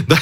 Да, 0.06 0.18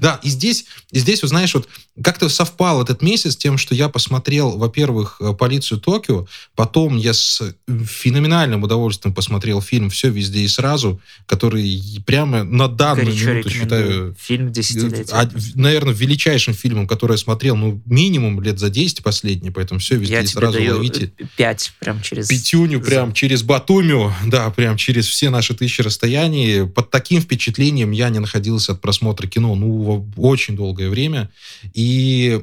да, 0.00 0.20
и 0.22 0.28
здесь, 0.28 0.66
и 0.90 0.98
здесь, 0.98 1.22
вот 1.22 1.28
знаешь, 1.28 1.54
вот 1.54 1.68
как-то 2.02 2.28
совпал 2.28 2.82
этот 2.82 3.02
месяц 3.02 3.32
с 3.32 3.36
тем, 3.36 3.58
что 3.58 3.74
я 3.74 3.88
посмотрел, 3.88 4.56
во-первых, 4.56 5.16
э, 5.20 5.32
«Полицию 5.32 5.80
Токио», 5.80 6.26
потом 6.54 6.96
я 6.96 7.12
с 7.12 7.42
феноменальным 7.66 8.62
удовольствием 8.62 9.14
посмотрел 9.14 9.60
фильм 9.60 9.90
«Все 9.90 10.08
везде 10.08 10.40
и 10.40 10.48
сразу», 10.48 11.00
который 11.26 11.80
прямо 12.06 12.44
на 12.44 12.68
данную 12.68 13.06
Горячо 13.06 13.30
минуту 13.30 13.50
считаю... 13.50 14.16
Фильм 14.18 14.52
десятилетия. 14.52 15.30
Наверное, 15.54 15.94
величайшим 15.94 16.54
фильмом, 16.54 16.86
который 16.86 17.12
я 17.12 17.18
смотрел, 17.18 17.56
ну, 17.56 17.82
минимум 17.86 18.40
лет 18.40 18.58
за 18.58 18.70
10 18.70 19.02
последние, 19.02 19.52
поэтому 19.52 19.80
«Все 19.80 19.96
везде 19.96 20.14
я 20.14 20.20
и 20.20 20.26
сразу» 20.26 20.58
даю 20.58 20.76
ловите. 20.76 21.12
Пять 21.36 21.72
прям 21.80 22.00
через... 22.02 22.28
Пятюню 22.28 22.80
прям 22.80 23.12
через 23.12 23.42
Батумю, 23.42 24.12
да, 24.26 24.50
прям 24.50 24.76
через 24.76 25.06
все 25.06 25.30
наши 25.30 25.54
тысячи 25.54 25.80
расстояний. 25.80 26.66
Под 26.66 26.90
таким 26.90 27.20
впечатлением 27.20 27.90
я 27.90 28.08
не 28.08 28.18
находился 28.18 28.72
от 28.72 28.80
просмотра 28.80 29.26
кино, 29.26 29.54
ну, 29.54 29.67
очень 30.16 30.56
долгое 30.56 30.88
время. 30.88 31.30
И 31.74 32.42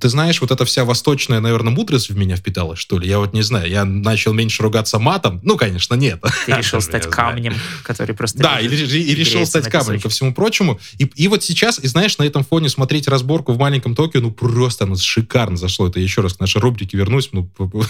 ты 0.00 0.08
знаешь, 0.08 0.40
вот 0.40 0.50
эта 0.50 0.64
вся 0.64 0.84
восточная, 0.84 1.40
наверное, 1.40 1.72
мудрость 1.72 2.10
в 2.10 2.16
меня 2.16 2.36
впиталась, 2.36 2.78
что 2.78 2.98
ли? 2.98 3.08
Я 3.08 3.18
вот 3.18 3.32
не 3.32 3.42
знаю. 3.42 3.68
Я 3.68 3.84
начал 3.84 4.32
меньше 4.32 4.62
ругаться 4.62 4.98
матом. 4.98 5.40
Ну, 5.42 5.56
конечно, 5.56 5.94
нет. 5.94 6.20
Ты 6.46 6.52
решил 6.52 6.80
стать 6.82 7.06
камнем, 7.06 7.54
который 7.82 8.14
просто... 8.14 8.38
Да, 8.38 8.60
и, 8.60 8.66
и 8.66 9.14
решил 9.14 9.46
стать 9.46 9.68
камнем, 9.68 10.00
ко 10.00 10.08
всему 10.08 10.34
прочему. 10.34 10.80
И, 10.98 11.04
и 11.04 11.28
вот 11.28 11.44
сейчас, 11.44 11.78
и 11.78 11.86
знаешь, 11.86 12.18
на 12.18 12.24
этом 12.24 12.44
фоне 12.44 12.68
смотреть 12.68 13.08
разборку 13.08 13.52
в 13.52 13.58
маленьком 13.58 13.94
Токио, 13.94 14.20
ну, 14.20 14.30
просто 14.30 14.86
ну, 14.86 14.96
шикарно 14.96 15.56
зашло. 15.56 15.86
Это 15.86 16.00
еще 16.00 16.22
раз 16.22 16.34
к 16.34 16.40
нашей 16.40 16.60
рубрике 16.60 16.96
вернусь. 16.96 17.30
Ну, 17.32 17.50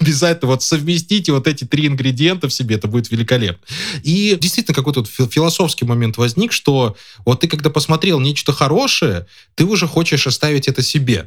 обязательно 0.00 0.52
вот 0.52 0.62
совместите 0.62 1.32
вот 1.32 1.48
эти 1.48 1.64
три 1.64 1.86
ингредиента 1.86 2.48
в 2.48 2.52
себе, 2.52 2.76
это 2.76 2.86
будет 2.86 3.10
великолепно. 3.10 3.64
И 4.02 4.36
действительно 4.40 4.74
какой-то 4.74 5.00
вот 5.00 5.32
философский 5.32 5.84
момент 5.84 6.16
возник, 6.16 6.52
что 6.52 6.96
вот 7.24 7.40
ты 7.40 7.48
когда 7.48 7.70
посмотрел 7.70 8.20
нечто 8.20 8.52
хорошее, 8.52 9.26
ты 9.54 9.64
уже 9.64 9.86
хочешь 9.86 10.26
оставить 10.26 10.68
это 10.68 10.82
себе 10.82 11.23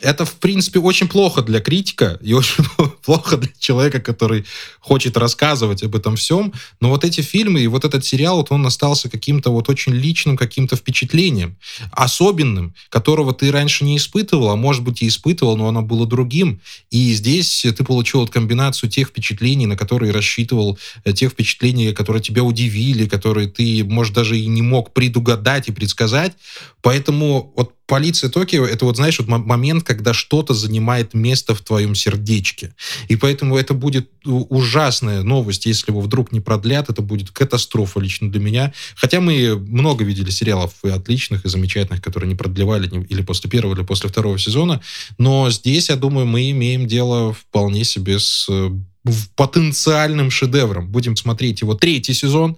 это, 0.00 0.24
в 0.24 0.34
принципе, 0.34 0.78
очень 0.78 1.08
плохо 1.08 1.42
для 1.42 1.60
критика 1.60 2.18
и 2.20 2.32
очень 2.34 2.64
плохо 3.04 3.36
для 3.36 3.50
человека, 3.58 4.00
который 4.00 4.44
хочет 4.80 5.16
рассказывать 5.16 5.82
об 5.82 5.96
этом 5.96 6.16
всем. 6.16 6.52
Но 6.80 6.90
вот 6.90 7.04
эти 7.04 7.20
фильмы 7.20 7.60
и 7.60 7.66
вот 7.66 7.84
этот 7.84 8.04
сериал, 8.04 8.38
вот 8.38 8.50
он 8.50 8.66
остался 8.66 9.08
каким-то 9.08 9.50
вот 9.50 9.68
очень 9.68 9.92
личным 9.92 10.36
каким-то 10.36 10.76
впечатлением, 10.76 11.56
особенным, 11.92 12.74
которого 12.88 13.32
ты 13.32 13.50
раньше 13.50 13.84
не 13.84 13.96
испытывал, 13.96 14.50
а 14.50 14.56
может 14.56 14.82
быть 14.82 15.02
и 15.02 15.08
испытывал, 15.08 15.56
но 15.56 15.68
оно 15.68 15.82
было 15.82 16.06
другим. 16.06 16.60
И 16.90 17.12
здесь 17.14 17.62
ты 17.62 17.84
получил 17.84 18.20
вот 18.20 18.30
комбинацию 18.30 18.90
тех 18.90 19.08
впечатлений, 19.08 19.66
на 19.66 19.76
которые 19.76 20.12
рассчитывал, 20.12 20.78
э, 21.04 21.12
тех 21.12 21.32
впечатлений, 21.32 21.92
которые 21.92 22.22
тебя 22.22 22.42
удивили, 22.42 23.06
которые 23.06 23.48
ты, 23.48 23.84
может, 23.84 24.14
даже 24.14 24.38
и 24.38 24.46
не 24.46 24.62
мог 24.62 24.92
предугадать 24.92 25.68
и 25.68 25.72
предсказать. 25.72 26.32
Поэтому 26.82 27.52
вот 27.56 27.75
полиция 27.86 28.30
Токио 28.30 28.66
это 28.66 28.84
вот, 28.84 28.96
знаешь, 28.96 29.18
вот 29.18 29.28
момент, 29.28 29.84
когда 29.84 30.12
что-то 30.12 30.54
занимает 30.54 31.14
место 31.14 31.54
в 31.54 31.60
твоем 31.60 31.94
сердечке. 31.94 32.74
И 33.08 33.16
поэтому 33.16 33.56
это 33.56 33.74
будет 33.74 34.10
ужасная 34.24 35.22
новость, 35.22 35.66
если 35.66 35.92
его 35.92 36.00
вдруг 36.00 36.32
не 36.32 36.40
продлят, 36.40 36.90
это 36.90 37.02
будет 37.02 37.30
катастрофа 37.30 38.00
лично 38.00 38.30
для 38.30 38.40
меня. 38.40 38.72
Хотя 38.96 39.20
мы 39.20 39.56
много 39.56 40.04
видели 40.04 40.30
сериалов 40.30 40.74
и 40.84 40.88
отличных, 40.88 41.44
и 41.44 41.48
замечательных, 41.48 42.02
которые 42.02 42.28
не 42.28 42.34
продлевали 42.34 42.88
или 43.08 43.22
после 43.22 43.48
первого, 43.48 43.74
или 43.74 43.84
после 43.84 44.10
второго 44.10 44.38
сезона. 44.38 44.80
Но 45.18 45.50
здесь, 45.50 45.88
я 45.88 45.96
думаю, 45.96 46.26
мы 46.26 46.50
имеем 46.50 46.86
дело 46.86 47.32
вполне 47.32 47.84
себе 47.84 48.18
с 48.18 48.46
э, 48.48 48.70
потенциальным 49.36 50.30
шедевром. 50.30 50.88
Будем 50.88 51.16
смотреть 51.16 51.60
его 51.60 51.74
третий 51.74 52.14
сезон. 52.14 52.56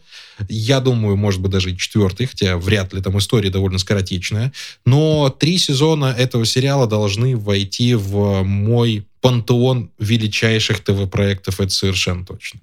Я 0.49 0.81
думаю, 0.81 1.17
может 1.17 1.41
быть, 1.41 1.51
даже 1.51 1.73
и 1.73 1.77
четвертый, 1.77 2.27
хотя 2.27 2.57
вряд 2.57 2.93
ли 2.93 3.03
там 3.03 3.19
история 3.19 3.51
довольно 3.51 3.79
скоротечная. 3.79 4.53
Но 4.85 5.29
три 5.31 5.59
сезона 5.59 6.15
этого 6.17 6.47
сериала 6.47 6.87
должны 6.87 7.37
войти 7.37 7.95
в 7.95 8.43
мой 8.43 9.07
пантеон 9.21 9.91
величайших 9.99 10.81
ТВ-проектов, 10.81 11.61
это 11.61 11.71
совершенно 11.71 12.25
точно. 12.25 12.61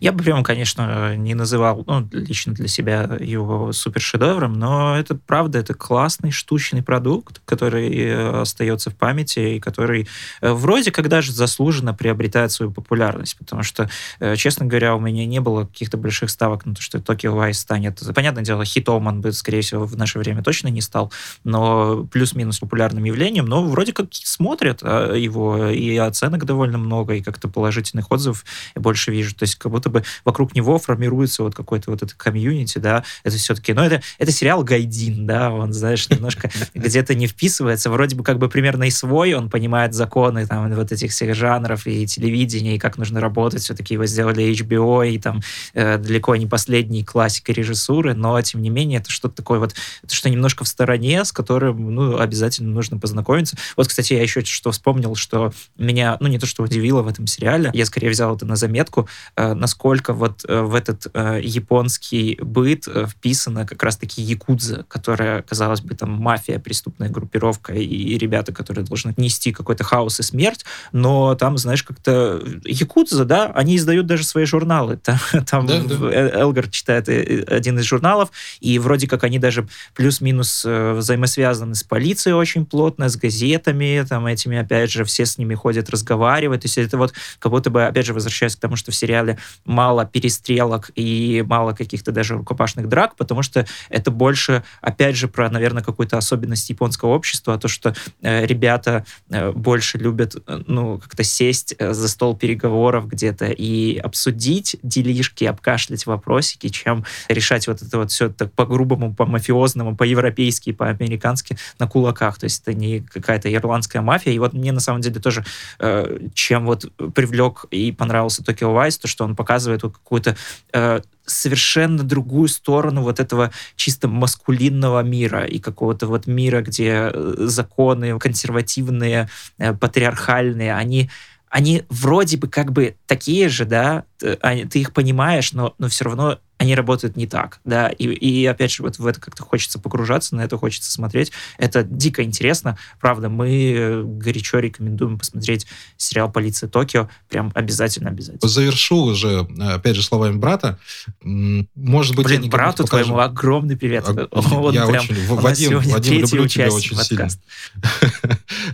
Я 0.00 0.12
бы 0.12 0.22
прямо, 0.22 0.42
конечно, 0.42 1.16
не 1.16 1.34
называл, 1.34 1.84
ну, 1.86 2.08
лично 2.12 2.52
для 2.54 2.68
себя 2.68 3.16
его 3.20 3.72
супершедевром, 3.72 4.54
но 4.54 4.96
это 4.98 5.14
правда, 5.14 5.58
это 5.58 5.74
классный 5.74 6.30
штучный 6.30 6.82
продукт, 6.82 7.40
который 7.44 7.90
э, 7.92 8.40
остается 8.40 8.90
в 8.90 8.96
памяти 8.96 9.56
и 9.56 9.60
который 9.60 10.08
э, 10.40 10.52
вроде 10.52 10.90
как 10.90 11.08
даже 11.08 11.32
заслуженно 11.32 11.94
приобретает 11.94 12.52
свою 12.52 12.72
популярность, 12.72 13.36
потому 13.38 13.62
что, 13.62 13.88
э, 14.20 14.36
честно 14.36 14.66
говоря, 14.66 14.94
у 14.94 15.00
меня 15.00 15.26
не 15.26 15.40
было 15.40 15.64
каких-то 15.64 15.96
больших 15.96 16.30
ставок 16.30 16.66
на 16.66 16.74
то, 16.74 16.82
что 16.82 16.98
Tokyo 16.98 17.34
Vice 17.34 17.54
станет, 17.54 18.00
понятное 18.14 18.44
дело, 18.44 18.64
хитом 18.64 19.06
он 19.06 19.20
бы, 19.20 19.32
скорее 19.32 19.62
всего, 19.62 19.84
в 19.84 19.96
наше 19.96 20.18
время 20.18 20.42
точно 20.42 20.68
не 20.68 20.80
стал, 20.80 21.12
но 21.44 22.04
плюс-минус 22.04 22.58
популярным 22.58 23.04
явлением, 23.04 23.46
но 23.46 23.62
вроде 23.62 23.92
как 23.92 24.08
смотрят 24.12 24.82
его, 24.82 25.68
и 25.68 25.96
оценок 25.96 26.44
довольно 26.44 26.78
много, 26.78 27.14
и 27.14 27.22
как-то 27.22 27.48
положительных 27.48 28.10
отзывов 28.10 28.44
я 28.74 28.82
больше 28.82 29.10
вижу, 29.10 29.34
то 29.34 29.44
есть 29.44 29.56
как 29.56 29.72
будто 29.78 29.90
бы 29.90 30.04
вокруг 30.24 30.54
него 30.54 30.78
формируется 30.78 31.42
вот 31.42 31.54
какой-то 31.54 31.90
вот 31.90 32.02
это 32.02 32.14
комьюнити, 32.16 32.78
да, 32.78 33.04
это 33.22 33.36
все-таки, 33.36 33.72
ну, 33.72 33.82
это, 33.82 34.02
это 34.18 34.32
сериал 34.32 34.64
Гайдин, 34.64 35.26
да, 35.26 35.50
он, 35.50 35.72
знаешь, 35.72 36.08
немножко 36.10 36.50
где-то 36.74 37.14
не 37.14 37.26
вписывается, 37.26 37.90
вроде 37.90 38.16
бы 38.16 38.24
как 38.24 38.38
бы 38.38 38.48
примерно 38.48 38.84
и 38.84 38.90
свой, 38.90 39.34
он 39.34 39.50
понимает 39.50 39.94
законы 39.94 40.46
там 40.46 40.72
вот 40.74 40.92
этих 40.92 41.12
всех 41.12 41.34
жанров 41.34 41.86
и 41.86 42.06
телевидения, 42.06 42.76
и 42.76 42.78
как 42.78 42.98
нужно 42.98 43.20
работать, 43.20 43.62
все-таки 43.62 43.94
его 43.94 44.06
сделали 44.06 44.44
HBO, 44.52 45.08
и 45.08 45.18
там 45.18 45.40
э, 45.74 45.98
далеко 45.98 46.34
не 46.36 46.46
последний 46.46 47.04
классика 47.04 47.52
режиссуры, 47.52 48.14
но, 48.14 48.40
тем 48.42 48.62
не 48.62 48.70
менее, 48.70 48.98
это 48.98 49.10
что-то 49.10 49.36
такое 49.36 49.60
вот, 49.60 49.74
это 50.02 50.14
что 50.14 50.28
немножко 50.28 50.64
в 50.64 50.68
стороне, 50.68 51.24
с 51.24 51.32
которым, 51.32 51.94
ну, 51.94 52.18
обязательно 52.18 52.70
нужно 52.70 52.98
познакомиться. 52.98 53.56
Вот, 53.76 53.88
кстати, 53.88 54.14
я 54.14 54.22
еще 54.22 54.44
что 54.44 54.72
вспомнил, 54.72 55.14
что 55.14 55.52
меня, 55.76 56.16
ну, 56.20 56.28
не 56.28 56.38
то, 56.38 56.46
что 56.46 56.62
удивило 56.62 57.02
в 57.02 57.08
этом 57.08 57.26
сериале, 57.26 57.70
я 57.74 57.86
скорее 57.86 58.10
взял 58.10 58.34
это 58.34 58.46
на 58.46 58.56
заметку, 58.56 59.08
э, 59.36 59.54
насколько 59.68 60.14
вот 60.14 60.46
э, 60.48 60.62
в 60.62 60.74
этот 60.74 61.08
э, 61.12 61.40
японский 61.42 62.38
быт 62.40 62.88
э, 62.88 63.06
вписана 63.06 63.66
как 63.66 63.82
раз-таки 63.82 64.22
якудза, 64.22 64.86
которая, 64.88 65.42
казалось 65.42 65.82
бы, 65.82 65.94
там 65.94 66.10
мафия, 66.10 66.58
преступная 66.58 67.10
группировка 67.10 67.74
и, 67.74 67.84
и 67.84 68.16
ребята, 68.16 68.54
которые 68.54 68.86
должны 68.86 69.12
нести 69.18 69.52
какой-то 69.52 69.84
хаос 69.84 70.20
и 70.20 70.22
смерть, 70.22 70.64
но 70.92 71.34
там, 71.34 71.58
знаешь, 71.58 71.82
как-то 71.82 72.42
якудза, 72.64 73.26
да, 73.26 73.52
они 73.54 73.76
издают 73.76 74.06
даже 74.06 74.24
свои 74.24 74.46
журналы. 74.46 74.98
Там, 75.08 75.18
там 75.46 75.66
да, 75.66 75.80
да. 75.80 76.40
Элгар 76.40 76.68
читает 76.68 77.08
один 77.08 77.78
из 77.78 77.84
журналов, 77.84 78.30
и 78.60 78.78
вроде 78.78 79.06
как 79.06 79.24
они 79.24 79.38
даже 79.38 79.66
плюс-минус 79.94 80.64
взаимосвязаны 80.64 81.74
с 81.74 81.82
полицией 81.82 82.34
очень 82.34 82.66
плотно, 82.66 83.08
с 83.08 83.16
газетами, 83.16 84.04
там 84.08 84.26
этими, 84.26 84.58
опять 84.58 84.90
же, 84.90 85.04
все 85.04 85.24
с 85.24 85.38
ними 85.38 85.54
ходят, 85.54 85.88
разговаривают. 85.88 86.62
То 86.62 86.66
есть 86.66 86.78
это 86.78 86.98
вот 86.98 87.14
как 87.38 87.52
будто 87.52 87.70
бы, 87.70 87.86
опять 87.86 88.06
же, 88.06 88.12
возвращаясь 88.12 88.56
к 88.56 88.60
тому, 88.60 88.76
что 88.76 88.92
в 88.92 88.94
сериале 88.94 89.38
мало 89.64 90.04
перестрелок 90.04 90.90
и 90.94 91.44
мало 91.46 91.72
каких-то 91.72 92.12
даже 92.12 92.34
рукопашных 92.34 92.88
драк, 92.88 93.16
потому 93.16 93.42
что 93.42 93.66
это 93.88 94.10
больше, 94.10 94.62
опять 94.80 95.16
же, 95.16 95.28
про, 95.28 95.50
наверное, 95.50 95.82
какую-то 95.82 96.16
особенность 96.16 96.68
японского 96.70 97.10
общества, 97.10 97.58
то, 97.58 97.68
что 97.68 97.94
э, 98.22 98.46
ребята 98.46 99.04
э, 99.30 99.52
больше 99.52 99.98
любят, 99.98 100.36
э, 100.46 100.62
ну, 100.66 100.98
как-то 100.98 101.22
сесть 101.22 101.74
э, 101.78 101.92
за 101.92 102.08
стол 102.08 102.36
переговоров 102.36 103.08
где-то 103.08 103.46
и 103.46 103.98
обсудить 103.98 104.76
делишки, 104.82 105.44
обкашлять 105.44 106.06
вопросики, 106.06 106.68
чем 106.68 107.04
решать 107.28 107.66
вот 107.68 107.82
это 107.82 107.98
вот 107.98 108.10
все 108.10 108.28
так 108.28 108.52
по-грубому, 108.52 109.14
по-мафиозному, 109.14 109.96
по-европейски, 109.96 110.72
по-американски 110.72 111.56
на 111.78 111.86
кулаках. 111.86 112.38
То 112.38 112.44
есть 112.44 112.62
это 112.62 112.74
не 112.74 113.00
какая-то 113.00 113.52
ирландская 113.52 114.02
мафия. 114.02 114.32
И 114.32 114.38
вот 114.38 114.52
мне 114.52 114.72
на 114.72 114.80
самом 114.80 115.00
деле 115.00 115.20
тоже, 115.20 115.44
э, 115.78 116.28
чем 116.34 116.66
вот 116.66 116.90
привлек 117.14 117.66
и 117.70 117.92
понравился 117.92 118.44
Токио 118.44 118.72
Вайс, 118.72 118.98
то, 118.98 119.08
что 119.08 119.24
он 119.24 119.36
показывает 119.38 119.84
вот 119.84 119.94
какую-то 119.94 120.36
э, 120.72 121.00
совершенно 121.24 122.02
другую 122.02 122.48
сторону 122.48 123.02
вот 123.02 123.20
этого 123.20 123.52
чисто 123.76 124.08
маскулинного 124.08 125.02
мира 125.02 125.44
и 125.44 125.60
какого-то 125.60 126.06
вот 126.08 126.26
мира, 126.26 126.60
где 126.60 127.10
э, 127.12 127.34
законы 127.38 128.18
консервативные, 128.18 129.28
э, 129.58 129.72
патриархальные, 129.72 130.74
они 130.74 131.08
они 131.50 131.84
вроде 131.88 132.36
бы 132.36 132.46
как 132.46 132.72
бы 132.72 132.96
такие 133.06 133.48
же, 133.48 133.64
да, 133.64 134.04
ты 134.18 134.80
их 134.80 134.92
понимаешь, 134.92 135.54
но, 135.54 135.74
но 135.78 135.88
все 135.88 136.04
равно 136.04 136.38
они 136.58 136.74
работают 136.74 137.16
не 137.16 137.26
так, 137.26 137.60
да, 137.64 137.88
и, 137.88 138.04
и 138.06 138.44
опять 138.46 138.72
же, 138.72 138.82
вот 138.82 138.98
в 138.98 139.06
это 139.06 139.20
как-то 139.20 139.44
хочется 139.44 139.78
погружаться, 139.78 140.34
на 140.34 140.42
это 140.42 140.58
хочется 140.58 140.90
смотреть. 140.90 141.32
Это 141.56 141.84
дико 141.84 142.22
интересно, 142.24 142.76
правда, 143.00 143.28
мы 143.28 143.72
э, 143.72 144.02
горячо 144.02 144.58
рекомендуем 144.58 145.18
посмотреть 145.18 145.66
сериал 145.96 146.30
«Полиция 146.30 146.68
Токио», 146.68 147.08
прям 147.28 147.52
обязательно-обязательно. 147.54 148.48
Завершу 148.48 149.04
уже, 149.04 149.46
опять 149.60 149.94
же, 149.94 150.02
словами 150.02 150.36
брата. 150.36 150.78
Может 151.22 152.16
быть, 152.16 152.26
Блин, 152.26 152.50
брату 152.50 152.82
покажу. 152.84 153.04
твоему 153.04 153.20
огромный 153.20 153.76
привет. 153.76 154.04
А, 154.08 154.28
Он 154.32 154.74
я 154.74 154.86
прям, 154.86 155.04
очень, 155.04 155.26
Вадим, 155.26 155.78
Вадим, 155.78 156.20
люблю 156.20 156.48
тебя 156.48 156.72
очень 156.72 156.96
подкаст. 156.96 157.40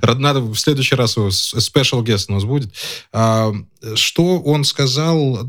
сильно. 0.03 0.15
Надо 0.15 0.41
в 0.41 0.57
следующий 0.57 0.95
раз 0.95 1.15
спешл 1.15 2.03
гест 2.03 2.31
у 2.31 2.35
нас 2.35 2.45
будет. 2.45 2.73
А, 3.13 3.53
что 3.95 4.41
он 4.41 4.65
сказал 4.65 5.47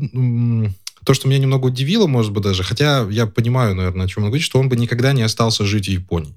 то, 1.06 1.14
что 1.14 1.28
меня 1.28 1.38
немного 1.38 1.66
удивило, 1.66 2.08
может 2.08 2.32
быть, 2.32 2.42
даже, 2.42 2.64
хотя 2.64 3.06
я 3.08 3.26
понимаю, 3.26 3.76
наверное, 3.76 4.06
о 4.06 4.08
чем 4.08 4.24
он 4.24 4.30
говорит, 4.30 4.44
что 4.44 4.58
он 4.58 4.68
бы 4.68 4.74
никогда 4.74 5.12
не 5.12 5.22
остался 5.22 5.64
жить 5.64 5.86
в 5.86 5.90
Японии. 5.90 6.34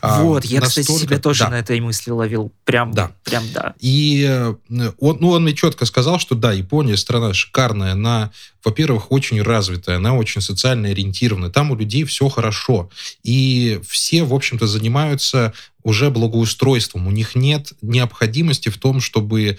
А, 0.00 0.22
вот, 0.22 0.44
а, 0.44 0.46
я, 0.46 0.60
настолько... 0.60 0.92
кстати, 0.92 1.06
себя 1.06 1.18
тоже 1.18 1.40
да. 1.40 1.50
на 1.50 1.58
этой 1.58 1.80
мысли 1.80 2.12
ловил. 2.12 2.52
Прям, 2.64 2.92
да. 2.92 3.10
Прям, 3.24 3.42
да. 3.52 3.74
И 3.80 4.24
э, 4.24 4.54
он, 5.00 5.18
ну, 5.20 5.30
он 5.30 5.42
мне 5.42 5.52
четко 5.52 5.84
сказал, 5.84 6.20
что 6.20 6.36
да, 6.36 6.52
Япония 6.52 6.96
страна 6.96 7.34
шикарная, 7.34 7.90
она, 7.90 8.30
во-первых, 8.62 9.10
очень 9.10 9.42
развитая, 9.42 9.96
она 9.96 10.14
очень 10.14 10.40
социально 10.40 10.90
ориентированная, 10.90 11.50
там 11.50 11.72
у 11.72 11.74
людей 11.74 12.04
все 12.04 12.28
хорошо. 12.28 12.90
И 13.24 13.80
все, 13.84 14.22
в 14.22 14.32
общем-то, 14.32 14.68
занимаются 14.68 15.52
уже 15.84 16.10
благоустройством. 16.10 17.06
У 17.06 17.10
них 17.10 17.36
нет 17.36 17.74
необходимости 17.82 18.70
в 18.70 18.78
том, 18.78 19.00
чтобы 19.00 19.58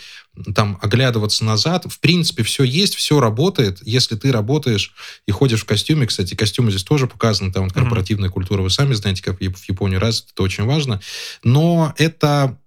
там 0.53 0.78
оглядываться 0.82 1.45
назад. 1.45 1.86
В 1.88 1.99
принципе, 1.99 2.43
все 2.43 2.63
есть, 2.63 2.95
все 2.95 3.19
работает. 3.19 3.80
Если 3.84 4.15
ты 4.15 4.32
работаешь 4.32 4.93
и 5.28 5.32
ходишь 5.32 5.61
в 5.61 5.65
костюме, 5.65 6.07
кстати, 6.07 6.34
костюмы 6.34 6.71
здесь 6.71 6.84
тоже 6.84 7.07
показаны, 7.07 7.53
там 7.53 7.65
вот 7.65 7.73
корпоративная 7.73 8.30
mm-hmm. 8.30 8.34
культура, 8.34 8.63
вы 8.63 8.71
сами 8.71 8.93
знаете, 8.95 9.23
как 9.23 9.39
в 9.39 9.69
Японии 9.69 9.97
развита, 9.97 10.32
это 10.34 10.43
очень 10.43 10.65
важно. 10.65 10.99
Но 11.43 11.93
это 11.97 12.57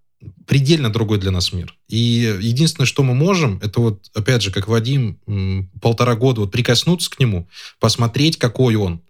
предельно 0.47 0.91
другой 0.91 1.19
для 1.19 1.31
нас 1.31 1.53
мир. 1.53 1.75
И 1.89 2.37
единственное, 2.41 2.87
что 2.87 3.03
мы 3.03 3.15
можем, 3.15 3.61
это 3.63 3.81
вот, 3.81 4.11
опять 4.15 4.43
же, 4.43 4.51
как 4.51 4.69
Вадим, 4.69 5.19
полтора 5.81 6.15
года 6.17 6.41
вот 6.43 6.51
прикоснуться 6.51 7.11
к 7.11 7.19
нему, 7.21 7.49
посмотреть, 7.81 8.37
какой 8.37 8.75
он, 8.77 9.01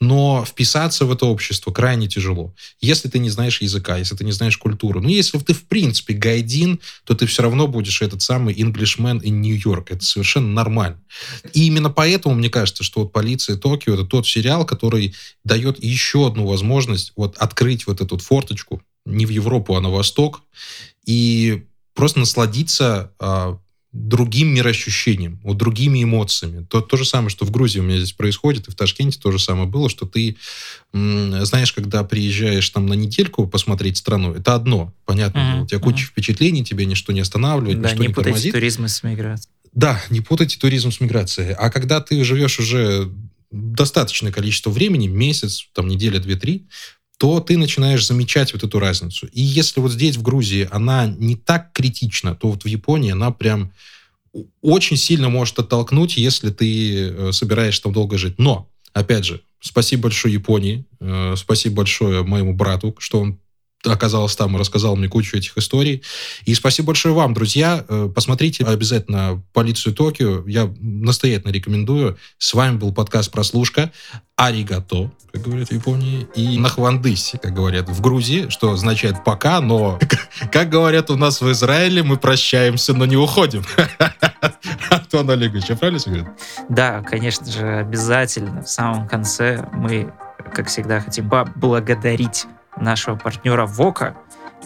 но 0.00 0.44
вписаться 0.44 1.06
в 1.06 1.12
это 1.12 1.26
общество 1.26 1.72
крайне 1.72 2.06
тяжело. 2.08 2.54
Если 2.80 3.08
ты 3.08 3.18
не 3.18 3.30
знаешь 3.30 3.62
языка, 3.62 3.96
если 3.96 4.14
ты 4.14 4.24
не 4.24 4.32
знаешь 4.32 4.58
культуру. 4.58 5.00
Ну, 5.00 5.08
если 5.08 5.38
ты, 5.38 5.54
в 5.54 5.64
принципе, 5.64 6.12
гайдин, 6.12 6.80
то 7.04 7.14
ты 7.14 7.26
все 7.26 7.42
равно 7.42 7.66
будешь 7.66 8.02
этот 8.02 8.20
самый 8.20 8.54
Englishman 8.54 9.22
in 9.22 9.40
New 9.40 9.56
York. 9.56 9.90
Это 9.90 10.04
совершенно 10.04 10.48
нормально. 10.48 11.00
И 11.54 11.66
именно 11.66 11.90
поэтому, 11.90 12.34
мне 12.34 12.50
кажется, 12.50 12.84
что 12.84 13.00
вот 13.00 13.12
«Полиция 13.12 13.56
Токио»— 13.56 13.94
это 13.94 14.04
тот 14.04 14.26
сериал, 14.26 14.66
который 14.66 15.14
дает 15.44 15.82
еще 15.82 16.26
одну 16.26 16.46
возможность 16.46 17.12
вот 17.16 17.36
открыть 17.38 17.86
вот 17.86 18.00
эту 18.00 18.18
форточку 18.18 18.82
не 19.06 19.24
в 19.24 19.30
Европу, 19.30 19.76
а 19.76 19.80
на 19.80 19.88
восток, 19.88 20.42
и 21.06 21.64
просто 21.94 22.18
насладиться 22.18 23.12
а, 23.18 23.58
другим 23.96 24.54
мироощущением, 24.54 25.40
вот 25.42 25.56
другими 25.56 26.02
эмоциями. 26.02 26.64
То, 26.64 26.80
то 26.80 26.96
же 26.96 27.04
самое, 27.04 27.30
что 27.30 27.44
в 27.44 27.50
Грузии 27.50 27.80
у 27.80 27.82
меня 27.82 27.96
здесь 27.98 28.12
происходит, 28.12 28.68
и 28.68 28.70
в 28.70 28.74
Ташкенте 28.74 29.18
то 29.18 29.32
же 29.32 29.38
самое 29.38 29.68
было, 29.68 29.88
что 29.88 30.06
ты, 30.06 30.36
знаешь, 30.92 31.72
когда 31.72 32.04
приезжаешь 32.04 32.68
там 32.70 32.86
на 32.86 32.94
недельку 32.94 33.46
посмотреть 33.46 33.96
страну, 33.96 34.34
это 34.34 34.54
одно, 34.54 34.92
понятно, 35.04 35.38
mm-hmm. 35.38 35.62
у 35.62 35.66
тебя 35.66 35.80
куча 35.80 36.04
mm-hmm. 36.04 36.08
впечатлений, 36.08 36.64
тебя 36.64 36.84
ничто 36.84 37.12
не 37.12 37.20
останавливает, 37.20 37.80
да, 37.80 37.88
ничто 37.88 38.02
не, 38.02 38.08
не 38.08 38.14
путайте 38.14 38.30
тормозит. 38.30 38.52
туризм 38.52 38.86
с 38.86 39.02
миграцией. 39.02 39.52
Да, 39.72 40.02
не 40.10 40.20
путайте 40.20 40.58
туризм 40.58 40.90
с 40.90 41.00
миграцией. 41.00 41.52
А 41.52 41.70
когда 41.70 42.00
ты 42.00 42.22
живешь 42.24 42.58
уже 42.58 43.10
достаточное 43.50 44.32
количество 44.32 44.70
времени, 44.70 45.06
месяц, 45.06 45.68
там, 45.72 45.86
неделя, 45.88 46.18
две-три, 46.18 46.66
то 47.18 47.40
ты 47.40 47.56
начинаешь 47.56 48.06
замечать 48.06 48.52
вот 48.52 48.62
эту 48.62 48.78
разницу. 48.78 49.26
И 49.28 49.40
если 49.40 49.80
вот 49.80 49.92
здесь, 49.92 50.16
в 50.16 50.22
Грузии, 50.22 50.68
она 50.70 51.06
не 51.06 51.34
так 51.34 51.72
критична, 51.72 52.34
то 52.34 52.50
вот 52.50 52.64
в 52.64 52.68
Японии 52.68 53.12
она 53.12 53.30
прям 53.30 53.72
очень 54.60 54.96
сильно 54.96 55.28
может 55.28 55.58
оттолкнуть, 55.58 56.16
если 56.18 56.50
ты 56.50 57.08
э, 57.08 57.32
собираешься 57.32 57.84
там 57.84 57.92
долго 57.92 58.18
жить. 58.18 58.38
Но, 58.38 58.68
опять 58.92 59.24
же, 59.24 59.40
спасибо 59.60 60.04
большое 60.04 60.34
Японии, 60.34 60.84
э, 61.00 61.34
спасибо 61.36 61.76
большое 61.76 62.22
моему 62.22 62.52
брату, 62.52 62.94
что 62.98 63.20
он 63.20 63.38
оказался 63.84 64.38
там 64.38 64.56
и 64.56 64.60
рассказал 64.60 64.96
мне 64.96 65.08
кучу 65.08 65.36
этих 65.36 65.56
историй. 65.56 66.02
И 66.44 66.54
спасибо 66.54 66.88
большое 66.88 67.14
вам, 67.14 67.34
друзья. 67.34 67.84
Э, 67.88 68.10
посмотрите 68.12 68.64
обязательно 68.64 69.42
«Полицию 69.52 69.94
Токио». 69.94 70.46
Я 70.46 70.72
настоятельно 70.80 71.52
рекомендую. 71.52 72.16
С 72.38 72.54
вами 72.54 72.76
был 72.76 72.92
подкаст 72.92 73.30
«Прослушка». 73.30 73.92
Аригато, 74.36 75.10
как 75.32 75.42
говорят 75.42 75.68
в 75.70 75.72
Японии, 75.72 76.28
и 76.34 76.58
нахвандыси, 76.58 77.38
как 77.42 77.54
говорят 77.54 77.88
в 77.88 78.00
Грузии, 78.02 78.48
что 78.50 78.72
означает 78.72 79.24
«пока», 79.24 79.60
но, 79.60 79.98
как 80.52 80.68
говорят 80.68 81.10
у 81.10 81.16
нас 81.16 81.40
в 81.40 81.50
Израиле, 81.52 82.02
мы 82.02 82.18
прощаемся, 82.18 82.92
но 82.92 83.06
не 83.06 83.16
уходим. 83.16 83.64
Антон 84.90 85.30
Олегович, 85.30 85.64
я 85.70 85.76
правильно 85.76 86.02
говорю? 86.04 86.28
Да, 86.68 87.02
конечно 87.02 87.50
же, 87.50 87.78
обязательно. 87.78 88.62
В 88.62 88.68
самом 88.68 89.08
конце 89.08 89.66
мы, 89.72 90.12
как 90.54 90.68
всегда, 90.68 91.00
хотим 91.00 91.30
поблагодарить 91.30 92.44
нашего 92.76 93.16
партнера 93.16 93.66
Вока. 93.66 94.16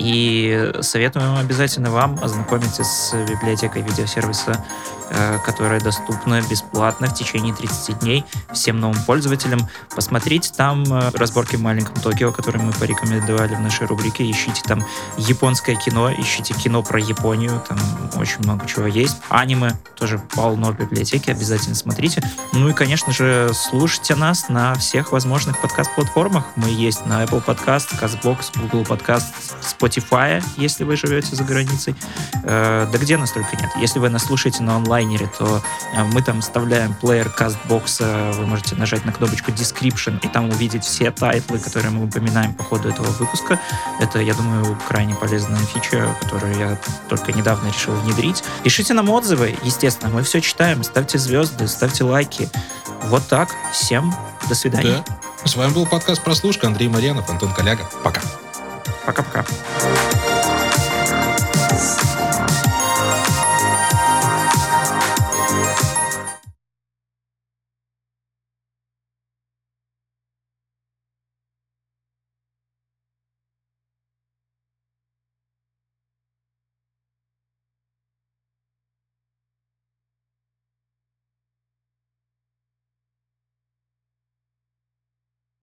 И 0.00 0.72
советуем 0.80 1.36
обязательно 1.36 1.90
вам 1.90 2.18
ознакомиться 2.22 2.82
с 2.84 3.14
библиотекой 3.28 3.82
видеосервиса 3.82 4.64
Э, 5.12 5.38
которая 5.44 5.80
доступна 5.80 6.40
бесплатно 6.48 7.08
в 7.08 7.14
течение 7.14 7.52
30 7.52 7.98
дней 7.98 8.24
всем 8.52 8.78
новым 8.78 8.96
пользователям. 9.02 9.68
Посмотрите 9.92 10.52
там 10.56 10.84
э, 10.84 11.10
разборки 11.14 11.56
в 11.56 11.60
маленьком 11.60 11.96
Токио, 11.96 12.30
которые 12.30 12.62
мы 12.62 12.70
порекомендовали 12.72 13.56
в 13.56 13.60
нашей 13.60 13.88
рубрике. 13.88 14.30
Ищите 14.30 14.62
там 14.62 14.84
японское 15.18 15.74
кино, 15.74 16.12
ищите 16.12 16.54
кино 16.54 16.84
про 16.84 17.00
Японию, 17.00 17.60
там 17.68 17.78
очень 18.14 18.38
много 18.38 18.68
чего 18.68 18.86
есть. 18.86 19.16
Аниме 19.30 19.72
тоже 19.96 20.20
полно 20.32 20.70
в 20.70 20.78
библиотеке, 20.78 21.32
обязательно 21.32 21.74
смотрите. 21.74 22.22
Ну 22.52 22.68
и, 22.68 22.72
конечно 22.72 23.12
же, 23.12 23.50
слушайте 23.52 24.14
нас 24.14 24.48
на 24.48 24.76
всех 24.76 25.10
возможных 25.10 25.60
подкаст-платформах. 25.60 26.44
Мы 26.54 26.68
есть 26.68 27.04
на 27.06 27.24
Apple 27.24 27.44
Podcast, 27.44 27.98
CastBox, 28.00 28.60
Google 28.60 28.84
Podcast, 28.84 29.24
Spotify, 29.60 29.89
Spotify, 29.90 30.42
если 30.56 30.84
вы 30.84 30.96
живете 30.96 31.34
за 31.34 31.44
границей. 31.44 31.94
Э, 32.44 32.86
да 32.90 32.98
где 32.98 33.16
нас 33.16 33.32
только 33.32 33.56
нет. 33.56 33.70
Если 33.76 33.98
вы 33.98 34.08
нас 34.08 34.24
слушаете 34.24 34.62
на 34.62 34.76
онлайнере, 34.76 35.30
то 35.38 35.62
э, 35.94 36.04
мы 36.04 36.22
там 36.22 36.40
вставляем 36.40 36.94
плеер 36.94 37.32
CastBox, 37.36 38.34
вы 38.34 38.46
можете 38.46 38.76
нажать 38.76 39.04
на 39.04 39.12
кнопочку 39.12 39.50
Description 39.50 40.18
и 40.22 40.28
там 40.28 40.50
увидеть 40.50 40.84
все 40.84 41.10
тайтлы, 41.10 41.58
которые 41.58 41.90
мы 41.90 42.04
упоминаем 42.04 42.54
по 42.54 42.64
ходу 42.64 42.88
этого 42.88 43.06
выпуска. 43.06 43.60
Это, 44.00 44.20
я 44.20 44.34
думаю, 44.34 44.78
крайне 44.88 45.14
полезная 45.14 45.60
фича, 45.66 46.16
которую 46.20 46.56
я 46.56 46.78
только 47.08 47.32
недавно 47.32 47.68
решил 47.68 47.94
внедрить. 47.94 48.42
Пишите 48.62 48.94
нам 48.94 49.10
отзывы, 49.10 49.56
естественно, 49.62 50.10
мы 50.10 50.22
все 50.22 50.40
читаем, 50.40 50.82
ставьте 50.84 51.18
звезды, 51.18 51.66
ставьте 51.68 52.04
лайки. 52.04 52.48
Вот 53.04 53.26
так. 53.28 53.50
Всем 53.72 54.14
до 54.48 54.54
свидания. 54.54 55.02
Да. 55.06 55.48
С 55.48 55.56
вами 55.56 55.72
был 55.72 55.86
подкаст 55.86 56.22
«Прослушка». 56.22 56.66
Андрей 56.66 56.88
Марьянов, 56.88 57.28
Антон 57.30 57.52
Коляга. 57.52 57.88
Пока. 58.04 58.20
Пока-пока. 59.10 60.09